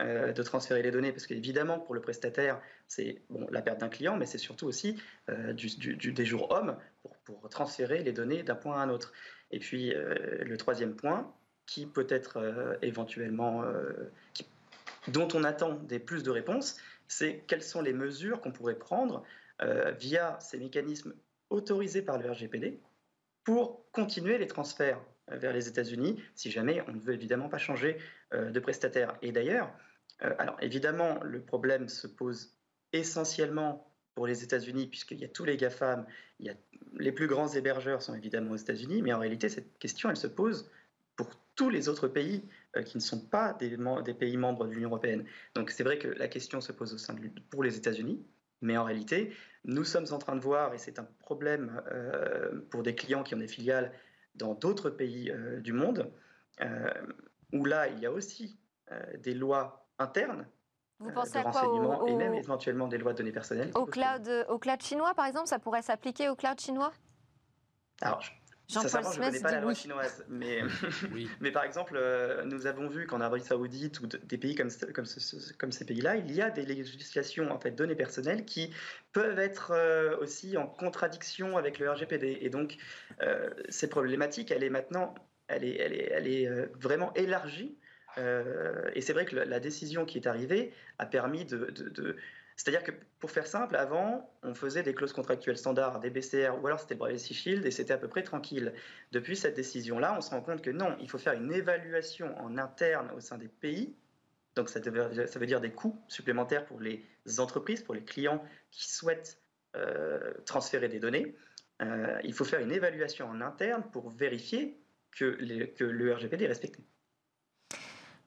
euh, 0.00 0.32
de 0.32 0.42
transférer 0.42 0.82
les 0.82 0.90
données, 0.90 1.12
parce 1.12 1.26
qu'évidemment, 1.26 1.78
pour 1.78 1.94
le 1.94 2.00
prestataire, 2.00 2.60
c'est 2.88 3.22
bon, 3.30 3.46
la 3.50 3.62
perte 3.62 3.80
d'un 3.80 3.88
client, 3.88 4.16
mais 4.16 4.26
c'est 4.26 4.38
surtout 4.38 4.66
aussi 4.66 5.00
du, 5.54 6.12
des 6.12 6.24
jours 6.24 6.50
hommes 6.50 6.76
pour, 7.02 7.16
pour, 7.18 7.48
transférer 7.48 8.02
les 8.02 8.12
données 8.12 8.42
d'un 8.42 8.54
point 8.54 8.80
à 8.80 8.82
un 8.82 8.90
autre. 8.90 9.12
Et 9.50 9.58
puis, 9.58 9.94
le 9.94 10.56
troisième 10.56 10.94
point, 10.94 11.32
qui 11.70 11.86
peut 11.86 12.06
être 12.10 12.38
euh, 12.38 12.74
éventuellement, 12.82 13.62
euh, 13.62 14.10
dont 15.06 15.28
on 15.34 15.44
attend 15.44 15.74
des 15.74 16.00
plus 16.00 16.24
de 16.24 16.30
réponses, 16.30 16.76
c'est 17.06 17.44
quelles 17.46 17.62
sont 17.62 17.80
les 17.80 17.92
mesures 17.92 18.40
qu'on 18.40 18.50
pourrait 18.50 18.74
prendre 18.74 19.22
euh, 19.62 19.92
via 19.92 20.36
ces 20.40 20.58
mécanismes 20.58 21.14
autorisés 21.48 22.02
par 22.02 22.18
le 22.18 22.28
RGPD 22.28 22.80
pour 23.44 23.88
continuer 23.92 24.36
les 24.36 24.48
transferts 24.48 25.00
vers 25.28 25.52
les 25.52 25.68
États-Unis, 25.68 26.20
si 26.34 26.50
jamais 26.50 26.82
on 26.88 26.92
ne 26.92 26.98
veut 26.98 27.14
évidemment 27.14 27.48
pas 27.48 27.58
changer 27.58 27.98
de 28.32 28.58
prestataire. 28.58 29.16
Et 29.22 29.30
d'ailleurs, 29.30 29.72
alors 30.18 30.56
évidemment, 30.60 31.20
le 31.22 31.40
problème 31.40 31.88
se 31.88 32.08
pose 32.08 32.52
essentiellement 32.92 33.88
pour 34.16 34.26
les 34.26 34.42
États-Unis, 34.42 34.88
puisqu'il 34.88 35.20
y 35.20 35.24
a 35.24 35.28
tous 35.28 35.44
les 35.44 35.56
GAFAM, 35.56 36.04
les 36.94 37.12
plus 37.12 37.28
grands 37.28 37.48
hébergeurs 37.48 38.02
sont 38.02 38.14
évidemment 38.14 38.52
aux 38.52 38.56
États-Unis, 38.56 39.02
mais 39.02 39.12
en 39.12 39.20
réalité, 39.20 39.48
cette 39.48 39.78
question, 39.78 40.10
elle 40.10 40.16
se 40.16 40.26
pose 40.26 40.68
pour 41.20 41.30
tous 41.60 41.68
les 41.68 41.90
autres 41.90 42.08
pays 42.08 42.48
euh, 42.74 42.82
qui 42.82 42.96
ne 42.96 43.02
sont 43.02 43.20
pas 43.20 43.52
des, 43.52 43.76
des 44.02 44.14
pays 44.14 44.38
membres 44.38 44.66
de 44.66 44.72
l'Union 44.72 44.88
européenne. 44.88 45.26
Donc 45.54 45.70
c'est 45.70 45.84
vrai 45.84 45.98
que 45.98 46.08
la 46.08 46.26
question 46.26 46.62
se 46.62 46.72
pose 46.72 46.94
au 46.94 46.96
sein 46.96 47.12
de, 47.12 47.28
pour 47.50 47.62
les 47.62 47.76
États-Unis, 47.76 48.24
mais 48.62 48.78
en 48.78 48.84
réalité, 48.84 49.34
nous 49.66 49.84
sommes 49.84 50.06
en 50.10 50.16
train 50.16 50.36
de 50.36 50.40
voir, 50.40 50.72
et 50.72 50.78
c'est 50.78 50.98
un 50.98 51.06
problème 51.18 51.82
euh, 51.92 52.62
pour 52.70 52.82
des 52.82 52.94
clients 52.94 53.22
qui 53.22 53.34
ont 53.34 53.38
des 53.38 53.46
filiales 53.46 53.92
dans 54.36 54.54
d'autres 54.54 54.88
pays 54.88 55.30
euh, 55.30 55.60
du 55.60 55.74
monde, 55.74 56.10
où 57.52 57.64
là, 57.64 57.88
il 57.88 57.98
y 57.98 58.06
a 58.06 58.12
aussi 58.12 58.58
des 59.18 59.34
lois 59.34 59.88
internes 59.98 60.46
vous 60.98 61.10
pensez 61.12 61.38
à 61.38 61.44
quoi 61.44 62.04
Et 62.06 62.14
même 62.14 62.34
éventuellement 62.34 62.86
des 62.86 62.98
lois 62.98 63.12
de 63.12 63.18
données 63.18 63.32
personnelles. 63.32 63.70
Au 63.74 63.86
cloud, 63.86 64.28
au 64.50 64.58
cloud 64.58 64.82
chinois, 64.82 65.14
par 65.14 65.24
exemple, 65.24 65.46
ça 65.46 65.58
pourrait 65.58 65.80
s'appliquer 65.80 66.28
au 66.28 66.36
cloud 66.36 66.60
chinois? 66.60 66.92
Alors, 68.02 68.22
Sincèrement, 68.70 69.12
je 69.12 69.20
ne 69.20 69.24
connais 69.24 69.40
pas 69.40 69.50
la 69.50 69.60
loi 69.60 69.74
chinoise, 69.74 70.24
mais, 70.28 70.60
mais 71.40 71.50
par 71.50 71.64
exemple, 71.64 71.94
euh, 71.96 72.44
nous 72.44 72.66
avons 72.66 72.88
vu 72.88 73.06
qu'en 73.06 73.20
Arabie 73.20 73.42
Saoudite 73.42 74.00
ou 74.00 74.06
des 74.06 74.38
pays 74.38 74.54
comme, 74.54 74.70
comme, 74.94 75.06
comme 75.58 75.72
ces 75.72 75.84
pays-là, 75.84 76.16
il 76.16 76.32
y 76.32 76.40
a 76.40 76.50
des 76.50 76.64
législations 76.64 77.50
en 77.50 77.58
fait 77.58 77.72
données 77.72 77.96
personnelles 77.96 78.44
qui 78.44 78.72
peuvent 79.12 79.38
être 79.38 79.72
euh, 79.72 80.16
aussi 80.18 80.56
en 80.56 80.66
contradiction 80.66 81.56
avec 81.56 81.78
le 81.78 81.90
RGPD. 81.90 82.38
Et 82.40 82.50
donc, 82.50 82.76
euh, 83.22 83.50
cette 83.68 83.90
problématique, 83.90 84.50
elle 84.50 84.62
est 84.62 84.70
maintenant, 84.70 85.14
elle 85.48 85.64
est, 85.64 85.76
elle 85.76 85.92
est, 85.92 86.10
elle 86.12 86.28
est 86.28 86.48
vraiment 86.78 87.12
élargie. 87.14 87.76
et 88.18 89.00
c'est 89.00 89.12
vrai 89.12 89.24
que 89.24 89.36
la, 89.36 89.60
décision 89.60 90.04
qui 90.04 90.18
est 90.18 90.26
arrivée 90.26 90.72
a 90.98 91.06
permis 91.06 91.44
de 91.44 92.16
c'est-à-dire 92.60 92.82
que, 92.82 92.92
pour 93.20 93.30
faire 93.30 93.46
simple, 93.46 93.74
avant, 93.74 94.30
on 94.42 94.52
faisait 94.52 94.82
des 94.82 94.94
clauses 94.94 95.14
contractuelles 95.14 95.56
standards, 95.56 95.98
des 95.98 96.10
BCR, 96.10 96.62
ou 96.62 96.66
alors 96.66 96.78
c'était 96.78 96.92
le 96.92 96.98
Privacy 96.98 97.32
Shield, 97.32 97.64
et 97.64 97.70
c'était 97.70 97.94
à 97.94 97.96
peu 97.96 98.06
près 98.06 98.22
tranquille. 98.22 98.74
Depuis 99.12 99.34
cette 99.34 99.56
décision-là, 99.56 100.14
on 100.14 100.20
se 100.20 100.28
rend 100.28 100.42
compte 100.42 100.60
que 100.60 100.68
non, 100.68 100.94
il 101.00 101.08
faut 101.08 101.16
faire 101.16 101.32
une 101.32 101.50
évaluation 101.54 102.38
en 102.38 102.58
interne 102.58 103.12
au 103.16 103.20
sein 103.20 103.38
des 103.38 103.48
pays. 103.48 103.96
Donc 104.56 104.68
ça, 104.68 104.78
veut 104.78 105.46
dire 105.46 105.62
des 105.62 105.70
coûts 105.70 105.98
supplémentaires 106.06 106.66
pour 106.66 106.80
les 106.80 107.02
entreprises, 107.38 107.82
pour 107.82 107.94
les 107.94 108.04
clients 108.04 108.44
qui 108.70 108.92
souhaitent 108.92 109.40
euh, 109.76 110.34
transférer 110.44 110.90
des 110.90 110.98
données. 110.98 111.34
Euh, 111.80 112.20
il 112.24 112.34
faut 112.34 112.44
faire 112.44 112.60
une 112.60 112.72
évaluation 112.72 113.26
en 113.26 113.40
interne 113.40 113.84
pour 113.90 114.10
vérifier 114.10 114.78
que 115.12 115.24
le 115.24 116.12
RGPD 116.12 116.44
est 116.44 116.48
respecté. 116.48 116.84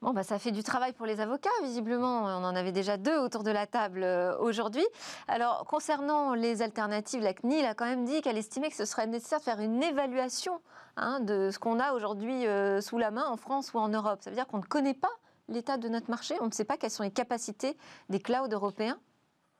Bon, 0.04 0.12
bah, 0.12 0.22
ça 0.22 0.38
fait 0.38 0.50
du 0.50 0.62
travail 0.62 0.92
pour 0.92 1.06
les 1.06 1.18
avocats, 1.20 1.48
visiblement. 1.62 2.24
On 2.24 2.44
en 2.44 2.54
avait 2.54 2.72
déjà 2.72 2.98
deux 2.98 3.16
autour 3.16 3.42
de 3.42 3.50
la 3.50 3.66
table 3.66 4.02
euh, 4.02 4.36
aujourd'hui. 4.36 4.84
Alors, 5.28 5.64
concernant 5.64 6.34
les 6.34 6.60
alternatives, 6.60 7.22
la 7.22 7.32
CNIL 7.32 7.64
a 7.64 7.72
quand 7.72 7.86
même 7.86 8.04
dit 8.04 8.20
qu'elle 8.20 8.36
estimait 8.36 8.68
que 8.68 8.76
ce 8.76 8.84
serait 8.84 9.06
nécessaire 9.06 9.38
de 9.38 9.44
faire 9.44 9.60
une 9.60 9.82
évaluation 9.82 10.60
hein, 10.98 11.20
de 11.20 11.48
ce 11.50 11.58
qu'on 11.58 11.80
a 11.80 11.94
aujourd'hui 11.94 12.46
euh, 12.46 12.82
sous 12.82 12.98
la 12.98 13.10
main 13.10 13.24
en 13.26 13.38
France 13.38 13.72
ou 13.72 13.78
en 13.78 13.88
Europe. 13.88 14.18
Ça 14.20 14.28
veut 14.28 14.36
dire 14.36 14.46
qu'on 14.46 14.58
ne 14.58 14.64
connaît 14.64 14.92
pas 14.92 15.08
l'état 15.48 15.78
de 15.78 15.88
notre 15.88 16.10
marché, 16.10 16.34
on 16.42 16.48
ne 16.48 16.52
sait 16.52 16.66
pas 16.66 16.76
quelles 16.76 16.90
sont 16.90 17.02
les 17.02 17.10
capacités 17.10 17.74
des 18.10 18.20
clouds 18.20 18.48
européens 18.52 18.98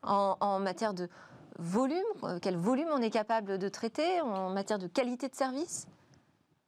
en, 0.02 0.58
matière 0.58 0.92
de 0.92 1.08
volume, 1.58 2.02
euh, 2.22 2.38
quel 2.42 2.58
volume 2.58 2.88
on 2.92 3.00
est 3.00 3.08
capable 3.08 3.56
de 3.56 3.68
traiter, 3.70 4.20
en 4.20 4.50
matière 4.50 4.78
de 4.78 4.88
qualité 4.88 5.26
de 5.30 5.34
service 5.34 5.86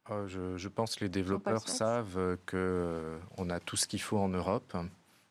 Oh, 0.09 0.25
je, 0.27 0.67
pense 0.69 0.95
que 0.95 1.03
les 1.03 1.09
développeurs 1.09 1.67
savent 1.67 2.37
qu'on 2.45 2.57
euh, 2.57 3.19
a 3.49 3.59
tout 3.59 3.75
ce 3.75 3.87
qu'il 3.87 4.01
faut 4.01 4.17
en 4.17 4.29
Europe. 4.29 4.77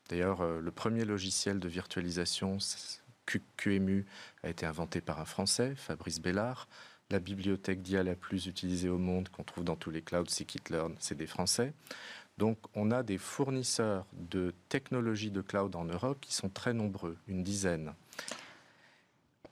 D'ailleurs, 0.09 0.41
euh, 0.41 0.61
le 0.61 0.71
premier 0.71 1.03
logiciel 1.03 1.59
de 1.59 1.67
virtualisation, 1.67 2.59
QEMU, 3.57 4.05
a 4.43 4.49
été 4.49 4.65
inventé 4.65 5.01
par 5.01 5.19
un 5.19 5.25
Français, 5.25 5.73
Fabrice 5.75 6.21
Bellard. 6.21 6.67
La 7.09 7.19
bibliothèque 7.19 7.81
d'IA 7.81 8.03
la 8.03 8.15
plus 8.15 8.45
utilisée 8.45 8.89
au 8.89 8.97
monde, 8.97 9.29
qu'on 9.29 9.43
trouve 9.43 9.63
dans 9.63 9.75
tous 9.75 9.89
les 9.89 10.01
clouds, 10.01 10.27
Scikit-learn, 10.27 10.95
c'est 10.99 11.17
des 11.17 11.27
Français. 11.27 11.73
Donc 12.37 12.59
on 12.75 12.91
a 12.91 13.01
des 13.01 13.17
fournisseurs 13.17 14.05
de 14.13 14.53
technologies 14.69 15.31
de 15.31 15.41
cloud 15.41 15.75
en 15.75 15.85
Europe 15.85 16.19
qui 16.21 16.33
sont 16.33 16.49
très 16.49 16.73
nombreux, 16.73 17.17
une 17.27 17.43
dizaine. 17.43 17.93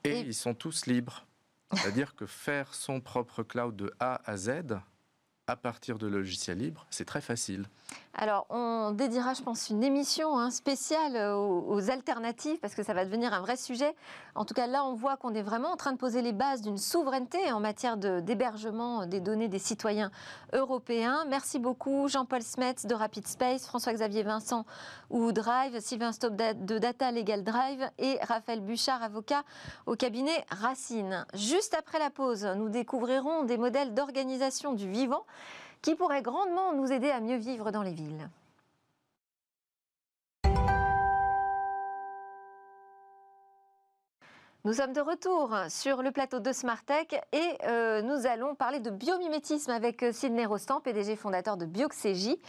Et, 0.04 0.20
ils 0.20 0.34
sont 0.34 0.54
tous 0.54 0.86
libres. 0.86 1.26
C'est-à-dire 1.72 2.14
que 2.14 2.26
faire 2.26 2.72
son 2.74 3.00
propre 3.00 3.42
cloud 3.42 3.74
de 3.74 3.92
A 3.98 4.20
à 4.24 4.36
Z 4.36 4.78
à 5.48 5.54
partir 5.54 5.98
de 5.98 6.08
logiciels 6.08 6.58
libres, 6.58 6.86
c'est 6.90 7.04
très 7.04 7.20
facile. 7.20 7.68
Alors, 8.18 8.46
on 8.48 8.92
dédiera, 8.92 9.34
je 9.34 9.42
pense, 9.42 9.68
une 9.68 9.84
émission 9.84 10.38
hein, 10.38 10.50
spéciale 10.50 11.34
aux, 11.36 11.90
alternatives, 11.90 12.58
parce 12.60 12.74
que 12.74 12.82
ça 12.82 12.94
va 12.94 13.04
devenir 13.04 13.34
un 13.34 13.40
vrai 13.40 13.56
sujet. 13.56 13.94
En 14.34 14.46
tout 14.46 14.54
cas, 14.54 14.66
là, 14.66 14.84
on 14.84 14.94
voit 14.94 15.18
qu'on 15.18 15.34
est 15.34 15.42
vraiment 15.42 15.70
en 15.70 15.76
train 15.76 15.92
de 15.92 15.98
poser 15.98 16.22
les 16.22 16.32
bases 16.32 16.62
d'une 16.62 16.78
souveraineté 16.78 17.52
en 17.52 17.60
matière 17.60 17.96
d'hébergement 17.96 19.06
des 19.06 19.20
données 19.20 19.48
des 19.48 19.58
citoyens 19.58 20.10
européens. 20.54 21.26
Merci 21.28 21.58
beaucoup, 21.58 22.08
Jean-Paul 22.08 22.42
Smets 22.42 22.86
de 22.86 22.94
Rapid 22.94 23.26
Space, 23.26 23.66
François-Xavier 23.66 24.22
Vincent 24.22 24.64
ou 25.10 25.30
Drive, 25.32 25.78
Sylvain 25.80 26.12
Stop 26.12 26.34
de 26.34 26.78
Data 26.78 27.12
Legal 27.12 27.44
Drive 27.44 27.88
et 27.98 28.18
Raphaël 28.22 28.60
Bouchard, 28.60 29.02
avocat 29.02 29.44
au 29.84 29.94
cabinet 29.94 30.44
Racine. 30.50 31.26
Juste 31.34 31.74
après 31.74 31.98
la 31.98 32.10
pause, 32.10 32.48
nous 32.56 32.70
découvrirons 32.70 33.44
des 33.44 33.58
modèles 33.58 33.92
d'organisation 33.92 34.72
du 34.72 34.90
vivant 34.90 35.24
qui 35.82 35.94
pourrait 35.94 36.22
grandement 36.22 36.72
nous 36.72 36.92
aider 36.92 37.10
à 37.10 37.20
mieux 37.20 37.36
vivre 37.36 37.70
dans 37.70 37.82
les 37.82 37.92
villes. 37.92 38.28
Nous 44.66 44.72
sommes 44.72 44.92
de 44.92 45.00
retour 45.00 45.56
sur 45.68 46.02
le 46.02 46.10
plateau 46.10 46.40
de 46.40 46.52
Smartech 46.52 47.14
et 47.32 47.38
euh, 47.68 48.02
nous 48.02 48.26
allons 48.26 48.56
parler 48.56 48.80
de 48.80 48.90
biomimétisme 48.90 49.70
avec 49.70 50.02
euh, 50.02 50.10
Sidney 50.10 50.44
Rostand, 50.44 50.80
PDG 50.80 51.14
fondateur 51.14 51.56
de 51.56 51.66
Bioxégie. 51.66 52.40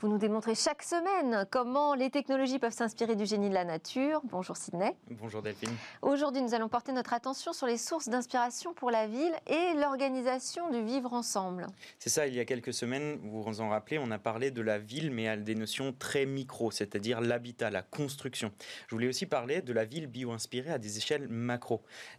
Vous 0.00 0.10
nous 0.10 0.18
démontrez 0.18 0.54
chaque 0.54 0.82
semaine 0.82 1.46
comment 1.50 1.94
les 1.94 2.10
technologies 2.10 2.58
peuvent 2.58 2.74
s'inspirer 2.74 3.16
du 3.16 3.24
génie 3.24 3.48
de 3.48 3.54
la 3.54 3.64
nature. 3.64 4.20
Bonjour 4.24 4.54
Sidney. 4.54 4.94
Bonjour 5.08 5.40
Delphine. 5.40 5.70
Aujourd'hui, 6.02 6.42
nous 6.42 6.52
allons 6.52 6.68
porter 6.68 6.92
notre 6.92 7.14
attention 7.14 7.54
sur 7.54 7.66
les 7.66 7.78
sources 7.78 8.10
d'inspiration 8.10 8.74
pour 8.74 8.90
la 8.90 9.06
ville 9.06 9.32
et 9.46 9.72
l'organisation 9.80 10.68
du 10.68 10.82
vivre 10.82 11.14
ensemble. 11.14 11.66
C'est 11.98 12.10
ça, 12.10 12.26
il 12.26 12.34
y 12.34 12.40
a 12.40 12.44
quelques 12.44 12.74
semaines, 12.74 13.18
vous 13.22 13.42
vous 13.42 13.60
en 13.62 13.70
rappelez, 13.70 13.98
on 13.98 14.10
a 14.10 14.18
parlé 14.18 14.50
de 14.50 14.60
la 14.60 14.78
ville, 14.78 15.10
mais 15.10 15.26
à 15.26 15.38
des 15.38 15.54
notions 15.54 15.94
très 15.98 16.26
micro, 16.26 16.70
c'est-à-dire 16.70 17.22
l'habitat, 17.22 17.70
la 17.70 17.80
construction. 17.80 18.52
Je 18.88 18.94
voulais 18.94 19.08
aussi 19.08 19.24
parler 19.24 19.62
de 19.62 19.72
la 19.72 19.86
ville 19.86 20.08
bio-inspirée 20.08 20.72
à 20.72 20.78
des 20.78 20.98
échelles 20.98 21.28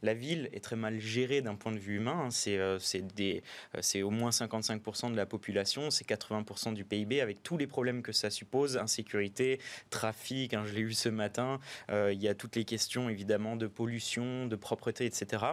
La 0.01 0.13
ville 0.13 0.49
est 0.53 0.63
très 0.63 0.75
mal 0.75 0.99
gérée 0.99 1.41
d'un 1.41 1.55
point 1.55 1.71
de 1.71 1.79
vue 1.79 1.97
humain. 1.97 2.29
Hein. 2.29 2.29
Euh, 2.47 2.79
euh, 3.19 3.39
c'est 3.81 4.01
au 4.01 4.09
moins 4.09 4.29
55% 4.29 5.11
de 5.11 5.15
la 5.15 5.25
population, 5.25 5.89
c'est 5.91 6.07
80% 6.07 6.73
du 6.73 6.83
PIB 6.83 7.21
avec 7.21 7.43
tous 7.43 7.57
les 7.57 7.67
problèmes 7.67 8.01
que 8.01 8.11
ça 8.11 8.29
suppose, 8.29 8.77
insécurité, 8.77 9.59
trafic, 9.89 10.53
hein, 10.53 10.63
je 10.65 10.73
l'ai 10.73 10.81
eu 10.81 10.93
ce 10.93 11.09
matin, 11.09 11.59
euh, 11.89 12.11
il 12.13 12.21
y 12.21 12.27
a 12.27 12.35
toutes 12.35 12.55
les 12.55 12.65
questions 12.65 13.09
évidemment 13.09 13.55
de 13.55 13.67
pollution, 13.67 14.47
de 14.47 14.55
propreté, 14.55 15.05
etc. 15.05 15.43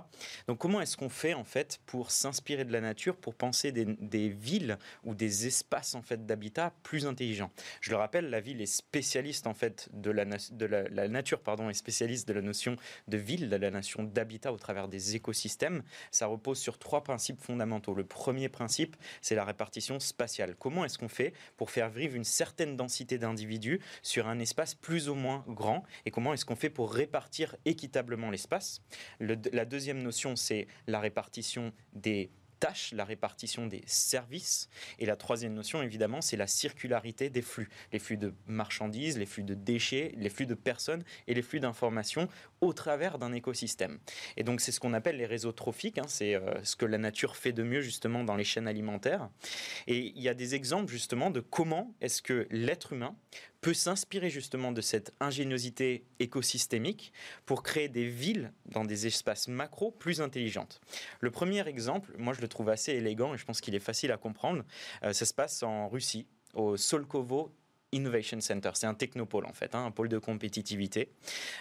Donc 0.47 0.59
comment 0.59 0.81
est-ce 0.81 0.97
qu'on 0.97 1.09
fait 1.09 1.35
en 1.35 1.45
fait 1.45 1.81
pour 1.87 2.11
s'inspirer 2.11 2.65
de 2.65 2.73
la 2.73 2.81
nature, 2.81 3.17
pour 3.17 3.35
penser 3.35 3.73
des, 3.73 4.29
villes 4.29 4.79
ou 5.05 5.15
des 5.15 5.47
espaces 5.47 5.95
en 5.95 6.03
fait 6.03 6.27
d'habitat 6.27 6.73
plus 6.83 7.07
intelligents? 7.07 7.51
Je 7.81 7.91
le 7.91 7.97
rappelle, 7.97 8.31
la 8.31 8.41
ville 8.41 8.61
est 8.61 8.67
spécialiste 8.67 9.47
en 9.47 9.55
fait 9.55 9.89
de 9.93 10.11
la, 10.11 10.25
de 10.25 10.67
la, 10.67 11.09
nature, 11.09 11.41
pardon, 11.41 11.69
est 11.69 11.75
spécialiste 11.75 12.29
de 12.29 12.33
la 12.33 12.43
notion 12.43 12.77
de 13.09 13.17
ville, 13.17 13.49
de 13.49 13.57
la 13.57 13.71
d'habitat 14.05 14.53
au 14.53 14.57
travers 14.57 14.89
des 14.89 15.17
écosystèmes. 15.17 15.83
Ça 16.11 16.27
repose 16.27 16.59
sur 16.59 16.79
trois 16.79 17.03
principes 17.03 17.41
fondamentaux. 17.41 17.95
Le 17.95 18.05
premier 18.05 18.49
principe, 18.49 18.97
c'est 19.21 19.35
la 19.35 19.45
répartition 19.45 19.99
spatiale. 20.01 20.57
Comment 20.59 20.85
est-ce 20.85 20.99
qu'on 20.99 21.09
fait 21.09 21.33
pour 21.57 21.71
faire 21.71 21.91
vivre 21.91 22.17
une 22.17 22.25
certaine 22.25 22.77
densité 22.77 23.19
d'individus 23.19 23.81
sur 24.03 24.29
un 24.29 24.39
espace 24.39 24.75
plus 24.75 25.09
ou 25.09 25.15
moins 25.15 25.45
grand? 25.49 25.83
Et 26.05 26.11
comment 26.11 26.33
est-ce 26.35 26.45
qu'on 26.45 26.57
fait 26.57 26.71
pour 26.71 26.93
répartir 26.93 27.57
équitablement 27.65 28.31
l'espace? 28.31 28.83
la 29.21 29.65
deuxième 29.65 30.03
notion, 30.03 30.37
c'est 30.37 30.67
la 30.87 31.01
répartition 31.01 31.73
des 31.93 32.31
tâches, 32.63 32.93
la 32.93 33.05
répartition 33.05 33.67
des 33.67 33.83
services. 33.87 34.69
Et 35.01 35.05
la 35.05 35.17
troisième 35.17 35.53
notion, 35.53 35.83
évidemment, 35.83 36.21
c'est 36.21 36.37
la 36.37 36.47
circularité 36.47 37.29
des 37.29 37.43
flux. 37.43 37.69
Les 37.93 37.99
flux 37.99 38.17
de 38.17 38.35
marchandises, 38.47 39.19
les 39.19 39.27
flux 39.27 39.43
de 39.43 39.55
déchets, 39.55 40.13
les 40.17 40.31
flux 40.31 40.47
de 40.47 40.55
personnes 40.55 41.03
et 41.27 41.35
les 41.35 41.43
flux 41.43 41.59
d'informations 41.59 42.29
au 42.63 42.73
travers 42.73 43.19
d'un 43.19 43.33
écosystème. 43.33 43.99
Et 44.39 44.45
donc, 44.45 44.61
c'est 44.61 44.73
ce 44.73 44.81
qu'on 44.81 44.95
appelle 44.95 45.17
les 45.17 45.27
réseaux 45.27 45.53
trophiques. 45.53 45.99
Hein. 45.99 46.07
c'est 46.07 46.37
euh, 46.37 46.63
ce 46.63 46.77
que 46.77 46.87
la 46.87 46.97
nature 46.97 47.37
fait 47.37 47.53
de 47.53 47.63
mieux, 47.63 47.83
justement, 47.83 48.25
dans 48.25 48.37
les 48.37 48.45
chaînes 48.45 48.69
alimentaires. 48.69 49.29
Et 49.89 50.13
il 50.15 50.23
y 50.23 50.29
a 50.29 50.35
des 50.35 50.55
exemples, 50.55 50.91
justement, 50.91 51.31
de 51.31 51.41
comment 51.41 51.95
est-ce 52.01 52.23
que 52.23 52.47
l'être 52.51 52.93
humain 52.93 53.17
peut 53.61 53.75
s'inspirer 53.75 54.31
justement 54.31 54.73
de 54.73 54.81
cette 54.81 55.13
ingéniosité 55.21 56.05
écosystémique 56.21 57.13
pour 57.47 57.63
créer 57.63 57.89
des 57.89 58.07
villes 58.09 58.53
dans 58.67 58.85
des 58.85 59.07
espaces 59.07 59.49
macro 59.49 59.91
plus 59.91 60.21
intelligentes. 60.21 60.81
Le 61.21 61.31
premier 61.31 61.67
exemple, 61.69 62.13
moi 62.19 62.33
je 62.35 62.41
le 62.41 62.49
trouve 62.49 62.69
assez 62.69 62.93
élégant 62.93 63.35
et 63.35 63.39
je 63.39 63.45
pense 63.45 63.61
qu'il 63.61 63.77
est 63.77 63.81
facile 63.81 64.11
à 64.11 64.17
comprendre, 64.17 64.65
euh, 65.05 65.13
ça 65.13 65.25
se 65.27 65.33
passe 65.33 65.63
en 65.63 65.89
Russie, 65.89 66.27
au 66.55 66.77
Solkovo 66.77 67.55
Innovation 67.93 68.41
Center. 68.41 68.71
C'est 68.75 68.87
un 68.87 68.95
technopôle 68.95 69.47
en 69.47 69.53
fait, 69.53 69.75
hein, 69.75 69.85
un 69.85 69.91
pôle 69.91 70.09
de 70.09 70.19
compétitivité. 70.19 71.11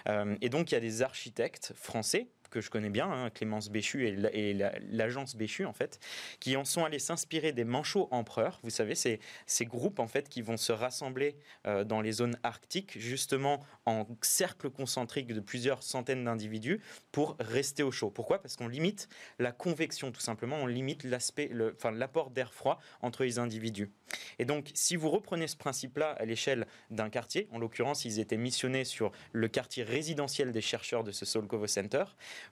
Euh, 0.07 0.35
et 0.41 0.49
donc 0.49 0.71
il 0.71 0.75
y 0.75 0.77
a 0.77 0.81
des 0.81 1.01
architectes 1.01 1.73
français 1.75 2.27
que 2.51 2.61
je 2.61 2.69
connais 2.69 2.89
bien, 2.89 3.09
hein, 3.09 3.29
Clémence 3.31 3.69
Béchu 3.69 4.07
et 4.07 4.53
l'agence 4.91 5.35
Béchu 5.35 5.65
en 5.65 5.73
fait, 5.73 5.99
qui 6.39 6.55
en 6.55 6.65
sont 6.65 6.85
allés 6.85 6.99
s'inspirer 6.99 7.51
des 7.53 7.63
manchots 7.63 8.07
empereurs. 8.11 8.59
Vous 8.61 8.69
savez, 8.69 8.93
c'est 8.93 9.19
ces 9.47 9.65
groupes 9.65 9.99
en 9.99 10.07
fait 10.07 10.29
qui 10.29 10.43
vont 10.43 10.57
se 10.57 10.71
rassembler 10.71 11.35
euh, 11.65 11.83
dans 11.83 12.01
les 12.01 12.11
zones 12.11 12.37
arctiques, 12.43 12.99
justement 12.99 13.65
en 13.85 14.05
cercle 14.21 14.69
concentrique 14.69 15.33
de 15.33 15.39
plusieurs 15.39 15.81
centaines 15.81 16.25
d'individus 16.25 16.81
pour 17.11 17.35
rester 17.39 17.81
au 17.83 17.91
chaud. 17.91 18.11
Pourquoi? 18.11 18.41
Parce 18.41 18.55
qu'on 18.55 18.67
limite 18.67 19.07
la 19.39 19.51
convection, 19.51 20.11
tout 20.11 20.21
simplement. 20.21 20.57
On 20.57 20.67
limite 20.67 21.03
l'aspect, 21.03 21.49
enfin 21.73 21.91
l'apport 21.91 22.29
d'air 22.29 22.53
froid 22.53 22.79
entre 23.01 23.23
les 23.23 23.39
individus. 23.39 23.89
Et 24.39 24.45
donc, 24.45 24.71
si 24.73 24.95
vous 24.95 25.09
reprenez 25.09 25.47
ce 25.47 25.55
principe-là 25.55 26.11
à 26.11 26.25
l'échelle 26.25 26.67
d'un 26.89 27.09
quartier, 27.09 27.47
en 27.51 27.59
l'occurrence, 27.59 28.05
ils 28.05 28.19
étaient 28.19 28.37
missionnés 28.37 28.83
sur 28.83 29.11
le 29.31 29.47
quartier 29.47 29.83
résidentiel 29.83 30.51
des 30.51 30.61
chercheurs 30.61 31.03
de 31.03 31.11
ce 31.11 31.25
Solkovo 31.25 31.67
Center, 31.67 32.03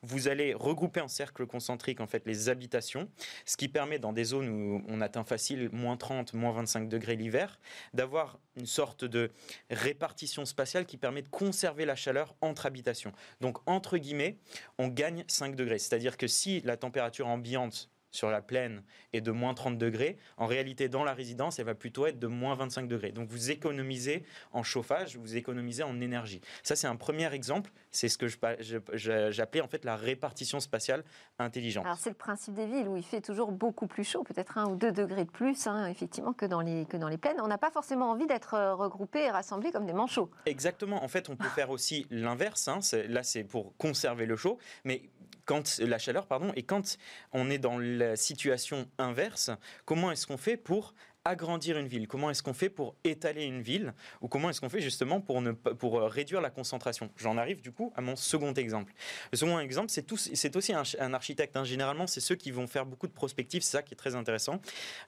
vous 0.01 0.27
allez 0.27 0.53
regrouper 0.53 1.01
en 1.01 1.07
cercle 1.07 1.45
concentrique 1.45 1.99
en 2.01 2.07
fait 2.07 2.25
les 2.25 2.49
habitations, 2.49 3.09
ce 3.45 3.57
qui 3.57 3.67
permet 3.67 3.99
dans 3.99 4.13
des 4.13 4.23
zones 4.23 4.49
où 4.49 4.83
on 4.87 5.01
atteint 5.01 5.23
facile 5.23 5.69
moins 5.71 5.97
30, 5.97 6.33
moins 6.33 6.51
25 6.51 6.89
degrés 6.89 7.15
l'hiver, 7.15 7.59
d'avoir 7.93 8.39
une 8.55 8.65
sorte 8.65 9.05
de 9.05 9.31
répartition 9.69 10.45
spatiale 10.45 10.85
qui 10.85 10.97
permet 10.97 11.21
de 11.21 11.29
conserver 11.29 11.85
la 11.85 11.95
chaleur 11.95 12.35
entre 12.41 12.65
habitations. 12.65 13.11
Donc 13.41 13.57
entre 13.67 13.97
guillemets, 13.97 14.37
on 14.77 14.87
gagne 14.87 15.23
5 15.27 15.55
degrés. 15.55 15.79
C'est-à-dire 15.79 16.17
que 16.17 16.27
si 16.27 16.61
la 16.61 16.77
température 16.77 17.27
ambiante 17.27 17.89
sur 18.11 18.29
la 18.29 18.41
plaine 18.41 18.83
est 19.13 19.21
de 19.21 19.31
moins 19.31 19.53
30 19.53 19.77
degrés, 19.77 20.17
en 20.37 20.45
réalité, 20.45 20.89
dans 20.89 21.03
la 21.03 21.13
résidence, 21.13 21.59
elle 21.59 21.65
va 21.65 21.75
plutôt 21.75 22.05
être 22.05 22.19
de 22.19 22.27
moins 22.27 22.55
25 22.55 22.87
degrés. 22.87 23.11
Donc, 23.11 23.29
vous 23.29 23.51
économisez 23.51 24.23
en 24.51 24.63
chauffage, 24.63 25.17
vous 25.17 25.35
économisez 25.35 25.83
en 25.83 25.99
énergie. 26.01 26.41
Ça, 26.63 26.75
c'est 26.75 26.87
un 26.87 26.95
premier 26.95 27.31
exemple. 27.33 27.71
C'est 27.91 28.09
ce 28.09 28.17
que 28.17 28.27
j'appelais 28.27 29.61
en 29.61 29.67
fait 29.67 29.85
la 29.85 29.95
répartition 29.95 30.59
spatiale 30.59 31.03
intelligente. 31.37 31.85
Alors, 31.85 31.97
c'est 31.97 32.09
le 32.09 32.15
principe 32.15 32.53
des 32.53 32.65
villes 32.65 32.87
où 32.87 32.97
il 32.97 33.03
fait 33.03 33.21
toujours 33.21 33.51
beaucoup 33.51 33.87
plus 33.87 34.03
chaud, 34.03 34.23
peut-être 34.23 34.57
un 34.57 34.67
ou 34.67 34.75
deux 34.75 34.91
degrés 34.91 35.25
de 35.25 35.31
plus, 35.31 35.67
hein, 35.67 35.87
effectivement, 35.87 36.33
que 36.33 36.45
dans, 36.45 36.61
les, 36.61 36.85
que 36.85 36.97
dans 36.97 37.09
les 37.09 37.17
plaines. 37.17 37.39
On 37.41 37.47
n'a 37.47 37.57
pas 37.57 37.71
forcément 37.71 38.11
envie 38.11 38.27
d'être 38.27 38.53
euh, 38.53 38.75
regroupés 38.75 39.23
et 39.23 39.29
rassemblés 39.29 39.71
comme 39.71 39.85
des 39.85 39.93
manchots. 39.93 40.29
Exactement. 40.45 41.03
En 41.03 41.07
fait, 41.07 41.29
on 41.29 41.35
peut 41.35 41.49
faire 41.49 41.69
aussi 41.69 42.05
l'inverse. 42.09 42.67
Hein. 42.67 42.79
Là, 43.07 43.23
c'est 43.23 43.43
pour 43.43 43.75
conserver 43.77 44.25
le 44.25 44.35
chaud. 44.35 44.57
Mais 44.83 45.09
quand 45.49 45.79
la 45.79 45.97
chaleur, 45.97 46.27
pardon, 46.27 46.51
et 46.55 46.61
quand 46.61 46.99
on 47.33 47.49
est 47.49 47.57
dans 47.57 47.79
la 47.79 48.15
situation 48.15 48.87
inverse, 48.99 49.49
comment 49.83 50.11
est-ce 50.11 50.27
qu'on 50.27 50.37
fait 50.37 50.57
pour 50.57 50.93
agrandir 51.25 51.79
une 51.79 51.87
ville? 51.87 52.07
Comment 52.07 52.29
est-ce 52.29 52.43
qu'on 52.43 52.53
fait 52.53 52.69
pour 52.69 52.95
étaler 53.03 53.45
une 53.45 53.63
ville? 53.63 53.95
Ou 54.21 54.27
comment 54.27 54.51
est-ce 54.51 54.61
qu'on 54.61 54.69
fait 54.69 54.79
justement 54.79 55.21
pour, 55.21 55.41
ne, 55.41 55.51
pour 55.51 55.99
euh, 55.99 56.07
réduire 56.07 56.39
la 56.39 56.51
concentration? 56.51 57.09
J'en 57.17 57.35
arrive 57.37 57.61
du 57.61 57.71
coup 57.71 57.91
à 57.95 58.01
mon 58.01 58.15
second 58.15 58.53
exemple. 58.53 58.93
Le 59.31 59.37
second 59.39 59.59
exemple, 59.59 59.89
c'est, 59.89 60.05
c'est 60.15 60.55
aussi 60.55 60.71
un, 60.73 61.13
architecte. 61.13 61.57
Hein. 61.57 61.63
Généralement, 61.63 62.05
c'est 62.05 62.19
ceux 62.19 62.35
qui 62.35 62.51
vont 62.51 62.67
faire 62.67 62.85
beaucoup 62.85 63.07
de 63.07 63.13
prospectives. 63.13 63.63
C'est 63.63 63.71
ça 63.71 63.81
qui 63.81 63.95
est 63.95 63.97
très 63.97 64.15
intéressant. 64.15 64.61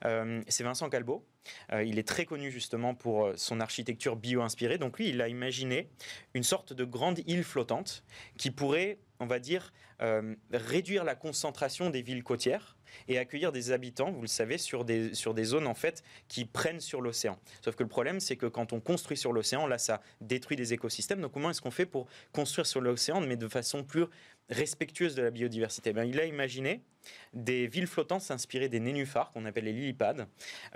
Euh, 0.04 0.42
c'est 0.48 0.64
Vincent 0.64 0.88
Calbo. 0.90 1.24
Euh, 1.72 1.84
il 1.84 2.00
est 2.00 2.06
très 2.06 2.24
connu 2.24 2.50
justement 2.50 2.94
pour 2.94 3.30
son 3.36 3.60
architecture 3.60 4.16
bio-inspirée. 4.16 4.78
Donc 4.78 4.98
lui, 4.98 5.08
il 5.08 5.20
a 5.22 5.28
imaginé 5.28 5.88
une 6.34 6.44
sorte 6.44 6.72
de 6.72 6.84
grande 6.84 7.20
île 7.26 7.44
flottante 7.44 8.04
qui 8.38 8.50
pourrait, 8.50 8.98
on 9.22 9.26
va 9.26 9.38
dire, 9.38 9.72
réduire 10.50 11.04
la 11.04 11.14
concentration 11.14 11.88
des 11.88 12.02
villes 12.02 12.24
côtières 12.24 12.76
et 13.08 13.18
accueillir 13.18 13.52
des 13.52 13.70
habitants, 13.70 14.10
vous 14.10 14.22
le 14.22 14.26
savez, 14.26 14.58
sur 14.58 14.84
des, 14.84 15.14
sur 15.14 15.32
des 15.32 15.44
zones 15.44 15.66
en 15.66 15.74
fait 15.74 16.02
qui 16.28 16.44
prennent 16.44 16.80
sur 16.80 17.00
l'océan. 17.00 17.38
Sauf 17.64 17.76
que 17.76 17.82
le 17.82 17.88
problème, 17.88 18.20
c'est 18.20 18.36
que 18.36 18.46
quand 18.46 18.72
on 18.72 18.80
construit 18.80 19.16
sur 19.16 19.32
l'océan, 19.32 19.66
là, 19.66 19.78
ça 19.78 20.02
détruit 20.20 20.56
des 20.56 20.72
écosystèmes. 20.72 21.20
Donc 21.20 21.32
comment 21.32 21.50
est-ce 21.50 21.60
qu'on 21.60 21.70
fait 21.70 21.86
pour 21.86 22.08
construire 22.32 22.66
sur 22.66 22.80
l'océan, 22.80 23.20
mais 23.20 23.36
de 23.36 23.48
façon 23.48 23.84
plus 23.84 24.06
respectueuse 24.52 25.14
de 25.14 25.22
la 25.22 25.30
biodiversité. 25.30 25.92
Ben, 25.92 26.04
Il 26.04 26.20
a 26.20 26.24
imaginé 26.24 26.82
des 27.34 27.66
villes 27.66 27.86
flottantes 27.86 28.22
s'inspiraient 28.22 28.68
des 28.68 28.80
nénuphars 28.80 29.32
qu'on 29.32 29.44
appelle 29.44 29.64
les 29.64 29.72
lilypads 29.72 30.26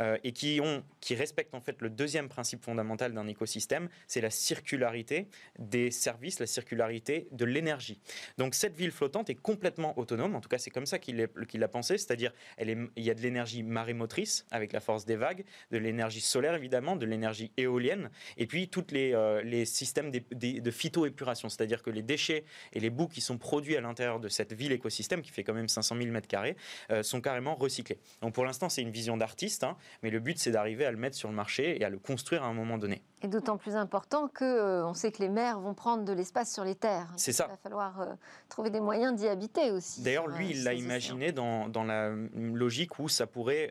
euh, 0.01 0.16
et 0.24 0.33
qui, 0.33 0.61
ont, 0.62 0.83
qui 1.01 1.14
respectent 1.14 1.55
en 1.55 1.61
fait 1.61 1.81
le 1.83 1.91
deuxième 1.91 2.29
principe 2.29 2.64
fondamental 2.64 3.12
d'un 3.12 3.27
écosystème, 3.27 3.89
c'est 4.07 4.20
la 4.20 4.31
circularité 4.31 5.29
des 5.59 5.91
services, 5.91 6.39
la 6.39 6.47
circularité 6.47 7.29
de 7.33 7.45
l'énergie. 7.45 8.01
Donc 8.39 8.55
cette 8.55 8.77
ville 8.77 8.91
flottante 8.91 9.31
est 9.31 9.35
complètement 9.35 9.99
autonome, 9.99 10.35
en 10.35 10.41
tout 10.41 10.49
cas 10.49 10.59
c'est 10.59 10.70
comme 10.70 10.87
ça 10.87 10.99
qu'il 10.99 11.29
l'a 11.55 11.68
pensé, 11.68 11.99
c'est-à-dire 11.99 12.33
il 12.59 12.89
y 12.97 13.11
a 13.11 13.14
de 13.14 13.20
l'énergie 13.20 13.62
marémotrice 13.62 14.47
avec 14.51 14.72
la 14.72 14.81
force 14.81 15.05
des 15.05 15.16
vagues, 15.16 15.45
de 15.70 15.79
l'énergie 15.79 16.20
solaire 16.20 16.55
évidemment, 16.55 16.97
de 16.97 17.07
l'énergie 17.07 17.53
éolienne 17.57 18.11
et 18.37 18.47
puis 18.47 18.68
tous 18.68 18.87
les, 18.91 19.12
euh, 19.14 19.43
les 19.43 19.64
systèmes 19.66 20.11
de 20.11 20.70
phytoépuration, 20.70 21.49
c'est-à-dire 21.49 21.83
que 21.83 21.91
les 21.91 22.03
déchets 22.03 22.45
et 22.72 22.81
les 22.81 22.91
boues 22.91 23.09
qui 23.09 23.20
sont 23.20 23.39
produits 23.39 23.66
à 23.75 23.81
l'intérieur 23.81 24.21
de 24.21 24.29
cette 24.29 24.53
ville 24.53 24.73
écosystème 24.73 25.23
qui 25.23 25.31
fait 25.31 25.43
quand 25.43 25.55
même 25.55 25.69
500 25.69 25.97
000 25.97 26.11
mètres 26.11 26.29
carrés 26.29 26.57
euh, 26.91 27.03
sont 27.03 27.21
carrément 27.21 27.55
recyclés. 27.55 27.99
Donc 28.21 28.35
pour 28.35 28.45
l'instant, 28.45 28.69
c'est 28.69 28.83
une 28.83 28.91
vision 28.91 29.17
d'artiste, 29.17 29.64
hein, 29.64 29.77
mais 30.03 30.11
le 30.11 30.21
but, 30.21 30.39
c'est 30.39 30.51
d'arriver 30.51 30.85
à 30.85 30.91
le 30.91 30.99
mettre 30.99 31.17
sur 31.17 31.29
le 31.29 31.35
marché 31.35 31.81
et 31.81 31.85
à 31.85 31.89
le 31.89 31.99
construire 31.99 32.45
à 32.45 32.47
un 32.47 32.53
moment 32.53 32.79
donné. 32.79 33.03
Et 33.23 33.29
d'autant 33.29 33.57
plus 33.57 33.75
important 33.75 34.29
que 34.29 34.45
euh, 34.45 34.87
on 34.87 34.95
sait 34.95 35.11
que 35.11 35.23
les 35.23 35.31
mers 35.31 35.59
vont 35.59 35.75
prendre 35.75 36.05
de 36.05 36.12
l'espace 36.12 36.53
sur 36.53 36.64
les 36.64 36.75
terres. 36.75 37.12
C'est 37.17 37.33
ça. 37.33 37.47
Il 37.49 37.53
va 37.53 37.57
falloir 37.57 38.01
euh, 38.01 38.14
trouver 38.51 38.71
des 38.71 38.81
moyens 38.81 39.14
d'y 39.14 39.27
habiter 39.27 39.71
aussi. 39.71 40.03
D'ailleurs, 40.03 40.29
lui, 40.29 40.51
il 40.51 40.64
l'a 40.64 40.75
imaginé 40.75 41.33
dans, 41.33 41.69
dans, 41.69 41.85
la 41.85 42.11
logique 42.35 42.99
où 42.99 43.09
ça 43.09 43.27
pourrait 43.27 43.71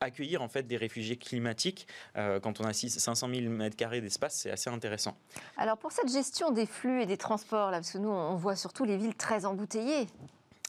accueillir 0.00 0.42
en 0.42 0.48
fait 0.48 0.62
des 0.64 0.76
réfugiés 0.76 1.16
climatiques. 1.16 1.86
quand 2.14 2.60
on 2.60 2.64
a 2.64 2.72
500 2.72 3.28
000 3.28 3.40
m2 3.52 4.00
d'espace, 4.00 4.34
c'est 4.34 4.50
assez 4.50 4.70
intéressant. 4.70 5.16
Alors 5.56 5.76
pour 5.78 5.92
cette 5.92 6.10
gestion 6.10 6.50
des 6.50 6.66
flux 6.66 7.02
et 7.02 7.06
des 7.06 7.16
transports, 7.16 7.70
là, 7.70 7.78
parce 7.78 7.92
que 7.92 7.98
nous 7.98 8.10
on 8.10 8.36
voit 8.36 8.56
surtout 8.56 8.84
les 8.84 8.96
villes 8.96 9.16
très 9.16 9.44
embouteillées. 9.44 10.06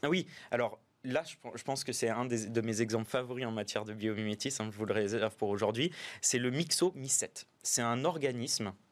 Ah 0.02 0.08
oui, 0.08 0.26
alors 0.50 0.78
là, 1.04 1.22
je 1.54 1.62
pense 1.62 1.84
que 1.84 1.92
c'est 1.92 2.08
un 2.08 2.26
de 2.26 2.60
mes 2.60 2.80
exemples 2.80 3.08
favoris 3.08 3.46
en 3.46 3.52
matière 3.52 3.84
de 3.84 3.92
biomimétisme, 3.92 4.70
je 4.70 4.76
vous 4.76 4.86
le 4.86 4.94
réserve 4.94 5.34
pour 5.36 5.48
aujourd'hui, 5.48 5.92
c'est 6.20 6.38
le 6.38 6.50
Mixo. 6.50 6.94
C'est 7.62 7.82
un 7.82 8.04
organisme 8.04 8.68
euh, 8.68 8.89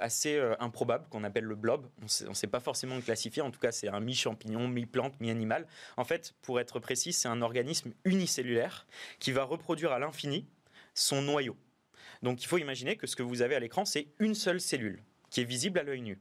assez 0.00 0.36
euh, 0.36 0.54
improbable 0.60 1.06
qu'on 1.10 1.24
appelle 1.24 1.44
le 1.44 1.54
blob. 1.54 1.86
On 2.00 2.28
ne 2.30 2.34
sait 2.34 2.46
pas 2.46 2.60
forcément 2.60 2.96
le 2.96 3.02
classifier, 3.02 3.42
en 3.42 3.50
tout 3.50 3.60
cas 3.60 3.72
c'est 3.72 3.88
un 3.88 4.00
mi-champignon, 4.00 4.68
mi-plante, 4.68 5.18
mi-animal. 5.20 5.66
En 5.96 6.04
fait, 6.04 6.34
pour 6.42 6.60
être 6.60 6.78
précis, 6.80 7.12
c'est 7.12 7.28
un 7.28 7.42
organisme 7.42 7.92
unicellulaire 8.04 8.86
qui 9.18 9.32
va 9.32 9.44
reproduire 9.44 9.92
à 9.92 9.98
l'infini 9.98 10.46
son 10.94 11.22
noyau. 11.22 11.56
Donc 12.22 12.42
il 12.42 12.46
faut 12.46 12.58
imaginer 12.58 12.96
que 12.96 13.06
ce 13.06 13.16
que 13.16 13.22
vous 13.22 13.42
avez 13.42 13.54
à 13.54 13.60
l'écran, 13.60 13.84
c'est 13.84 14.08
une 14.18 14.34
seule 14.34 14.60
cellule 14.60 15.02
qui 15.30 15.40
est 15.40 15.44
visible 15.44 15.78
à 15.78 15.82
l'œil 15.82 16.02
nu. 16.02 16.18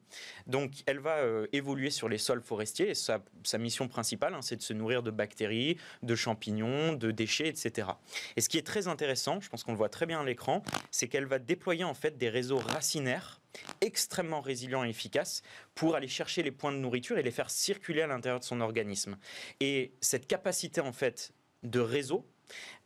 Donc 0.48 0.72
elle 0.86 1.00
va 1.00 1.18
euh, 1.18 1.48
évoluer 1.52 1.90
sur 1.90 2.08
les 2.08 2.18
sols 2.18 2.42
forestiers 2.42 2.92
et 2.92 2.96
sa, 2.96 3.20
mission 3.58 3.88
principale, 3.88 4.34
hein, 4.34 4.42
c'est 4.42 4.56
de 4.56 4.62
se 4.62 4.74
nourrir 4.74 5.04
de 5.04 5.12
bactéries, 5.12 5.78
de 6.04 6.16
champignons, 6.16 6.94
de 6.94 7.12
déchets, 7.12 7.48
etc. 7.48 7.90
Et 8.36 8.42
ce 8.42 8.50
qui 8.50 8.58
est 8.58 8.66
très 8.66 8.88
intéressant, 8.88 9.42
je 9.42 9.50
pense 9.50 9.64
qu'on 9.64 9.72
le 9.72 9.78
voit 9.78 9.90
très 9.90 10.06
bien 10.06 10.22
à 10.22 10.24
l'écran, 10.24 10.64
c'est 10.92 11.08
qu'elle 11.08 11.26
va 11.26 11.40
déployer 11.40 11.84
en 11.84 11.96
fait 11.96 12.18
des 12.18 12.30
réseaux 12.30 12.60
racinaires 12.60 13.39
extrêmement 13.82 14.42
résilients 14.42 14.84
et 14.84 14.90
efficaces 14.90 15.42
pour 15.76 15.96
aller 15.96 16.08
chercher 16.08 16.44
les 16.44 16.52
points 16.52 16.72
de 16.72 16.78
nourriture 16.78 17.18
et 17.18 17.24
les 17.24 17.32
faire 17.32 17.50
circuler 17.50 18.02
à 18.02 18.08
l'intérieur 18.08 18.40
de 18.40 18.46
son 18.46 18.62
organisme. 18.62 19.18
Et 19.60 19.94
cette 20.02 20.28
capacité 20.28 20.82
en 20.82 20.92
fait 20.92 21.34
de 21.64 21.80
réseau 21.80 22.26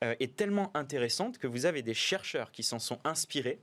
euh, 0.03 0.15
est 0.19 0.35
tellement 0.35 0.75
intéressante 0.75 1.37
que 1.37 1.47
vous 1.47 1.65
avez 1.65 1.81
des 1.81 1.93
chercheurs 1.93 2.51
qui 2.51 2.63
s'en 2.63 2.79
sont 2.79 2.99
inspirés 3.03 3.59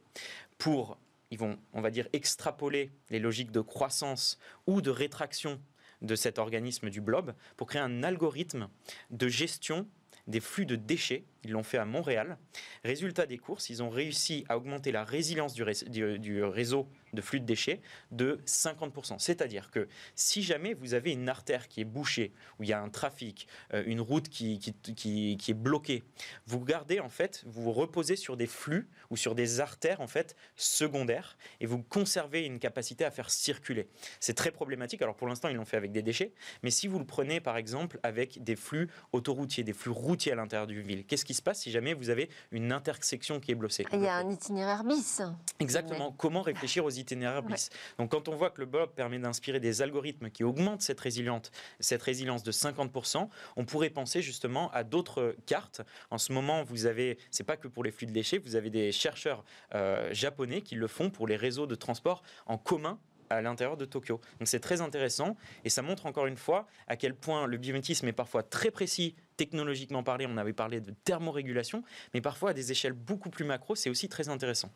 pour 0.59 0.98
ils 1.30 1.38
vont, 1.38 1.59
on 1.72 1.80
va 1.80 1.90
dire, 1.90 2.09
extrapoler 2.12 2.90
les 3.09 3.20
logiques 3.20 3.53
de 3.53 3.61
croissance 3.61 4.38
ou 4.66 4.80
de 4.82 4.90
rétraction 4.90 5.61
de 6.03 6.14
cet 6.14 6.38
organisme 6.38 6.90
du 6.90 7.01
blob 7.01 7.34
pour 7.57 7.68
créer 7.68 7.82
un 7.82 8.03
algorithme 8.03 8.68
de 9.11 9.28
gestion 9.28 9.86
des 10.26 10.40
flux 10.40 10.66
de 10.66 10.76
déchets. 10.76 11.24
Ils 11.45 11.53
l'ont 11.53 11.62
fait 11.62 11.78
à 11.78 11.84
Montréal. 11.84 12.36
Résultat 12.84 13.26
des 13.26 13.38
courses, 13.38 13.70
ils 13.70 13.82
ont 13.82 13.88
réussi 13.88 14.45
à 14.49 14.57
augmenter 14.59 14.93
la 14.93 15.05
résilience 15.05 15.55
du, 15.55 16.43
réseau 16.45 16.86
de 17.12 17.20
flux 17.22 17.41
de 17.41 17.47
déchets 17.47 17.80
de 18.11 18.41
50%. 18.47 19.18
C'est-à-dire 19.18 19.70
que 19.70 19.88
si 20.14 20.43
jamais 20.43 20.74
vous 20.74 20.95
avez 20.95 21.12
une 21.12 21.28
artère 21.28 21.68
qui 21.68 21.80
est 21.80 21.84
bouchée, 21.84 22.32
où 22.59 22.64
il 22.64 22.68
y 22.68 22.72
a 22.72 22.80
un 22.80 22.91
trafic, 22.91 23.49
euh, 23.72 23.82
une 23.86 24.01
route 24.01 24.28
qui, 24.28 24.59
qui, 24.59 25.36
est 25.49 25.55
bloquée, 25.55 26.05
vous 26.47 26.61
gardez 26.61 27.01
en 27.01 27.09
fait, 27.09 27.43
vous 27.47 27.62
vous 27.62 27.72
reposez 27.72 28.16
sur 28.16 28.36
des 28.36 28.47
flux 28.47 28.88
ou 29.09 29.16
sur 29.16 29.34
des 29.34 29.61
artères 29.61 30.01
en 30.01 30.07
fait 30.07 30.36
secondaires 30.57 31.36
et 31.61 31.66
vous 31.66 31.82
conservez 31.82 32.45
une 32.45 32.59
capacité 32.59 33.05
à 33.05 33.11
faire 33.11 33.30
circuler. 33.30 33.88
C'est 34.20 34.34
très 34.34 34.51
problématique. 34.51 35.03
Alors 35.03 35.16
pour 35.16 35.26
l'instant, 35.26 35.49
ils 35.49 35.57
l'ont 35.57 35.64
fait 35.64 35.78
avec 35.78 35.93
des 35.93 36.03
déchets, 36.03 36.32
mais 36.62 36.70
si 36.70 36.86
vous 36.86 36.99
le 36.99 37.07
prenez 37.07 37.41
par 37.41 37.57
exemple 37.57 37.99
avec 38.03 38.43
des 38.45 38.57
flux 38.57 38.88
autoroutiers, 39.12 39.64
des 39.64 39.72
flux 39.72 39.91
routiers 39.91 40.32
à 40.32 40.34
l'intérieur 40.34 40.66
d'une 40.66 40.82
ville, 40.82 41.05
qu'est-ce 41.07 41.24
qui 41.31 41.35
se 41.35 41.43
passe 41.43 41.61
si 41.61 41.70
jamais 41.70 41.95
vous 41.95 42.11
avez 42.11 42.28
une 42.51 42.72
intersection 42.72 43.39
qui 43.39 43.53
est 43.53 43.55
bloquée 43.55 43.87
Il 43.93 44.01
y 44.01 44.09
a 44.09 44.16
un 44.16 44.28
itinéraire 44.28 44.83
bis. 44.83 45.22
Exactement. 45.61 46.11
Comment 46.11 46.43
réfléchir 46.43 46.85
aux 46.85 46.91
itinéraires 46.91 47.45
bis. 47.45 47.70
Donc 47.99 48.11
quand 48.11 48.26
on 48.26 48.35
voit 48.35 48.51
que 48.51 48.59
le 48.61 48.66
Bob 48.66 48.91
permet 48.97 49.20
d'inspirer 49.20 49.61
des 49.61 49.81
algorithmes 49.81 50.31
qui 50.31 50.43
augmentent 50.43 50.83
cette 50.83 50.99
résilience, 50.99 51.53
cette 51.78 52.03
résilience 52.03 52.43
de 52.43 52.51
50%, 52.51 53.28
on 53.55 53.64
pourrait 53.64 53.91
penser 53.91 54.22
justement 54.22 54.72
à 54.72 54.83
d'autres 54.83 55.37
cartes. 55.47 55.83
En 56.11 56.18
ce 56.18 56.33
moment, 56.33 56.64
vous 56.64 56.87
avez, 56.87 57.16
c'est 57.31 57.45
pas 57.45 57.57
que 57.57 57.68
pour 57.68 57.85
les 57.85 57.93
flux 57.93 58.07
de 58.09 58.12
déchets, 58.12 58.39
vous 58.39 58.57
avez 58.57 58.70
des 58.70 58.91
chercheurs 58.91 59.45
euh, 59.76 60.12
japonais 60.12 60.62
qui 60.62 60.74
le 60.74 60.89
font 60.89 61.11
pour 61.11 61.28
les 61.28 61.37
réseaux 61.37 61.68
de 61.68 61.76
transport 61.76 62.24
en 62.47 62.59
commun 62.59 62.99
à 63.31 63.41
l'intérieur 63.41 63.76
de 63.76 63.85
Tokyo. 63.85 64.20
Donc 64.41 64.49
c'est 64.49 64.61
très 64.61 64.81
intéressant 64.81 65.37
et 65.64 65.70
ça 65.70 65.83
montre 65.83 66.07
encore 66.07 66.26
une 66.26 66.37
fois 66.37 66.66
à 66.89 66.97
quel 66.97 67.14
point 67.14 67.47
le 67.47 67.57
biométisme 67.57 68.09
est 68.09 68.12
parfois 68.12 68.43
très 68.43 68.72
précis 68.72 69.14
technologiquement 69.41 70.03
parlé. 70.03 70.26
On 70.28 70.36
avait 70.36 70.53
parlé 70.53 70.82
de 70.82 70.93
thermorégulation, 71.03 71.82
mais 72.12 72.20
parfois 72.20 72.51
à 72.51 72.53
des 72.53 72.72
échelles 72.72 72.93
beaucoup 72.93 73.30
plus 73.30 73.47
macro, 73.47 73.74
c'est 73.74 73.88
aussi 73.88 74.07
très 74.07 74.28
intéressant 74.28 74.70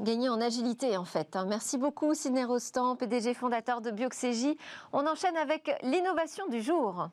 gagner 0.00 0.30
en 0.30 0.40
agilité 0.40 0.96
en 0.96 1.04
fait. 1.04 1.36
Hein. 1.36 1.44
Merci 1.46 1.76
beaucoup 1.76 2.14
Sidney 2.14 2.44
Rostand, 2.44 2.96
PDG 2.96 3.34
fondateur 3.34 3.82
de 3.82 3.90
Bioxégie. 3.90 4.56
On 4.94 5.06
enchaîne 5.06 5.36
avec 5.36 5.70
l'innovation 5.82 6.48
du 6.48 6.62
jour. 6.62 7.10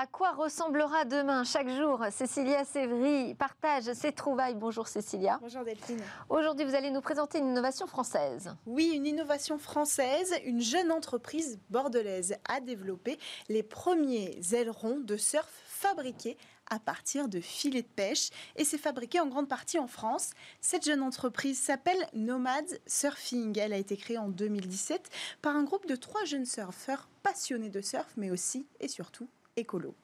À 0.00 0.06
quoi 0.06 0.32
ressemblera 0.32 1.04
demain 1.04 1.44
chaque 1.44 1.68
jour 1.68 2.02
Cécilia 2.10 2.64
Sévry 2.64 3.34
partage 3.34 3.92
ses 3.92 4.12
trouvailles. 4.12 4.54
Bonjour 4.54 4.88
Cécilia. 4.88 5.38
Bonjour 5.42 5.62
Delphine. 5.62 6.00
Aujourd'hui, 6.30 6.64
vous 6.64 6.74
allez 6.74 6.90
nous 6.90 7.02
présenter 7.02 7.36
une 7.36 7.48
innovation 7.48 7.86
française. 7.86 8.56
Oui, 8.64 8.92
une 8.94 9.06
innovation 9.06 9.58
française. 9.58 10.32
Une 10.46 10.62
jeune 10.62 10.90
entreprise 10.90 11.60
bordelaise 11.68 12.34
a 12.48 12.60
développé 12.60 13.18
les 13.50 13.62
premiers 13.62 14.40
ailerons 14.54 15.00
de 15.00 15.18
surf 15.18 15.52
fabriqués 15.66 16.38
à 16.70 16.78
partir 16.78 17.28
de 17.28 17.38
filets 17.38 17.82
de 17.82 17.86
pêche 17.88 18.30
et 18.56 18.64
c'est 18.64 18.78
fabriqué 18.78 19.20
en 19.20 19.26
grande 19.26 19.50
partie 19.50 19.78
en 19.78 19.86
France. 19.86 20.30
Cette 20.62 20.86
jeune 20.86 21.02
entreprise 21.02 21.60
s'appelle 21.60 22.08
Nomad 22.14 22.64
Surfing. 22.86 23.58
Elle 23.58 23.74
a 23.74 23.76
été 23.76 23.98
créée 23.98 24.16
en 24.16 24.30
2017 24.30 25.10
par 25.42 25.56
un 25.56 25.64
groupe 25.64 25.86
de 25.86 25.96
trois 25.96 26.24
jeunes 26.24 26.46
surfeurs 26.46 27.10
passionnés 27.22 27.68
de 27.68 27.82
surf 27.82 28.14
mais 28.16 28.30
aussi 28.30 28.66
et 28.80 28.88
surtout 28.88 29.28
écolo. 29.56 29.94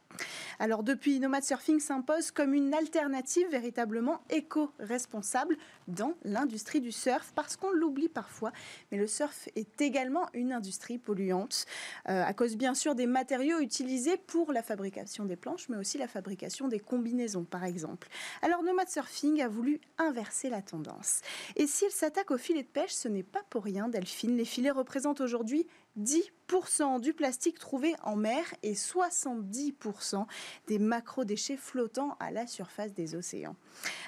Alors 0.58 0.82
depuis, 0.82 1.20
Nomad 1.20 1.44
Surfing 1.44 1.80
s'impose 1.80 2.30
comme 2.30 2.54
une 2.54 2.72
alternative 2.72 3.48
véritablement 3.50 4.20
éco-responsable 4.30 5.56
dans 5.88 6.14
l'industrie 6.24 6.80
du 6.80 6.92
surf, 6.92 7.32
parce 7.34 7.56
qu'on 7.56 7.70
l'oublie 7.70 8.08
parfois, 8.08 8.52
mais 8.90 8.98
le 8.98 9.06
surf 9.06 9.48
est 9.54 9.80
également 9.80 10.26
une 10.32 10.52
industrie 10.52 10.98
polluante, 10.98 11.66
euh, 12.08 12.24
à 12.24 12.32
cause 12.32 12.56
bien 12.56 12.74
sûr 12.74 12.94
des 12.94 13.06
matériaux 13.06 13.60
utilisés 13.60 14.16
pour 14.16 14.52
la 14.52 14.62
fabrication 14.62 15.24
des 15.24 15.36
planches, 15.36 15.68
mais 15.68 15.76
aussi 15.76 15.98
la 15.98 16.08
fabrication 16.08 16.68
des 16.68 16.80
combinaisons, 16.80 17.44
par 17.44 17.64
exemple. 17.64 18.08
Alors 18.42 18.62
Nomad 18.62 18.88
Surfing 18.88 19.42
a 19.42 19.48
voulu 19.48 19.80
inverser 19.98 20.48
la 20.48 20.62
tendance. 20.62 21.20
Et 21.56 21.66
s'il 21.66 21.90
s'attaque 21.90 22.30
aux 22.30 22.38
filets 22.38 22.62
de 22.62 22.68
pêche, 22.68 22.92
ce 22.92 23.08
n'est 23.08 23.22
pas 23.22 23.42
pour 23.50 23.64
rien, 23.64 23.88
Delphine. 23.88 24.36
Les 24.36 24.44
filets 24.44 24.70
représentent 24.70 25.20
aujourd'hui 25.20 25.66
10% 26.00 27.00
du 27.00 27.12
plastique 27.12 27.58
trouvé 27.58 27.94
en 28.02 28.16
mer 28.16 28.44
et 28.62 28.74
70% 28.74 30.26
des 30.66 30.78
macro-déchets 30.78 31.56
flottants 31.56 32.16
à 32.20 32.30
la 32.30 32.46
surface 32.46 32.92
des 32.92 33.14
océans. 33.14 33.56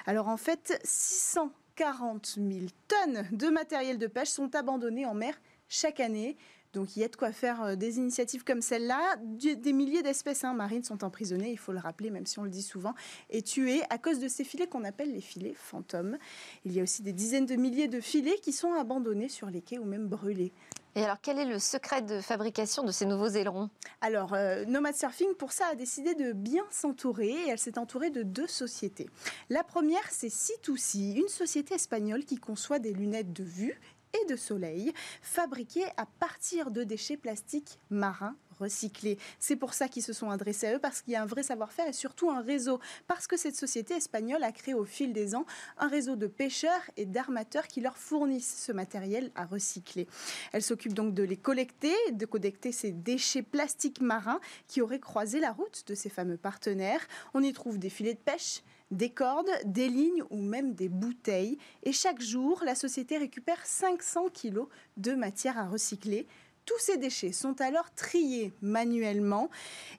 Alors 0.05 0.27
en 0.27 0.37
fait, 0.37 0.79
640 0.83 2.37
000 2.37 2.65
tonnes 2.87 3.27
de 3.31 3.47
matériel 3.47 3.97
de 3.97 4.07
pêche 4.07 4.29
sont 4.29 4.55
abandonnées 4.55 5.05
en 5.05 5.13
mer 5.13 5.39
chaque 5.67 5.99
année. 5.99 6.37
Donc 6.73 6.95
il 6.95 6.99
y 6.99 7.03
a 7.03 7.07
de 7.07 7.15
quoi 7.15 7.31
faire 7.31 7.63
euh, 7.63 7.75
des 7.75 7.97
initiatives 7.97 8.43
comme 8.43 8.61
celle-là. 8.61 9.15
Des 9.17 9.73
milliers 9.73 10.03
d'espèces 10.03 10.43
hein, 10.43 10.53
marines 10.53 10.83
sont 10.83 11.03
emprisonnées, 11.03 11.51
il 11.51 11.57
faut 11.57 11.71
le 11.71 11.79
rappeler, 11.79 12.11
même 12.11 12.25
si 12.25 12.37
on 12.37 12.43
le 12.43 12.49
dit 12.49 12.61
souvent, 12.61 12.93
et 13.29 13.41
tuées 13.41 13.81
à 13.89 13.97
cause 13.97 14.19
de 14.19 14.27
ces 14.27 14.43
filets 14.43 14.67
qu'on 14.67 14.83
appelle 14.83 15.11
les 15.11 15.21
filets 15.21 15.55
fantômes. 15.55 16.17
Il 16.65 16.73
y 16.73 16.79
a 16.79 16.83
aussi 16.83 17.01
des 17.01 17.13
dizaines 17.13 17.47
de 17.47 17.55
milliers 17.55 17.87
de 17.87 17.99
filets 17.99 18.37
qui 18.41 18.51
sont 18.51 18.73
abandonnés 18.73 19.29
sur 19.29 19.49
les 19.49 19.61
quais 19.61 19.79
ou 19.79 19.85
même 19.85 20.07
brûlés. 20.07 20.53
Et 20.95 21.03
alors, 21.03 21.17
quel 21.21 21.37
est 21.37 21.45
le 21.45 21.59
secret 21.59 22.01
de 22.01 22.19
fabrication 22.19 22.83
de 22.83 22.91
ces 22.91 23.05
nouveaux 23.05 23.27
ailerons? 23.27 23.69
Alors, 24.01 24.33
euh, 24.33 24.65
Nomad 24.65 24.95
Surfing, 24.95 25.35
pour 25.35 25.51
ça, 25.51 25.65
a 25.71 25.75
décidé 25.75 26.15
de 26.15 26.33
bien 26.33 26.63
s'entourer 26.71 27.29
et 27.29 27.49
elle 27.49 27.59
s'est 27.59 27.77
entourée 27.77 28.09
de 28.09 28.23
deux 28.23 28.47
sociétés. 28.47 29.09
La 29.49 29.63
première, 29.63 30.09
c'est 30.09 30.29
C2C, 30.29 31.19
une 31.19 31.27
société 31.27 31.75
espagnole 31.75 32.25
qui 32.25 32.37
conçoit 32.37 32.79
des 32.79 32.93
lunettes 32.93 33.33
de 33.33 33.43
vue 33.43 33.79
et 34.19 34.25
de 34.25 34.35
soleil 34.35 34.91
fabriquées 35.21 35.85
à 35.97 36.05
partir 36.19 36.71
de 36.71 36.83
déchets 36.83 37.17
plastiques 37.17 37.79
marins 37.89 38.35
C'est 38.67 39.55
pour 39.55 39.73
ça 39.73 39.87
qu'ils 39.87 40.03
se 40.03 40.13
sont 40.13 40.29
adressés 40.29 40.67
à 40.67 40.75
eux, 40.75 40.79
parce 40.79 41.01
qu'il 41.01 41.13
y 41.13 41.15
a 41.15 41.21
un 41.21 41.25
vrai 41.25 41.43
savoir-faire 41.43 41.87
et 41.87 41.93
surtout 41.93 42.29
un 42.29 42.41
réseau. 42.41 42.79
Parce 43.07 43.27
que 43.27 43.37
cette 43.37 43.55
société 43.55 43.93
espagnole 43.93 44.43
a 44.43 44.51
créé 44.51 44.73
au 44.73 44.85
fil 44.85 45.13
des 45.13 45.35
ans 45.35 45.45
un 45.77 45.87
réseau 45.87 46.15
de 46.15 46.27
pêcheurs 46.27 46.81
et 46.97 47.05
d'armateurs 47.05 47.67
qui 47.67 47.81
leur 47.81 47.97
fournissent 47.97 48.63
ce 48.65 48.71
matériel 48.71 49.31
à 49.35 49.45
recycler. 49.45 50.07
Elle 50.51 50.63
s'occupe 50.63 50.93
donc 50.93 51.13
de 51.13 51.23
les 51.23 51.37
collecter, 51.37 51.93
de 52.11 52.25
collecter 52.25 52.71
ces 52.71 52.91
déchets 52.91 53.43
plastiques 53.43 54.01
marins 54.01 54.39
qui 54.67 54.81
auraient 54.81 54.99
croisé 54.99 55.39
la 55.39 55.51
route 55.51 55.83
de 55.87 55.95
ces 55.95 56.09
fameux 56.09 56.37
partenaires. 56.37 57.07
On 57.33 57.43
y 57.43 57.53
trouve 57.53 57.77
des 57.77 57.89
filets 57.89 58.13
de 58.13 58.19
pêche, 58.19 58.63
des 58.91 59.09
cordes, 59.09 59.49
des 59.65 59.87
lignes 59.87 60.23
ou 60.29 60.41
même 60.41 60.73
des 60.73 60.89
bouteilles. 60.89 61.57
Et 61.83 61.91
chaque 61.91 62.21
jour, 62.21 62.61
la 62.65 62.75
société 62.75 63.17
récupère 63.17 63.65
500 63.65 64.29
kilos 64.29 64.67
de 64.97 65.13
matière 65.13 65.57
à 65.57 65.67
recycler. 65.67 66.27
Tous 66.69 66.77
ces 66.77 66.97
déchets 66.97 67.31
sont 67.31 67.59
alors 67.61 67.91
triés 67.95 68.53
manuellement 68.61 69.49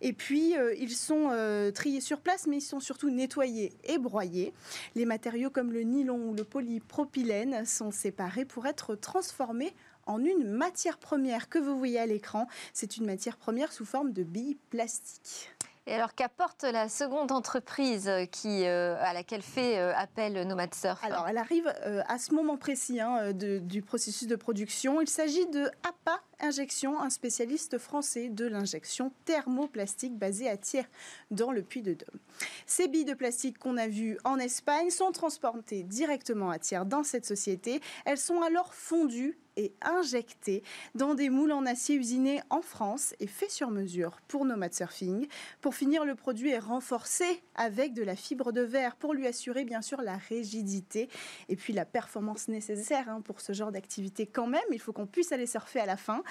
et 0.00 0.12
puis 0.12 0.56
euh, 0.56 0.72
ils 0.78 0.94
sont 0.94 1.30
euh, 1.32 1.72
triés 1.72 2.00
sur 2.00 2.20
place 2.20 2.46
mais 2.46 2.58
ils 2.58 2.60
sont 2.60 2.78
surtout 2.78 3.10
nettoyés 3.10 3.72
et 3.82 3.98
broyés. 3.98 4.54
Les 4.94 5.04
matériaux 5.04 5.50
comme 5.50 5.72
le 5.72 5.82
nylon 5.82 6.28
ou 6.28 6.32
le 6.32 6.44
polypropylène 6.44 7.66
sont 7.66 7.90
séparés 7.90 8.44
pour 8.44 8.66
être 8.66 8.94
transformés 8.94 9.74
en 10.06 10.22
une 10.22 10.44
matière 10.44 10.98
première 10.98 11.48
que 11.48 11.58
vous 11.58 11.76
voyez 11.76 11.98
à 11.98 12.06
l'écran. 12.06 12.46
C'est 12.72 12.96
une 12.96 13.06
matière 13.06 13.36
première 13.36 13.72
sous 13.72 13.84
forme 13.84 14.12
de 14.12 14.22
billes 14.22 14.56
plastiques. 14.70 15.50
Et 15.88 15.94
alors, 15.94 16.14
qu'apporte 16.14 16.62
la 16.62 16.88
seconde 16.88 17.32
entreprise 17.32 18.08
qui, 18.30 18.64
euh, 18.64 18.96
à 19.00 19.12
laquelle 19.12 19.42
fait 19.42 19.78
euh, 19.78 19.92
appel 19.96 20.46
Nomad 20.46 20.72
Surf? 20.72 21.02
Alors, 21.02 21.26
elle 21.26 21.38
arrive 21.38 21.72
euh, 21.84 22.02
à 22.06 22.18
ce 22.18 22.32
moment 22.32 22.56
précis 22.56 23.00
hein, 23.00 23.32
du 23.32 23.82
processus 23.82 24.28
de 24.28 24.36
production. 24.36 25.00
Il 25.00 25.08
s'agit 25.08 25.46
de 25.46 25.64
APA 25.82 26.20
Injection, 26.42 27.00
un 27.00 27.10
spécialiste 27.10 27.78
français 27.78 28.30
de 28.30 28.46
l'injection 28.46 29.12
thermoplastique 29.26 30.16
basé 30.16 30.48
à 30.48 30.56
Thiers, 30.56 30.88
dans 31.30 31.52
le 31.52 31.62
Puy-de-Dôme. 31.62 32.18
Ces 32.66 32.88
billes 32.88 33.04
de 33.04 33.14
plastique 33.14 33.58
qu'on 33.58 33.76
a 33.76 33.88
vues 33.88 34.18
en 34.24 34.38
Espagne 34.38 34.90
sont 34.90 35.12
transportées 35.12 35.82
directement 35.82 36.50
à 36.50 36.58
Thiers 36.58 36.86
dans 36.86 37.02
cette 37.02 37.26
société. 37.26 37.80
Elles 38.06 38.18
sont 38.18 38.40
alors 38.40 38.72
fondues 38.72 39.38
et 39.56 39.74
injecté 39.82 40.62
dans 40.94 41.14
des 41.14 41.28
moules 41.28 41.52
en 41.52 41.66
acier 41.66 41.96
usinés 41.96 42.40
en 42.50 42.62
France 42.62 43.14
et 43.20 43.26
fait 43.26 43.50
sur 43.50 43.70
mesure 43.70 44.20
pour 44.28 44.44
Nomad 44.44 44.72
Surfing. 44.72 45.26
Pour 45.60 45.74
finir, 45.74 46.04
le 46.04 46.14
produit 46.14 46.50
est 46.50 46.58
renforcé 46.58 47.42
avec 47.54 47.92
de 47.92 48.02
la 48.02 48.16
fibre 48.16 48.52
de 48.52 48.62
verre 48.62 48.96
pour 48.96 49.12
lui 49.12 49.26
assurer 49.26 49.64
bien 49.64 49.82
sûr 49.82 50.00
la 50.00 50.16
rigidité 50.16 51.08
et 51.48 51.56
puis 51.56 51.72
la 51.72 51.84
performance 51.84 52.48
nécessaire 52.48 53.08
hein, 53.08 53.20
pour 53.20 53.40
ce 53.40 53.52
genre 53.52 53.72
d'activité 53.72 54.26
quand 54.26 54.46
même. 54.46 54.62
Il 54.72 54.80
faut 54.80 54.92
qu'on 54.92 55.06
puisse 55.06 55.32
aller 55.32 55.46
surfer 55.46 55.80
à 55.80 55.86
la 55.86 55.96
fin. 55.96 56.22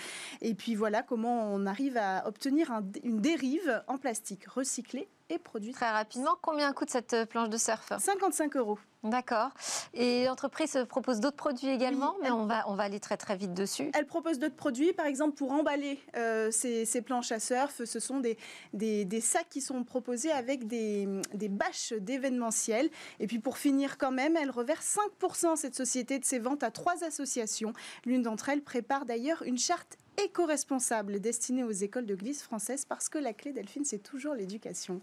Et 0.42 0.54
puis 0.54 0.76
voilà 0.76 1.04
comment 1.04 1.54
on 1.54 1.66
arrive 1.66 1.98
à 1.98 2.28
obtenir 2.28 2.72
une 3.04 3.22
dérive 3.22 3.84
en 3.88 3.98
plastique 3.98 4.46
recyclé 4.46 5.08
et 5.30 5.38
produit. 5.38 5.72
Très 5.72 5.92
rapidement, 5.92 6.38
combien 6.42 6.72
coûte 6.74 6.90
cette 6.90 7.14
euh, 7.14 7.26
planche 7.26 7.50
de 7.50 7.58
surf? 7.58 7.92
55 7.98 8.56
euros. 8.58 8.80
D'accord. 9.04 9.52
Et 9.94 10.26
l'entreprise 10.26 10.78
propose 10.90 11.22
d'autres 11.22 11.38
produits 11.38 11.70
également, 11.70 12.16
mais 12.22 12.32
on 12.32 12.46
va, 12.46 12.68
on 12.68 12.76
va 12.76 12.84
aller 12.84 13.00
très 13.00 13.16
très 13.16 13.38
vite 13.38 13.54
dessus. 13.54 13.92
Elle 13.94 14.06
propose 14.06 14.40
d'autres 14.40 14.58
produits, 14.58 14.92
par 14.92 15.06
exemple 15.06 15.38
pour 15.38 15.54
emballer 15.54 16.00
euh, 16.18 16.52
ces, 16.52 17.02
planches 17.02 17.32
à 17.32 17.40
surf, 17.40 17.82
ce 17.86 18.00
sont 18.00 18.20
des, 18.20 18.38
des, 18.74 19.22
sacs 19.22 19.48
qui 19.50 19.62
sont 19.62 19.86
proposés 19.86 20.32
avec 20.32 20.68
des, 20.68 21.08
des 21.34 21.48
bâches 21.48 21.94
d'événementiel. 21.94 22.90
Et 23.22 23.28
puis 23.28 23.40
pour 23.40 23.58
finir 23.58 23.98
quand 23.98 24.12
même, 24.12 24.36
elle 24.36 24.52
reverse 24.52 24.98
5% 25.22 25.56
cette 25.56 25.76
société 25.76 26.20
de 26.20 26.26
ses 26.26 26.40
ventes 26.40 26.64
à 26.64 26.72
trois 26.72 27.06
associations. 27.06 27.72
L'une 28.06 28.22
d'entre 28.22 28.50
elles 28.50 28.64
prépare 28.64 29.06
d'ailleurs 29.06 29.44
une 29.44 29.58
charte 29.58 29.98
éco-responsable 30.24 31.20
destinée 31.20 31.64
aux 31.64 31.72
écoles 31.72 32.06
de 32.06 32.16
glisse 32.16 32.44
françaises 32.44 32.86
parce 32.86 33.10
que 33.10 33.18
la 33.18 33.34
clé, 33.34 33.52
Delphine, 33.54 33.86
c'est 33.86 34.00
toujours 34.00 34.34
l'éducation. 34.34 35.02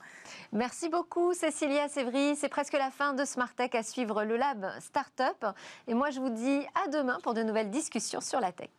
Merci 0.52 0.88
beaucoup, 0.88 1.34
Cécilia 1.34 1.88
Sévry. 1.88 2.36
C'est 2.36 2.48
presque 2.48 2.74
la 2.74 2.90
fin 2.90 3.14
de 3.14 3.24
Smart 3.24 3.54
Tech 3.54 3.70
à 3.74 3.82
suivre 3.82 4.24
le 4.24 4.36
Lab 4.36 4.66
Startup. 4.80 5.46
Et 5.86 5.94
moi, 5.94 6.10
je 6.10 6.20
vous 6.20 6.30
dis 6.30 6.60
à 6.84 6.88
demain 6.88 7.18
pour 7.22 7.34
de 7.34 7.42
nouvelles 7.42 7.70
discussions 7.70 8.20
sur 8.20 8.40
la 8.40 8.52
tech. 8.52 8.70